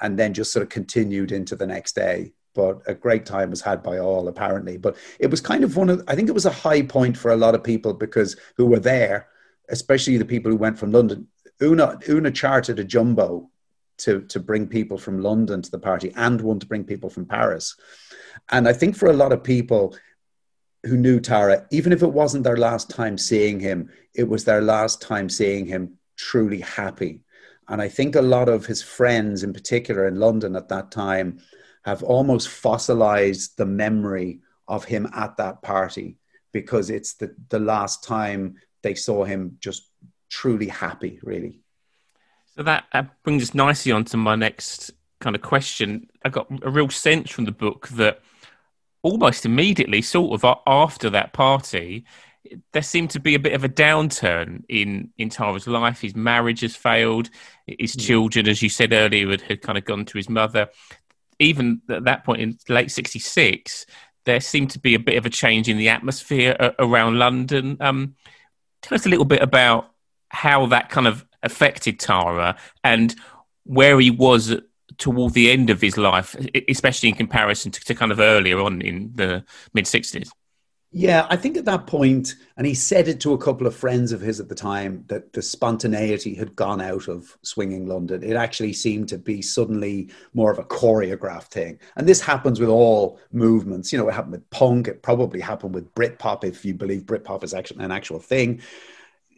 and 0.01 0.19
then 0.19 0.35
just 0.35 0.53
sort 0.53 0.63
of 0.63 0.69
continued 0.69 1.33
into 1.33 1.57
the 1.57 1.67
next 1.67 1.95
day. 1.95 2.33
But 2.55 2.83
a 2.87 2.95
great 2.95 3.27
time 3.27 3.51
was 3.51 3.61
had 3.61 3.83
by 3.83 3.99
all, 3.99 4.29
apparently. 4.29 4.77
But 4.77 4.97
it 5.19 5.31
was 5.31 5.41
kind 5.41 5.65
of 5.65 5.77
one 5.77 5.91
of. 5.91 6.03
I 6.09 6.15
think 6.15 6.29
it 6.29 6.33
was 6.33 6.47
a 6.47 6.51
high 6.51 6.83
point 6.83 7.17
for 7.17 7.33
a 7.33 7.37
lot 7.37 7.55
of 7.55 7.65
people 7.65 7.95
because 7.95 8.37
who 8.57 8.67
were 8.67 8.81
there 8.81 9.29
especially 9.69 10.17
the 10.17 10.25
people 10.25 10.51
who 10.51 10.57
went 10.57 10.79
from 10.79 10.93
London. 10.93 11.29
Oonagh, 11.61 12.05
Oonagh 12.05 12.35
chartered 12.35 12.79
a 12.79 12.85
jumbo 12.85 13.51
to, 13.99 14.23
to 14.23 14.41
bring 14.41 14.67
people 14.67 14.99
from 14.99 15.21
London 15.21 15.63
to 15.63 15.71
the 15.71 15.79
party 15.79 16.13
and 16.17 16.41
one 16.41 16.59
to 16.59 16.67
bring 16.67 16.85
people 16.85 17.11
from 17.11 17.27
Paris. 17.27 17.77
And 18.51 18.69
I 18.69 18.73
think 18.73 18.97
for 18.97 19.09
a 19.09 19.15
lot 19.15 19.33
of 19.33 19.43
people 19.43 19.97
who 20.85 20.97
knew 20.97 21.21
Tara, 21.21 21.67
even 21.71 21.93
if 21.93 22.03
it 22.03 22.13
wasn't 22.13 22.45
their 22.45 22.57
last 22.57 22.91
time 22.91 23.17
seeing 23.17 23.61
him, 23.61 23.91
it 24.15 24.25
was 24.25 24.45
their 24.45 24.61
last 24.61 25.01
time 25.01 25.29
seeing 25.29 25.67
him 25.67 25.99
truly 26.17 26.61
happy. 26.61 27.23
And 27.69 27.81
I 27.81 27.89
think 27.89 28.15
a 28.15 28.23
lot 28.23 28.49
of 28.49 28.67
his 28.67 28.83
friends, 28.83 29.43
in 29.43 29.53
particular 29.53 30.07
in 30.07 30.21
London 30.21 30.57
at 30.57 30.69
that 30.69 30.91
time, 30.91 31.39
have 31.85 32.03
almost 32.03 32.49
fossilized 32.49 33.57
the 33.57 33.67
memory 33.67 34.41
of 34.69 34.85
him 34.85 35.09
at 35.15 35.37
that 35.37 35.63
party 35.63 36.19
because 36.53 36.91
it's 36.91 37.15
the, 37.15 37.35
the 37.49 37.59
last 37.59 38.05
time 38.05 38.57
they 38.83 38.95
saw 38.95 39.25
him 39.25 39.57
just 39.61 39.91
truly 40.31 40.69
happy, 40.69 41.19
really. 41.23 41.64
So 42.57 42.63
that, 42.63 42.85
brings 43.25 43.43
us 43.43 43.55
nicely 43.55 43.91
on 43.91 44.05
to 44.07 44.17
my 44.17 44.37
next 44.37 44.93
kind 45.21 45.35
of 45.35 45.43
question. 45.43 46.09
I 46.25 46.29
got 46.29 46.47
a 46.63 46.71
real 46.71 46.89
sense 46.89 47.31
from 47.31 47.47
the 47.47 47.53
book 47.53 47.89
that 47.89 48.21
almost 49.03 49.45
immediately, 49.45 50.03
sort 50.03 50.43
of 50.43 50.59
after 50.67 51.11
that 51.11 51.33
party, 51.33 52.05
there 52.73 52.83
seemed 52.83 53.11
to 53.11 53.21
be 53.21 53.35
a 53.35 53.41
bit 53.41 53.55
of 53.55 53.65
a 53.65 53.69
downturn 53.69 54.63
in 54.69 55.11
in 55.19 55.31
Tara's 55.31 55.67
life. 55.67 56.01
His 56.01 56.15
marriage 56.15 56.61
has 56.61 56.77
failed. 56.77 57.31
His 57.67 57.95
hmm. 57.95 58.01
children, 58.01 58.49
as 58.49 58.63
you 58.63 58.69
said 58.69 58.93
earlier, 58.93 59.29
had, 59.31 59.41
had 59.41 59.63
kind 59.63 59.79
of 59.79 59.85
gone 59.85 60.05
to 60.05 60.19
his 60.19 60.29
mother. 60.29 60.69
Even 61.41 61.83
at 61.91 62.05
that 62.05 62.25
point 62.25 62.41
in 62.41 62.59
late 62.69 62.93
'66, 62.93 63.87
there 64.27 64.41
seemed 64.41 64.71
to 64.71 64.79
be 64.79 64.95
a 64.95 65.01
bit 65.01 65.17
of 65.17 65.27
a 65.27 65.31
change 65.31 65.69
in 65.69 65.79
the 65.79 65.89
atmosphere 65.89 66.75
around 66.79 67.19
London. 67.19 67.79
Um, 67.81 68.15
Tell 68.85 68.97
us 68.97 69.07
a 69.07 69.09
little 69.09 69.25
bit 69.25 69.41
about 69.41 69.91
how 70.29 70.67
that 70.67 70.91
kind 70.91 71.07
of 71.07 71.25
affected 71.45 72.01
Tara 72.01 72.57
and 72.83 73.15
where 73.65 73.99
he 74.01 74.11
was 74.11 74.55
toward 74.99 75.33
the 75.33 75.51
end 75.51 75.71
of 75.71 75.81
his 75.81 75.97
life, 75.97 76.37
especially 76.69 77.09
in 77.09 77.15
comparison 77.15 77.73
to, 77.73 77.81
to 77.81 77.95
kind 77.95 78.13
of 78.13 78.21
earlier 78.21 78.61
on 78.61 78.81
in 78.81 79.13
the 79.15 79.45
mid 79.73 79.85
60s. 79.85 80.31
Yeah, 80.97 81.27
I 81.29 81.35
think 81.35 81.57
at 81.57 81.65
that 81.65 81.89
point, 81.89 82.37
and 82.57 82.65
he 82.65 82.75
said 82.75 83.09
it 83.09 83.19
to 83.23 83.33
a 83.33 83.39
couple 83.39 83.67
of 83.67 83.75
friends 83.75 84.13
of 84.13 84.21
his 84.21 84.39
at 84.39 84.49
the 84.49 84.55
time, 84.55 85.05
that 85.09 85.33
the 85.33 85.43
spontaneity 85.43 86.37
had 86.37 86.55
gone 86.55 86.81
out 86.81 87.09
of 87.09 87.37
swinging 87.43 87.87
London. 87.87 88.23
It 88.23 88.37
actually 88.37 88.75
seemed 88.75 89.09
to 89.09 89.19
be 89.19 89.43
suddenly 89.43 90.11
more 90.35 90.53
of 90.53 90.61
a 90.61 90.65
choreographed 90.65 91.49
thing. 91.49 91.81
And 91.97 92.07
this 92.07 92.21
happens 92.21 92.61
with 92.61 92.69
all 92.69 93.19
movements. 93.33 93.93
You 93.93 93.99
know, 93.99 94.09
it 94.09 94.15
happened 94.15 94.35
with 94.35 94.51
punk, 94.51 94.87
it 94.87 95.03
probably 95.03 95.41
happened 95.41 95.75
with 95.75 95.93
Britpop, 95.97 96.45
if 96.45 96.65
you 96.65 96.75
believe 96.75 97.07
Britpop 97.07 97.43
is 97.43 97.55
actually 97.55 97.85
an 97.85 97.91
actual 97.91 98.21
thing. 98.21 98.61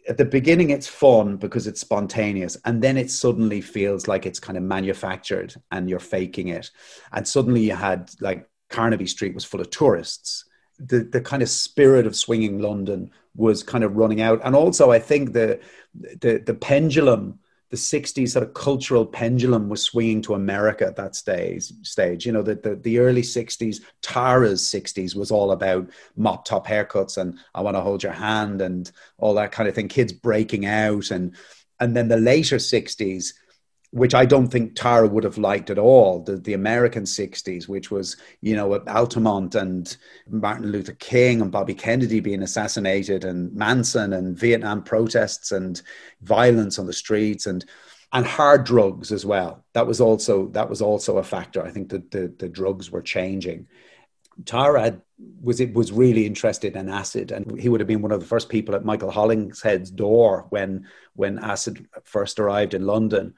At 0.07 0.17
the 0.17 0.25
beginning, 0.25 0.69
it's 0.69 0.87
fun 0.87 1.37
because 1.37 1.67
it's 1.67 1.81
spontaneous, 1.81 2.57
and 2.65 2.81
then 2.81 2.97
it 2.97 3.11
suddenly 3.11 3.61
feels 3.61 4.07
like 4.07 4.25
it's 4.25 4.39
kind 4.39 4.57
of 4.57 4.63
manufactured 4.63 5.55
and 5.71 5.89
you're 5.89 5.99
faking 5.99 6.47
it. 6.47 6.71
And 7.11 7.27
suddenly 7.27 7.61
you 7.61 7.75
had 7.75 8.11
like 8.21 8.49
Carnaby 8.69 9.07
Street 9.07 9.35
was 9.35 9.43
full 9.43 9.61
of 9.61 9.69
tourists 9.69 10.45
the 10.79 10.99
the 10.99 11.21
kind 11.21 11.41
of 11.41 11.49
spirit 11.49 12.05
of 12.05 12.15
swinging 12.15 12.59
London 12.59 13.11
was 13.35 13.63
kind 13.63 13.83
of 13.83 13.95
running 13.95 14.21
out, 14.21 14.41
and 14.43 14.55
also 14.55 14.91
I 14.91 14.99
think 14.99 15.33
the 15.33 15.59
the 15.93 16.41
the 16.45 16.53
pendulum, 16.53 17.39
the 17.69 17.77
'60s 17.77 18.29
sort 18.29 18.43
of 18.43 18.53
cultural 18.53 19.05
pendulum 19.05 19.69
was 19.69 19.83
swinging 19.83 20.21
to 20.23 20.35
America 20.35 20.85
at 20.85 20.95
that 20.95 21.15
stage. 21.15 21.71
Stage, 21.83 22.25
you 22.25 22.31
know, 22.31 22.41
the 22.41 22.55
the, 22.55 22.75
the 22.75 22.99
early 22.99 23.21
'60s, 23.21 23.81
Tara's 24.01 24.61
'60s 24.61 25.15
was 25.15 25.31
all 25.31 25.51
about 25.51 25.89
mop 26.15 26.45
top 26.45 26.67
haircuts 26.67 27.17
and 27.17 27.37
I 27.53 27.61
want 27.61 27.75
to 27.75 27.81
hold 27.81 28.03
your 28.03 28.13
hand 28.13 28.61
and 28.61 28.89
all 29.17 29.33
that 29.35 29.51
kind 29.51 29.67
of 29.67 29.75
thing. 29.75 29.87
Kids 29.87 30.13
breaking 30.13 30.65
out, 30.65 31.11
and 31.11 31.35
and 31.79 31.95
then 31.95 32.07
the 32.07 32.17
later 32.17 32.57
'60s 32.57 33.33
which 33.91 34.13
I 34.13 34.25
don't 34.25 34.47
think 34.47 34.75
Tara 34.75 35.07
would 35.07 35.23
have 35.23 35.37
liked 35.37 35.69
at 35.69 35.79
all. 35.79 36.19
The, 36.19 36.37
the 36.37 36.53
American 36.53 37.03
60s, 37.03 37.67
which 37.67 37.89
was, 37.89 38.17
you 38.41 38.55
know, 38.55 38.79
Altamont 38.87 39.55
and 39.55 39.95
Martin 40.29 40.71
Luther 40.71 40.93
King 40.93 41.41
and 41.41 41.51
Bobby 41.51 41.73
Kennedy 41.73 42.19
being 42.19 42.43
assassinated 42.43 43.23
and 43.23 43.53
Manson 43.53 44.13
and 44.13 44.37
Vietnam 44.37 44.83
protests 44.83 45.51
and 45.51 45.81
violence 46.21 46.77
on 46.79 46.85
the 46.85 46.93
streets 46.93 47.45
and 47.45 47.65
and 48.13 48.25
hard 48.25 48.63
drugs 48.63 49.11
as 49.11 49.25
well. 49.25 49.65
That 49.73 49.85
was 49.85 49.99
also 49.99 50.47
that 50.49 50.69
was 50.69 50.81
also 50.81 51.17
a 51.17 51.23
factor. 51.23 51.63
I 51.63 51.71
think 51.71 51.89
that 51.89 52.11
the, 52.11 52.33
the 52.37 52.49
drugs 52.49 52.89
were 52.89 53.01
changing. 53.01 53.67
Tara 54.45 55.01
was 55.41 55.59
it 55.59 55.73
was 55.73 55.91
really 55.91 56.25
interested 56.25 56.75
in 56.75 56.89
acid, 56.89 57.31
and 57.31 57.59
he 57.59 57.69
would 57.69 57.81
have 57.81 57.87
been 57.87 58.01
one 58.01 58.11
of 58.11 58.19
the 58.19 58.25
first 58.25 58.49
people 58.49 58.75
at 58.75 58.85
Michael 58.85 59.11
Hollingshead's 59.11 59.91
door 59.91 60.45
when 60.49 60.87
when 61.15 61.39
acid 61.39 61.87
first 62.03 62.39
arrived 62.39 62.73
in 62.73 62.85
London. 62.85 63.33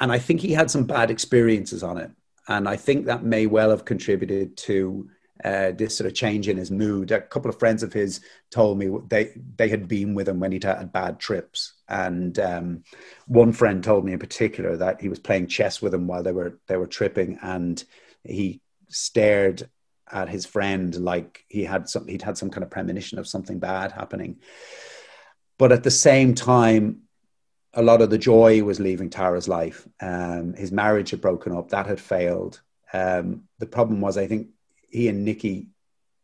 And 0.00 0.10
I 0.12 0.18
think 0.18 0.40
he 0.40 0.52
had 0.52 0.70
some 0.70 0.84
bad 0.84 1.10
experiences 1.10 1.82
on 1.82 1.98
it, 1.98 2.10
and 2.48 2.68
I 2.68 2.76
think 2.76 3.06
that 3.06 3.24
may 3.24 3.46
well 3.46 3.70
have 3.70 3.84
contributed 3.84 4.56
to 4.58 5.08
uh, 5.44 5.72
this 5.72 5.96
sort 5.96 6.06
of 6.06 6.14
change 6.14 6.48
in 6.48 6.56
his 6.56 6.70
mood. 6.70 7.10
A 7.10 7.20
couple 7.20 7.50
of 7.50 7.58
friends 7.58 7.82
of 7.82 7.92
his 7.92 8.20
told 8.50 8.78
me 8.78 8.90
they 9.08 9.32
they 9.56 9.68
had 9.68 9.88
been 9.88 10.14
with 10.14 10.28
him 10.28 10.40
when 10.40 10.52
he'd 10.52 10.64
had 10.64 10.92
bad 10.92 11.18
trips, 11.18 11.74
and 11.88 12.38
um, 12.38 12.84
one 13.26 13.52
friend 13.52 13.82
told 13.82 14.04
me 14.04 14.12
in 14.12 14.18
particular 14.18 14.76
that 14.76 15.00
he 15.00 15.08
was 15.08 15.18
playing 15.18 15.48
chess 15.48 15.82
with 15.82 15.94
him 15.94 16.06
while 16.06 16.22
they 16.22 16.32
were 16.32 16.58
they 16.66 16.76
were 16.76 16.86
tripping, 16.86 17.38
and 17.42 17.82
he 18.22 18.60
stared 18.88 19.68
at 20.10 20.28
his 20.28 20.46
friend 20.46 20.94
like 20.96 21.44
he 21.48 21.64
had 21.64 21.88
some 21.88 22.06
he'd 22.06 22.22
had 22.22 22.38
some 22.38 22.50
kind 22.50 22.62
of 22.62 22.70
premonition 22.70 23.18
of 23.18 23.26
something 23.26 23.58
bad 23.58 23.92
happening. 23.92 24.36
But 25.58 25.72
at 25.72 25.82
the 25.82 25.90
same 25.90 26.34
time, 26.34 27.03
a 27.74 27.82
lot 27.82 28.02
of 28.02 28.10
the 28.10 28.18
joy 28.18 28.62
was 28.62 28.80
leaving 28.80 29.10
Tara's 29.10 29.48
life. 29.48 29.86
Um, 30.00 30.54
his 30.54 30.72
marriage 30.72 31.10
had 31.10 31.20
broken 31.20 31.52
up; 31.56 31.70
that 31.70 31.86
had 31.86 32.00
failed. 32.00 32.60
Um, 32.92 33.44
the 33.58 33.66
problem 33.66 34.00
was, 34.00 34.16
I 34.16 34.26
think 34.26 34.48
he 34.88 35.08
and 35.08 35.24
Nikki, 35.24 35.68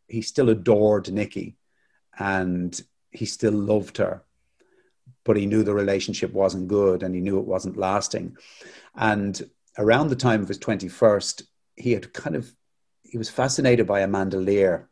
he 0.07 0.21
still 0.21 0.49
adored 0.49 1.11
Nikki 1.11 1.57
and 2.17 2.79
he 3.11 3.25
still 3.25 3.53
loved 3.53 3.97
her, 3.97 4.23
but 5.25 5.35
he 5.35 5.45
knew 5.45 5.63
the 5.63 5.73
relationship 5.73 6.31
wasn't 6.31 6.67
good, 6.67 7.03
and 7.03 7.13
he 7.13 7.21
knew 7.21 7.39
it 7.39 7.45
wasn't 7.45 7.77
lasting. 7.77 8.37
And 8.95 9.49
around 9.77 10.09
the 10.09 10.15
time 10.15 10.41
of 10.41 10.47
his 10.47 10.57
twenty 10.57 10.87
first, 10.87 11.43
he 11.75 11.91
had 11.91 12.13
kind 12.13 12.35
of 12.35 12.51
he 13.03 13.17
was 13.17 13.29
fascinated 13.29 13.87
by 13.87 14.01
Amanda 14.01 14.37
Lear. 14.37 14.87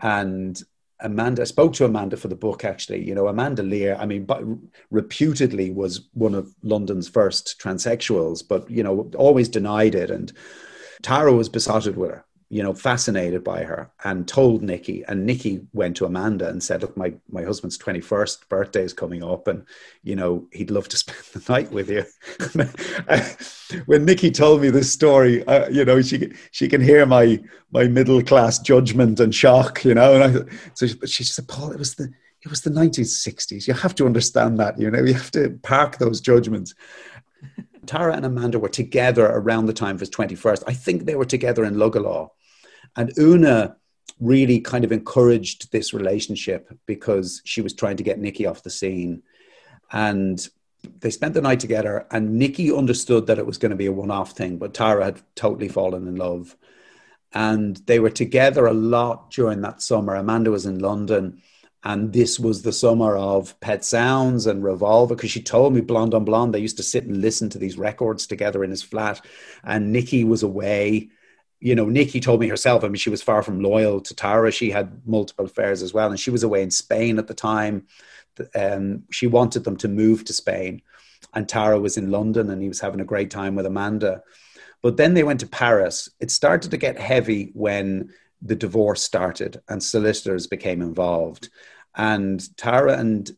And 0.00 0.60
Amanda, 1.02 1.42
I 1.42 1.44
spoke 1.46 1.72
to 1.74 1.84
Amanda 1.84 2.16
for 2.16 2.28
the 2.28 2.34
book 2.34 2.64
actually. 2.64 3.06
You 3.06 3.14
know, 3.14 3.28
Amanda 3.28 3.62
Lear, 3.62 3.96
I 3.96 4.06
mean, 4.06 4.24
but 4.24 4.42
reputedly 4.90 5.70
was 5.70 6.08
one 6.14 6.34
of 6.34 6.54
London's 6.62 7.08
first 7.08 7.60
transsexuals, 7.60 8.46
but, 8.46 8.70
you 8.70 8.82
know, 8.82 9.10
always 9.16 9.48
denied 9.48 9.94
it. 9.94 10.10
And 10.10 10.32
Tara 11.02 11.32
was 11.32 11.48
besotted 11.48 11.96
with 11.96 12.10
her 12.10 12.24
you 12.52 12.64
know, 12.64 12.74
fascinated 12.74 13.44
by 13.44 13.62
her 13.62 13.88
and 14.02 14.26
told 14.26 14.60
Nikki. 14.60 15.04
And 15.06 15.24
Nikki 15.24 15.60
went 15.72 15.96
to 15.96 16.04
Amanda 16.04 16.48
and 16.48 16.60
said, 16.60 16.82
Look, 16.82 16.96
my, 16.96 17.14
my 17.30 17.44
husband's 17.44 17.78
21st 17.78 18.48
birthday 18.48 18.82
is 18.82 18.92
coming 18.92 19.22
up 19.22 19.46
and, 19.46 19.64
you 20.02 20.16
know, 20.16 20.48
he'd 20.52 20.72
love 20.72 20.88
to 20.88 20.96
spend 20.98 21.18
the 21.32 21.52
night 21.52 21.70
with 21.70 21.88
you. 21.88 22.04
when 23.86 24.04
Nikki 24.04 24.32
told 24.32 24.62
me 24.62 24.70
this 24.70 24.92
story, 24.92 25.46
uh, 25.46 25.68
you 25.68 25.84
know, 25.84 26.02
she, 26.02 26.32
she 26.50 26.66
can 26.66 26.80
hear 26.80 27.06
my, 27.06 27.40
my 27.70 27.86
middle 27.86 28.20
class 28.20 28.58
judgment 28.58 29.20
and 29.20 29.32
shock, 29.32 29.84
you 29.84 29.94
know. 29.94 30.20
And 30.20 30.24
I, 30.24 30.52
so 30.74 30.88
she, 30.88 31.06
she 31.06 31.24
said, 31.24 31.46
Paul, 31.46 31.70
it 31.70 31.78
was 31.78 31.94
the, 31.94 32.10
it 32.42 32.50
was 32.50 32.62
the 32.62 32.70
1960s. 32.70 33.68
You 33.68 33.74
have 33.74 33.94
to 33.94 34.06
understand 34.06 34.58
that, 34.58 34.76
you 34.76 34.90
know, 34.90 35.04
you 35.04 35.14
have 35.14 35.30
to 35.32 35.56
park 35.62 35.98
those 35.98 36.20
judgments. 36.20 36.74
Tara 37.86 38.16
and 38.16 38.26
Amanda 38.26 38.58
were 38.58 38.68
together 38.68 39.26
around 39.26 39.66
the 39.66 39.72
time 39.72 39.94
of 39.94 40.00
his 40.00 40.10
21st. 40.10 40.64
I 40.66 40.72
think 40.72 41.04
they 41.04 41.14
were 41.14 41.24
together 41.24 41.64
in 41.64 41.74
Luggala 41.74 42.30
and 42.96 43.14
Oonagh 43.16 43.74
really 44.20 44.60
kind 44.60 44.84
of 44.84 44.92
encouraged 44.92 45.72
this 45.72 45.94
relationship 45.94 46.70
because 46.86 47.40
she 47.44 47.62
was 47.62 47.72
trying 47.72 47.96
to 47.96 48.02
get 48.02 48.18
Nikki 48.18 48.46
off 48.46 48.62
the 48.62 48.70
scene. 48.70 49.22
And 49.92 50.46
they 51.00 51.10
spent 51.10 51.34
the 51.34 51.40
night 51.40 51.60
together, 51.60 52.06
and 52.10 52.38
Nikki 52.38 52.72
understood 52.72 53.26
that 53.26 53.38
it 53.38 53.46
was 53.46 53.58
going 53.58 53.70
to 53.70 53.76
be 53.76 53.86
a 53.86 53.92
one 53.92 54.10
off 54.10 54.32
thing, 54.32 54.58
but 54.58 54.74
Tara 54.74 55.04
had 55.04 55.22
totally 55.34 55.68
fallen 55.68 56.06
in 56.06 56.16
love. 56.16 56.56
And 57.32 57.76
they 57.86 57.98
were 57.98 58.10
together 58.10 58.66
a 58.66 58.72
lot 58.72 59.30
during 59.30 59.60
that 59.62 59.82
summer. 59.82 60.14
Amanda 60.14 60.50
was 60.50 60.66
in 60.66 60.78
London, 60.78 61.42
and 61.82 62.12
this 62.12 62.38
was 62.38 62.62
the 62.62 62.72
summer 62.72 63.16
of 63.16 63.58
Pet 63.60 63.84
Sounds 63.84 64.46
and 64.46 64.64
Revolver 64.64 65.14
because 65.14 65.30
she 65.30 65.42
told 65.42 65.74
me 65.74 65.80
Blonde 65.80 66.14
on 66.14 66.24
Blonde. 66.24 66.54
They 66.54 66.60
used 66.60 66.76
to 66.78 66.82
sit 66.82 67.04
and 67.04 67.20
listen 67.20 67.48
to 67.50 67.58
these 67.58 67.78
records 67.78 68.26
together 68.26 68.64
in 68.64 68.70
his 68.70 68.82
flat, 68.82 69.24
and 69.64 69.92
Nikki 69.92 70.24
was 70.24 70.42
away 70.42 71.10
you 71.60 71.74
know, 71.74 71.86
Nikki 71.86 72.20
told 72.20 72.40
me 72.40 72.48
herself, 72.48 72.82
I 72.82 72.88
mean, 72.88 72.96
she 72.96 73.10
was 73.10 73.22
far 73.22 73.42
from 73.42 73.60
loyal 73.60 74.00
to 74.00 74.14
Tara. 74.14 74.50
She 74.50 74.70
had 74.70 75.06
multiple 75.06 75.44
affairs 75.44 75.82
as 75.82 75.92
well. 75.92 76.08
And 76.08 76.18
she 76.18 76.30
was 76.30 76.42
away 76.42 76.62
in 76.62 76.70
Spain 76.70 77.18
at 77.18 77.26
the 77.26 77.34
time. 77.34 77.86
Um, 78.54 79.04
she 79.10 79.26
wanted 79.26 79.64
them 79.64 79.76
to 79.78 79.88
move 79.88 80.24
to 80.24 80.32
Spain. 80.32 80.80
And 81.34 81.46
Tara 81.46 81.78
was 81.78 81.98
in 81.98 82.10
London 82.10 82.48
and 82.50 82.62
he 82.62 82.68
was 82.68 82.80
having 82.80 83.00
a 83.00 83.04
great 83.04 83.30
time 83.30 83.54
with 83.54 83.66
Amanda. 83.66 84.22
But 84.82 84.96
then 84.96 85.12
they 85.12 85.22
went 85.22 85.40
to 85.40 85.46
Paris. 85.46 86.08
It 86.18 86.30
started 86.30 86.70
to 86.70 86.78
get 86.78 86.98
heavy 86.98 87.50
when 87.52 88.10
the 88.40 88.56
divorce 88.56 89.02
started 89.02 89.60
and 89.68 89.82
solicitors 89.82 90.46
became 90.46 90.80
involved. 90.80 91.50
And 91.94 92.56
Tara 92.56 92.96
and, 92.96 93.30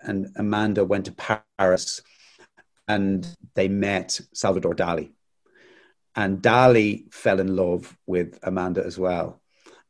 and 0.00 0.28
Amanda 0.36 0.84
went 0.84 1.06
to 1.06 1.42
Paris 1.58 2.02
and 2.86 3.26
they 3.54 3.66
met 3.66 4.20
Salvador 4.32 4.74
Dali 4.76 5.13
and 6.16 6.42
Dali 6.42 7.12
fell 7.12 7.40
in 7.40 7.56
love 7.56 7.96
with 8.06 8.38
Amanda 8.42 8.84
as 8.84 8.98
well. 8.98 9.40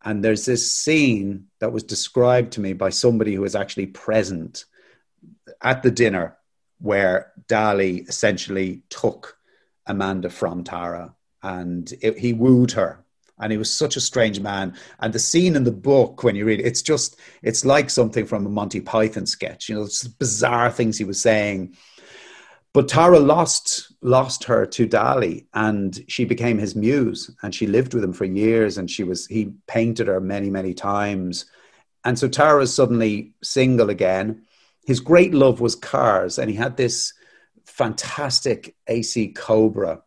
And 0.02 0.22
there's 0.22 0.44
this 0.44 0.70
scene 0.70 1.46
that 1.60 1.72
was 1.72 1.82
described 1.82 2.52
to 2.52 2.60
me 2.60 2.74
by 2.74 2.90
somebody 2.90 3.34
who 3.34 3.40
was 3.40 3.54
actually 3.54 3.86
present 3.86 4.64
at 5.62 5.82
the 5.82 5.90
dinner 5.90 6.36
where 6.78 7.32
Dali 7.48 8.06
essentially 8.08 8.82
took 8.90 9.38
Amanda 9.86 10.28
from 10.28 10.64
Tara 10.64 11.14
and 11.42 11.92
it, 12.02 12.18
he 12.18 12.32
wooed 12.32 12.72
her. 12.72 13.00
And 13.38 13.50
he 13.50 13.58
was 13.58 13.72
such 13.72 13.96
a 13.96 14.00
strange 14.00 14.38
man. 14.38 14.76
And 15.00 15.12
the 15.12 15.18
scene 15.18 15.56
in 15.56 15.64
the 15.64 15.72
book, 15.72 16.22
when 16.22 16.36
you 16.36 16.44
read 16.44 16.60
it, 16.60 16.66
it's 16.66 16.82
just, 16.82 17.18
it's 17.42 17.64
like 17.64 17.90
something 17.90 18.26
from 18.26 18.46
a 18.46 18.48
Monty 18.48 18.80
Python 18.80 19.26
sketch. 19.26 19.68
You 19.68 19.74
know, 19.74 19.82
it's 19.82 20.06
bizarre 20.06 20.70
things 20.70 20.96
he 20.96 21.04
was 21.04 21.20
saying 21.20 21.76
but 22.74 22.88
Tara 22.88 23.20
lost 23.20 23.92
lost 24.02 24.44
her 24.44 24.66
to 24.66 24.86
Dali, 24.86 25.46
and 25.54 26.04
she 26.08 26.24
became 26.24 26.58
his 26.58 26.74
muse, 26.74 27.30
and 27.42 27.54
she 27.54 27.68
lived 27.68 27.94
with 27.94 28.02
him 28.02 28.12
for 28.12 28.24
years. 28.24 28.76
And 28.76 28.90
she 28.90 29.04
was 29.04 29.26
he 29.28 29.54
painted 29.68 30.08
her 30.08 30.20
many 30.20 30.50
many 30.50 30.74
times, 30.74 31.46
and 32.04 32.18
so 32.18 32.28
Tara 32.28 32.62
is 32.62 32.74
suddenly 32.74 33.32
single 33.42 33.90
again. 33.90 34.42
His 34.86 35.00
great 35.00 35.32
love 35.32 35.60
was 35.60 35.76
cars, 35.76 36.36
and 36.36 36.50
he 36.50 36.56
had 36.56 36.76
this 36.76 37.14
fantastic 37.64 38.74
AC 38.88 39.28
Cobra 39.28 40.02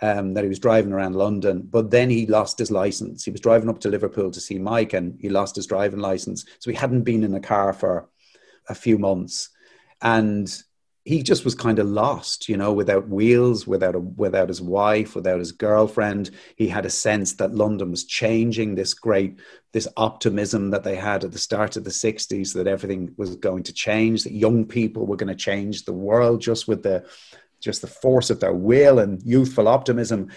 um, 0.00 0.34
that 0.34 0.44
he 0.44 0.48
was 0.48 0.60
driving 0.60 0.92
around 0.92 1.16
London. 1.16 1.62
But 1.68 1.90
then 1.90 2.08
he 2.08 2.26
lost 2.26 2.58
his 2.58 2.70
license. 2.70 3.24
He 3.24 3.32
was 3.32 3.40
driving 3.40 3.68
up 3.68 3.80
to 3.80 3.88
Liverpool 3.88 4.30
to 4.30 4.40
see 4.40 4.60
Mike, 4.60 4.92
and 4.92 5.18
he 5.20 5.28
lost 5.28 5.56
his 5.56 5.66
driving 5.66 6.00
license. 6.00 6.44
So 6.60 6.70
he 6.70 6.76
hadn't 6.76 7.02
been 7.02 7.24
in 7.24 7.34
a 7.34 7.40
car 7.40 7.72
for 7.72 8.08
a 8.68 8.76
few 8.76 8.96
months, 8.96 9.48
and 10.00 10.62
he 11.06 11.22
just 11.22 11.44
was 11.44 11.54
kind 11.54 11.78
of 11.78 11.86
lost, 11.86 12.48
you 12.48 12.56
know, 12.56 12.72
without 12.72 13.08
wheels, 13.08 13.64
without 13.64 13.94
a, 13.94 14.00
without 14.00 14.48
his 14.48 14.60
wife, 14.60 15.14
without 15.14 15.38
his 15.38 15.52
girlfriend. 15.52 16.32
He 16.56 16.66
had 16.66 16.84
a 16.84 16.90
sense 16.90 17.34
that 17.34 17.54
London 17.54 17.92
was 17.92 18.04
changing. 18.04 18.74
This 18.74 18.92
great, 18.92 19.38
this 19.72 19.86
optimism 19.96 20.70
that 20.70 20.82
they 20.82 20.96
had 20.96 21.22
at 21.22 21.30
the 21.30 21.38
start 21.38 21.76
of 21.76 21.84
the 21.84 21.90
'60s 21.90 22.54
that 22.54 22.66
everything 22.66 23.14
was 23.16 23.36
going 23.36 23.62
to 23.62 23.72
change, 23.72 24.24
that 24.24 24.32
young 24.32 24.64
people 24.64 25.06
were 25.06 25.16
going 25.16 25.28
to 25.28 25.36
change 25.36 25.84
the 25.84 25.92
world 25.92 26.40
just 26.40 26.66
with 26.66 26.82
the, 26.82 27.08
just 27.60 27.82
the 27.82 27.86
force 27.86 28.28
of 28.28 28.40
their 28.40 28.54
will 28.54 28.98
and 28.98 29.22
youthful 29.22 29.68
optimism. 29.68 30.32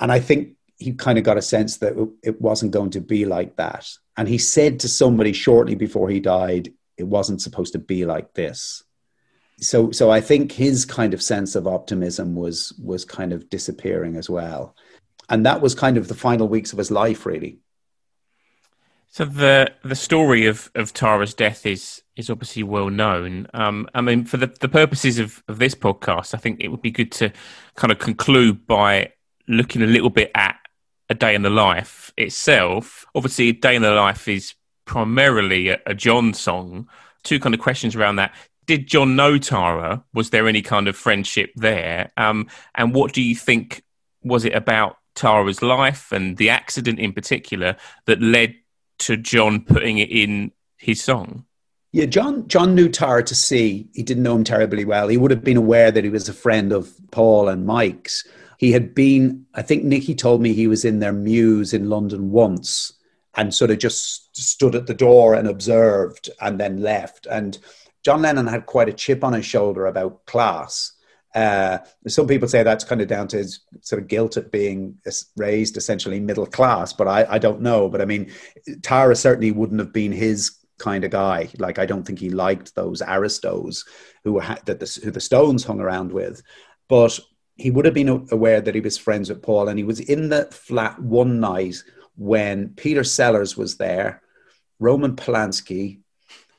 And 0.00 0.10
I 0.10 0.18
think 0.18 0.56
he 0.78 0.94
kind 0.94 1.18
of 1.18 1.24
got 1.24 1.36
a 1.36 1.42
sense 1.42 1.76
that 1.76 1.92
it 2.22 2.40
wasn't 2.40 2.72
going 2.72 2.90
to 2.92 3.02
be 3.02 3.26
like 3.26 3.56
that. 3.56 3.86
And 4.16 4.26
he 4.26 4.38
said 4.38 4.80
to 4.80 4.88
somebody 4.88 5.34
shortly 5.34 5.74
before 5.74 6.08
he 6.08 6.20
died, 6.20 6.72
"It 6.96 7.04
wasn't 7.04 7.42
supposed 7.42 7.74
to 7.74 7.78
be 7.78 8.06
like 8.06 8.32
this." 8.32 8.82
So 9.60 9.90
so 9.90 10.10
I 10.10 10.20
think 10.20 10.52
his 10.52 10.84
kind 10.84 11.14
of 11.14 11.22
sense 11.22 11.54
of 11.54 11.66
optimism 11.66 12.34
was 12.34 12.72
was 12.82 13.04
kind 13.04 13.32
of 13.32 13.48
disappearing 13.50 14.16
as 14.16 14.28
well, 14.28 14.74
and 15.28 15.46
that 15.46 15.60
was 15.60 15.74
kind 15.74 15.96
of 15.96 16.08
the 16.08 16.14
final 16.14 16.48
weeks 16.48 16.72
of 16.72 16.78
his 16.78 16.90
life, 16.90 17.26
really. 17.26 17.58
So 19.12 19.24
the 19.24 19.72
the 19.82 19.96
story 19.96 20.46
of, 20.46 20.70
of 20.74 20.92
Tara's 20.92 21.34
death 21.34 21.66
is 21.66 22.02
is 22.16 22.30
obviously 22.30 22.62
well 22.62 22.90
known. 22.90 23.48
Um, 23.52 23.88
I 23.94 24.00
mean, 24.00 24.24
for 24.24 24.36
the, 24.36 24.46
the 24.46 24.68
purposes 24.68 25.18
of, 25.18 25.42
of 25.48 25.58
this 25.58 25.74
podcast, 25.74 26.32
I 26.34 26.38
think 26.38 26.60
it 26.60 26.68
would 26.68 26.82
be 26.82 26.92
good 26.92 27.10
to 27.12 27.32
kind 27.74 27.90
of 27.90 27.98
conclude 27.98 28.66
by 28.66 29.12
looking 29.48 29.82
a 29.82 29.86
little 29.86 30.10
bit 30.10 30.30
at 30.34 30.56
a 31.08 31.14
day 31.14 31.34
in 31.34 31.42
the 31.42 31.50
life 31.50 32.12
itself. 32.16 33.04
Obviously, 33.14 33.48
a 33.48 33.52
day 33.52 33.74
in 33.74 33.82
the 33.82 33.90
life 33.90 34.28
is 34.28 34.54
primarily 34.84 35.70
a, 35.70 35.80
a 35.86 35.94
John 35.94 36.32
song. 36.32 36.88
Two 37.24 37.40
kind 37.40 37.54
of 37.54 37.60
questions 37.60 37.96
around 37.96 38.16
that 38.16 38.32
did 38.70 38.86
John 38.86 39.16
know 39.16 39.36
Tara? 39.36 40.04
Was 40.14 40.30
there 40.30 40.46
any 40.46 40.62
kind 40.62 40.86
of 40.86 40.94
friendship 40.94 41.50
there? 41.56 42.12
Um, 42.16 42.46
and 42.76 42.94
what 42.94 43.12
do 43.12 43.20
you 43.20 43.34
think 43.34 43.82
was 44.22 44.44
it 44.44 44.54
about 44.54 44.96
Tara's 45.16 45.60
life 45.60 46.12
and 46.12 46.36
the 46.36 46.50
accident 46.50 47.00
in 47.00 47.12
particular 47.12 47.74
that 48.06 48.22
led 48.22 48.54
to 49.00 49.16
John 49.16 49.62
putting 49.62 49.98
it 49.98 50.08
in 50.08 50.52
his 50.76 51.02
song? 51.02 51.46
Yeah, 51.90 52.04
John 52.04 52.46
John 52.46 52.76
knew 52.76 52.88
Tara 52.88 53.24
to 53.24 53.34
see. 53.34 53.88
He 53.92 54.04
didn't 54.04 54.22
know 54.22 54.36
him 54.36 54.44
terribly 54.44 54.84
well. 54.84 55.08
He 55.08 55.16
would 55.16 55.32
have 55.32 55.42
been 55.42 55.56
aware 55.56 55.90
that 55.90 56.04
he 56.04 56.10
was 56.10 56.28
a 56.28 56.32
friend 56.32 56.70
of 56.70 56.92
Paul 57.10 57.48
and 57.48 57.66
Mike's. 57.66 58.24
He 58.58 58.70
had 58.70 58.94
been, 58.94 59.46
I 59.52 59.62
think 59.62 59.82
Nicky 59.82 60.14
told 60.14 60.40
me 60.40 60.52
he 60.52 60.68
was 60.68 60.84
in 60.84 61.00
their 61.00 61.12
mews 61.12 61.74
in 61.74 61.88
London 61.88 62.30
once 62.30 62.92
and 63.34 63.52
sort 63.52 63.72
of 63.72 63.80
just 63.80 64.36
stood 64.36 64.76
at 64.76 64.86
the 64.86 64.94
door 64.94 65.34
and 65.34 65.48
observed 65.48 66.30
and 66.40 66.60
then 66.60 66.80
left. 66.80 67.26
And 67.26 67.58
John 68.04 68.22
Lennon 68.22 68.46
had 68.46 68.66
quite 68.66 68.88
a 68.88 68.94
chip 68.94 69.24
on 69.24 69.32
his 69.32 69.44
shoulder 69.44 69.86
about 69.86 70.24
class. 70.26 70.92
Uh, 71.34 71.78
some 72.08 72.26
people 72.26 72.48
say 72.48 72.62
that's 72.62 72.84
kind 72.84 73.00
of 73.00 73.06
down 73.06 73.28
to 73.28 73.36
his 73.36 73.60
sort 73.82 74.02
of 74.02 74.08
guilt 74.08 74.36
at 74.36 74.50
being 74.50 74.98
raised 75.36 75.76
essentially 75.76 76.18
middle 76.18 76.46
class, 76.46 76.92
but 76.92 77.06
I, 77.06 77.24
I 77.28 77.38
don't 77.38 77.60
know. 77.60 77.88
But 77.88 78.00
I 78.00 78.04
mean, 78.04 78.32
Tara 78.82 79.14
certainly 79.14 79.52
wouldn't 79.52 79.80
have 79.80 79.92
been 79.92 80.12
his 80.12 80.56
kind 80.78 81.04
of 81.04 81.12
guy. 81.12 81.48
Like 81.58 81.78
I 81.78 81.86
don't 81.86 82.04
think 82.04 82.18
he 82.18 82.30
liked 82.30 82.74
those 82.74 83.02
aristos 83.02 83.84
who 84.24 84.32
were 84.34 84.56
that 84.64 84.80
the, 84.80 85.00
who 85.04 85.10
the 85.12 85.20
Stones 85.20 85.62
hung 85.62 85.80
around 85.80 86.10
with, 86.10 86.42
but 86.88 87.20
he 87.56 87.70
would 87.70 87.84
have 87.84 87.94
been 87.94 88.26
aware 88.32 88.60
that 88.60 88.74
he 88.74 88.80
was 88.80 88.98
friends 88.98 89.28
with 89.28 89.42
Paul, 89.42 89.68
and 89.68 89.78
he 89.78 89.84
was 89.84 90.00
in 90.00 90.30
the 90.30 90.46
flat 90.46 90.98
one 90.98 91.38
night 91.38 91.76
when 92.16 92.70
Peter 92.70 93.04
Sellers 93.04 93.56
was 93.56 93.76
there, 93.76 94.22
Roman 94.80 95.14
Polanski. 95.14 96.00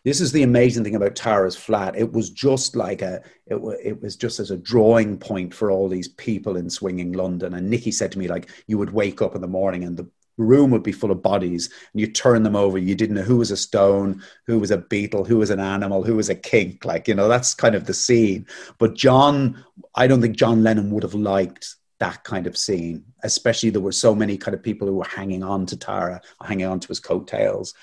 This 0.03 0.19
is 0.19 0.31
the 0.31 0.43
amazing 0.43 0.83
thing 0.83 0.95
about 0.95 1.15
Tara's 1.15 1.55
flat. 1.55 1.95
It 1.95 2.11
was 2.11 2.31
just 2.31 2.75
like 2.75 3.01
a, 3.01 3.21
it, 3.45 3.55
it 3.83 4.01
was 4.01 4.15
just 4.15 4.39
as 4.39 4.49
a 4.49 4.57
drawing 4.57 5.17
point 5.17 5.53
for 5.53 5.69
all 5.69 5.87
these 5.87 6.07
people 6.07 6.57
in 6.57 6.69
swinging 6.69 7.11
London. 7.11 7.53
And 7.53 7.69
Nicky 7.69 7.91
said 7.91 8.11
to 8.13 8.19
me, 8.19 8.27
like, 8.27 8.49
you 8.67 8.79
would 8.79 8.93
wake 8.93 9.21
up 9.21 9.35
in 9.35 9.41
the 9.41 9.47
morning 9.47 9.83
and 9.83 9.95
the 9.95 10.09
room 10.37 10.71
would 10.71 10.83
be 10.83 10.91
full 10.91 11.11
of 11.11 11.21
bodies 11.21 11.69
and 11.93 12.01
you 12.01 12.07
turn 12.07 12.43
them 12.43 12.55
over 12.55 12.77
you 12.77 12.95
didn't 12.95 13.15
know 13.15 13.21
who 13.21 13.37
was 13.37 13.51
a 13.51 13.57
stone 13.57 14.21
who 14.47 14.57
was 14.57 14.71
a 14.71 14.77
beetle 14.77 15.23
who 15.23 15.37
was 15.37 15.49
an 15.49 15.59
animal 15.59 16.03
who 16.03 16.15
was 16.15 16.29
a 16.29 16.35
kink 16.35 16.83
like 16.85 17.07
you 17.07 17.13
know 17.13 17.27
that's 17.27 17.53
kind 17.53 17.75
of 17.75 17.85
the 17.85 17.93
scene 17.93 18.45
but 18.77 18.95
john 18.95 19.63
i 19.93 20.07
don't 20.07 20.21
think 20.21 20.35
john 20.35 20.63
lennon 20.63 20.89
would 20.89 21.03
have 21.03 21.13
liked 21.13 21.75
that 22.01 22.23
kind 22.23 22.45
of 22.47 22.57
scene 22.57 23.03
especially 23.23 23.69
there 23.69 23.81
were 23.81 23.91
so 23.91 24.13
many 24.13 24.37
kind 24.37 24.53
of 24.53 24.61
people 24.61 24.87
who 24.87 24.95
were 24.95 25.05
hanging 25.05 25.43
on 25.43 25.65
to 25.65 25.77
tara 25.77 26.19
hanging 26.43 26.65
on 26.65 26.79
to 26.79 26.87
his 26.89 26.99
coattails 26.99 27.73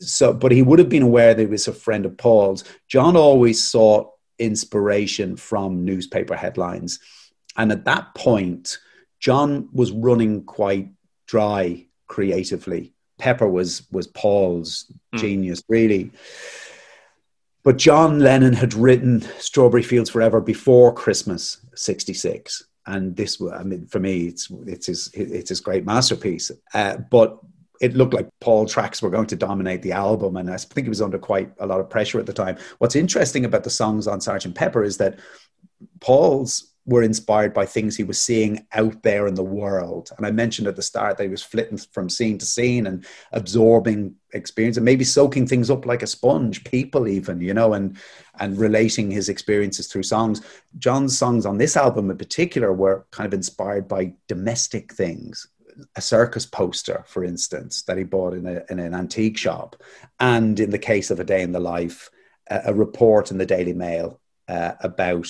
so 0.00 0.32
but 0.32 0.52
he 0.52 0.62
would 0.62 0.78
have 0.78 0.88
been 0.88 1.02
aware 1.02 1.34
that 1.34 1.42
he 1.42 1.46
was 1.46 1.66
a 1.66 1.72
friend 1.72 2.06
of 2.06 2.16
paul's 2.16 2.62
john 2.88 3.16
always 3.16 3.62
sought 3.62 4.10
inspiration 4.38 5.36
from 5.36 5.84
newspaper 5.84 6.36
headlines 6.36 7.00
and 7.56 7.72
at 7.72 7.84
that 7.84 8.14
point 8.14 8.78
john 9.18 9.68
was 9.72 9.90
running 9.92 10.44
quite 10.44 10.88
dry 11.26 11.86
creatively. 12.06 12.92
Pepper 13.18 13.48
was 13.48 13.90
was 13.90 14.06
Paul's 14.08 14.92
mm. 15.14 15.18
genius, 15.18 15.62
really. 15.68 16.10
But 17.62 17.78
John 17.78 18.18
Lennon 18.18 18.52
had 18.52 18.74
written 18.74 19.22
Strawberry 19.38 19.82
Fields 19.82 20.10
Forever 20.10 20.40
before 20.40 20.92
Christmas 20.92 21.58
'66, 21.74 22.64
and 22.86 23.16
this, 23.16 23.40
I 23.40 23.62
mean, 23.62 23.86
for 23.86 23.98
me, 23.98 24.26
it's 24.26 24.50
it's 24.66 24.86
his 24.86 25.10
it's 25.14 25.48
his 25.48 25.60
great 25.60 25.84
masterpiece. 25.84 26.50
Uh, 26.74 26.98
but 27.10 27.38
it 27.80 27.94
looked 27.94 28.14
like 28.14 28.28
Paul 28.40 28.66
tracks 28.66 29.02
were 29.02 29.10
going 29.10 29.26
to 29.26 29.36
dominate 29.36 29.82
the 29.82 29.92
album, 29.92 30.36
and 30.36 30.50
I 30.50 30.56
think 30.56 30.84
he 30.86 30.88
was 30.88 31.02
under 31.02 31.18
quite 31.18 31.50
a 31.58 31.66
lot 31.66 31.80
of 31.80 31.90
pressure 31.90 32.20
at 32.20 32.26
the 32.26 32.32
time. 32.32 32.56
What's 32.78 32.96
interesting 32.96 33.44
about 33.44 33.64
the 33.64 33.70
songs 33.70 34.06
on 34.06 34.20
Sergeant 34.20 34.54
Pepper 34.54 34.84
is 34.84 34.98
that 34.98 35.18
Paul's 36.00 36.73
were 36.86 37.02
inspired 37.02 37.54
by 37.54 37.64
things 37.64 37.96
he 37.96 38.04
was 38.04 38.20
seeing 38.20 38.66
out 38.72 39.02
there 39.02 39.26
in 39.26 39.34
the 39.34 39.42
world. 39.42 40.10
And 40.16 40.26
I 40.26 40.30
mentioned 40.30 40.68
at 40.68 40.76
the 40.76 40.82
start 40.82 41.16
that 41.16 41.24
he 41.24 41.30
was 41.30 41.42
flitting 41.42 41.78
from 41.78 42.10
scene 42.10 42.36
to 42.38 42.44
scene 42.44 42.86
and 42.86 43.06
absorbing 43.32 44.14
experience 44.34 44.76
and 44.76 44.84
maybe 44.84 45.04
soaking 45.04 45.46
things 45.46 45.70
up 45.70 45.86
like 45.86 46.02
a 46.02 46.06
sponge, 46.06 46.62
people 46.64 47.08
even, 47.08 47.40
you 47.40 47.54
know, 47.54 47.72
and 47.72 47.96
and 48.40 48.58
relating 48.58 49.10
his 49.10 49.28
experiences 49.28 49.86
through 49.86 50.02
songs. 50.02 50.42
John's 50.78 51.16
songs 51.16 51.46
on 51.46 51.56
this 51.56 51.76
album 51.76 52.10
in 52.10 52.18
particular 52.18 52.72
were 52.72 53.06
kind 53.12 53.26
of 53.26 53.32
inspired 53.32 53.88
by 53.88 54.12
domestic 54.28 54.92
things. 54.92 55.46
A 55.96 56.00
circus 56.00 56.46
poster, 56.46 57.04
for 57.06 57.24
instance, 57.24 57.82
that 57.82 57.96
he 57.96 58.04
bought 58.04 58.34
in, 58.34 58.46
a, 58.46 58.62
in 58.70 58.78
an 58.78 58.94
antique 58.94 59.38
shop. 59.38 59.74
And 60.20 60.60
in 60.60 60.70
the 60.70 60.78
case 60.78 61.10
of 61.10 61.18
A 61.18 61.24
Day 61.24 61.42
in 61.42 61.52
the 61.52 61.60
Life, 61.60 62.10
a, 62.48 62.62
a 62.66 62.74
report 62.74 63.30
in 63.30 63.38
the 63.38 63.46
Daily 63.46 63.72
Mail 63.72 64.20
uh, 64.48 64.72
about 64.80 65.28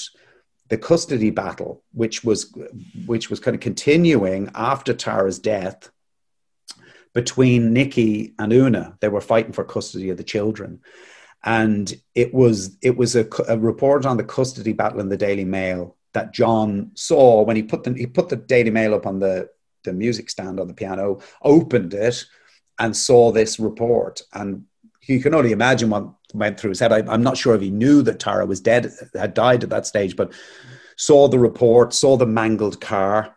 the 0.69 0.79
custody 0.79 1.31
battle, 1.31 1.83
which 1.93 2.25
was 2.25 2.53
which 3.07 3.31
was 3.31 3.41
kind 3.41 3.55
of 3.55 3.61
continuing 3.61 4.51
after 4.55 4.95
Tara's 4.95 5.39
death 5.39 5.91
between 7.13 7.73
Nikki 7.73 8.35
and 8.39 8.53
Oonagh. 8.53 8.99
They 9.01 9.09
were 9.09 9.21
fighting 9.21 9.53
for 9.53 9.65
custody 9.65 10.11
of 10.11 10.17
the 10.17 10.25
children, 10.25 10.81
and 11.45 11.93
it 12.15 12.33
was 12.33 12.77
it 12.83 12.97
was 12.97 13.15
a, 13.15 13.27
a 13.49 13.59
report 13.59 14.07
on 14.07 14.17
the 14.17 14.25
custody 14.25 14.73
battle 14.73 15.01
in 15.01 15.09
the 15.09 15.17
Daily 15.17 15.45
Mail 15.45 15.97
that 16.13 16.33
John 16.33 16.93
saw 16.95 17.43
when 17.43 17.57
he 17.57 17.63
put 17.63 17.85
the 17.85 17.93
he 17.93 18.07
put 18.07 18.29
the 18.29 18.37
Daily 18.37 18.71
Mail 18.71 18.95
up 18.95 19.07
on 19.07 19.19
the 19.19 19.51
the 19.85 19.93
music 19.93 20.31
stand 20.31 20.59
on 20.59 20.67
the 20.67 20.75
piano, 20.75 21.21
opened 21.43 21.95
it, 21.95 22.25
and 22.79 22.97
saw 22.97 23.31
this 23.31 23.59
report. 23.61 24.23
And 24.33 24.65
you 25.03 25.21
can 25.21 25.35
only 25.35 25.53
imagine 25.53 25.91
what 25.91 26.09
went 26.35 26.59
through 26.59 26.71
his 26.71 26.81
head. 26.81 26.93
I, 26.93 27.15
am 27.15 27.23
not 27.23 27.39
sure 27.39 27.55
if 27.55 27.61
he 27.61 27.71
knew 27.71 28.03
that 28.03 28.19
Tara 28.19 28.45
was 28.45 28.61
dead, 28.61 28.93
had 29.15 29.35
died 29.35 29.63
at 29.63 29.71
that 29.71 29.87
stage, 29.87 30.17
but 30.17 30.33
saw 30.97 31.29
the 31.29 31.39
report, 31.39 31.95
saw 31.95 32.17
the 32.17 32.27
mangled 32.27 32.81
car, 32.81 33.37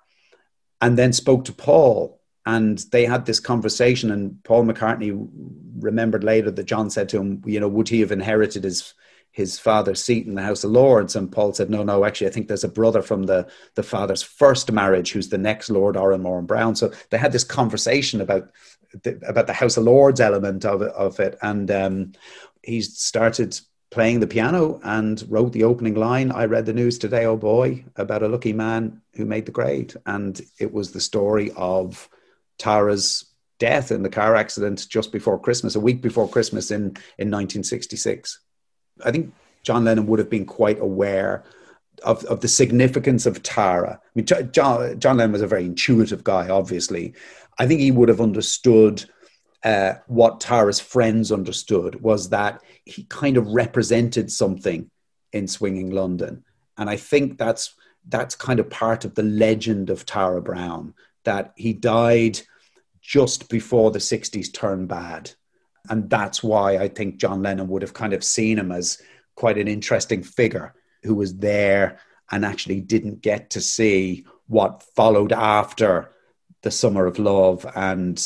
and 0.81 0.97
then 0.97 1.13
spoke 1.13 1.45
to 1.45 1.53
Paul. 1.53 2.19
And 2.45 2.77
they 2.91 3.05
had 3.05 3.25
this 3.25 3.39
conversation, 3.39 4.09
and 4.09 4.41
Paul 4.43 4.65
McCartney 4.65 5.27
remembered 5.79 6.23
later 6.23 6.49
that 6.49 6.63
John 6.63 6.89
said 6.89 7.09
to 7.09 7.17
him, 7.19 7.43
"You 7.45 7.59
know, 7.59 7.67
would 7.67 7.89
he 7.89 7.99
have 7.99 8.11
inherited 8.11 8.63
his 8.63 8.93
his 9.31 9.59
father's 9.59 10.01
seat 10.03 10.25
in 10.25 10.35
the 10.35 10.41
House 10.41 10.63
of 10.63 10.71
Lords?" 10.71 11.15
And 11.17 11.29
Paul 11.29 11.53
said, 11.53 11.69
"No, 11.69 11.83
no. 11.83 12.05
Actually, 12.05 12.27
I 12.27 12.29
think 12.29 12.47
there's 12.47 12.63
a 12.63 12.69
brother 12.69 13.01
from 13.01 13.23
the 13.23 13.47
the 13.75 13.83
father's 13.83 14.23
first 14.23 14.71
marriage 14.71 15.11
who's 15.11 15.27
the 15.27 15.37
next 15.37 15.69
Lord 15.69 15.95
Oranmore 15.95 16.39
and 16.39 16.47
Browne." 16.47 16.75
So 16.75 16.93
they 17.09 17.17
had 17.17 17.33
this 17.33 17.43
conversation 17.43 18.21
about 18.21 18.49
the, 19.03 19.19
about 19.27 19.47
the 19.47 19.53
House 19.53 19.75
of 19.75 19.83
Lords 19.83 20.21
element 20.21 20.63
of 20.63 20.81
of 20.81 21.19
it, 21.19 21.37
and 21.41 21.69
um, 21.69 22.13
he 22.67 22.81
started 22.81 23.59
playing 23.89 24.19
the 24.19 24.27
piano 24.27 24.79
and 24.83 25.23
wrote 25.29 25.53
the 25.53 25.63
opening 25.63 25.95
line 25.95 26.31
I 26.31 26.45
read 26.45 26.65
the 26.65 26.73
news 26.73 26.99
today, 26.99 27.25
oh 27.25 27.37
boy, 27.37 27.85
about 27.95 28.21
a 28.21 28.27
lucky 28.27 28.51
man 28.51 29.01
who 29.15 29.25
made 29.25 29.45
the 29.45 29.53
grade. 29.53 29.93
And 30.05 30.39
it 30.59 30.73
was 30.73 30.91
the 30.91 30.99
story 30.99 31.51
of 31.55 32.09
Tara's 32.59 33.25
death 33.59 33.91
in 33.91 34.03
the 34.03 34.09
car 34.09 34.35
accident 34.35 34.85
just 34.89 35.13
before 35.13 35.39
Christmas, 35.39 35.75
a 35.75 35.79
week 35.79 36.01
before 36.01 36.27
Christmas 36.27 36.69
in, 36.69 36.81
in 37.17 37.31
1966. 37.31 38.39
I 39.05 39.11
think 39.11 39.33
John 39.63 39.85
Lennon 39.85 40.05
would 40.07 40.19
have 40.19 40.29
been 40.29 40.45
quite 40.45 40.79
aware 40.79 41.45
of, 42.03 42.23
of 42.25 42.41
the 42.41 42.47
significance 42.49 43.25
of 43.25 43.41
Tara. 43.41 43.99
I 44.03 44.09
mean, 44.13 44.25
John, 44.25 44.99
John 44.99 45.17
Lennon 45.17 45.31
was 45.31 45.41
a 45.41 45.47
very 45.47 45.65
intuitive 45.65 46.23
guy, 46.23 46.49
obviously. 46.49 47.13
I 47.59 47.65
think 47.65 47.79
he 47.79 47.91
would 47.91 48.09
have 48.09 48.21
understood 48.21 49.05
uh, 49.63 49.95
what 50.07 50.39
Tara's 50.39 50.79
friends 50.79 51.31
understood 51.31 52.01
was 52.01 52.29
that 52.29 52.61
he 52.85 53.03
kind 53.03 53.37
of 53.37 53.47
represented 53.47 54.31
something 54.31 54.89
in 55.33 55.47
swinging 55.47 55.91
London, 55.91 56.43
and 56.77 56.89
I 56.89 56.97
think 56.97 57.37
that's 57.37 57.75
that's 58.07 58.35
kind 58.35 58.59
of 58.59 58.69
part 58.69 59.03
of 59.03 59.15
the 59.15 59.23
legend 59.23 59.89
of 59.89 60.05
Tara 60.05 60.41
Browne 60.41 60.93
that 61.25 61.53
he 61.57 61.73
died 61.73 62.39
just 63.01 63.49
before 63.49 63.91
the 63.91 63.99
'60s 63.99 64.53
turned 64.53 64.87
bad, 64.87 65.31
and 65.89 66.09
that's 66.09 66.43
why 66.43 66.77
I 66.77 66.87
think 66.87 67.17
John 67.17 67.41
Lennon 67.41 67.67
would 67.67 67.81
have 67.81 67.93
kind 67.93 68.13
of 68.13 68.23
seen 68.23 68.59
him 68.59 68.71
as 68.71 69.01
quite 69.35 69.57
an 69.57 69.67
interesting 69.67 70.23
figure 70.23 70.73
who 71.03 71.15
was 71.15 71.35
there 71.37 71.99
and 72.31 72.45
actually 72.45 72.81
didn't 72.81 73.21
get 73.21 73.51
to 73.51 73.61
see 73.61 74.25
what 74.47 74.83
followed 74.95 75.31
after 75.31 76.11
the 76.63 76.71
Summer 76.71 77.05
of 77.05 77.19
Love 77.19 77.65
and 77.75 78.19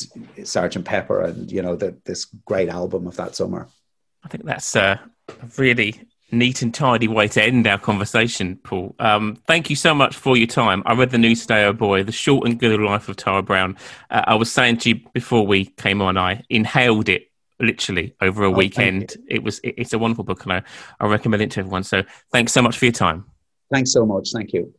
Sergeant 0.44 0.86
Pepper, 0.86 1.22
and 1.22 1.52
you 1.52 1.62
know 1.62 1.76
the, 1.76 1.96
this 2.06 2.26
great 2.26 2.70
album 2.70 3.08
of 3.08 3.18
that 3.18 3.36
summer. 3.36 3.68
I 4.24 4.28
think 4.28 4.46
that's 4.46 4.76
a 4.76 5.02
really 5.58 6.08
neat 6.32 6.62
and 6.62 6.74
tidy 6.74 7.08
way 7.08 7.28
to 7.28 7.44
end 7.44 7.68
our 7.68 7.78
conversation, 7.78 8.58
Paul. 8.64 8.96
Um, 9.00 9.36
thank 9.48 9.70
you 9.70 9.76
so 9.76 9.94
much 9.94 10.16
for 10.16 10.38
your 10.38 10.48
time. 10.48 10.82
I 10.86 10.94
read 10.94 11.12
the 11.12 11.18
news 11.18 11.42
today, 11.42 11.66
oh 11.66 11.74
boy, 11.74 12.04
the 12.04 12.12
short 12.12 12.48
and 12.48 12.60
good 12.60 12.80
life 12.80 13.10
of 13.10 13.18
Tara 13.18 13.44
Browne. 13.44 13.78
Uh, 14.10 14.24
I 14.28 14.36
was 14.36 14.52
saying 14.52 14.78
to 14.78 14.90
you 14.90 15.02
before 15.14 15.46
we 15.46 15.66
came 15.66 16.02
on, 16.02 16.18
I 16.18 16.44
inhaled 16.50 17.10
it 17.10 17.32
literally 17.60 18.16
over 18.22 18.44
a 18.44 18.50
oh, 18.50 18.56
weekend. 18.56 19.16
It 19.28 19.44
was 19.44 19.60
it, 19.60 19.76
it's 19.78 19.94
a 19.94 20.00
wonderful 20.00 20.24
book, 20.24 20.44
and 20.44 20.54
I, 20.54 20.64
I 21.00 21.08
recommend 21.08 21.44
it 21.44 21.52
to 21.52 21.60
everyone. 21.60 21.84
So 21.84 22.04
thanks 22.32 22.54
so 22.54 22.62
much 22.62 22.78
for 22.78 22.86
your 22.86 22.94
time. 22.94 23.26
Thanks 23.72 23.92
so 23.92 24.06
much. 24.06 24.32
Thank 24.34 24.54
you. 24.54 24.74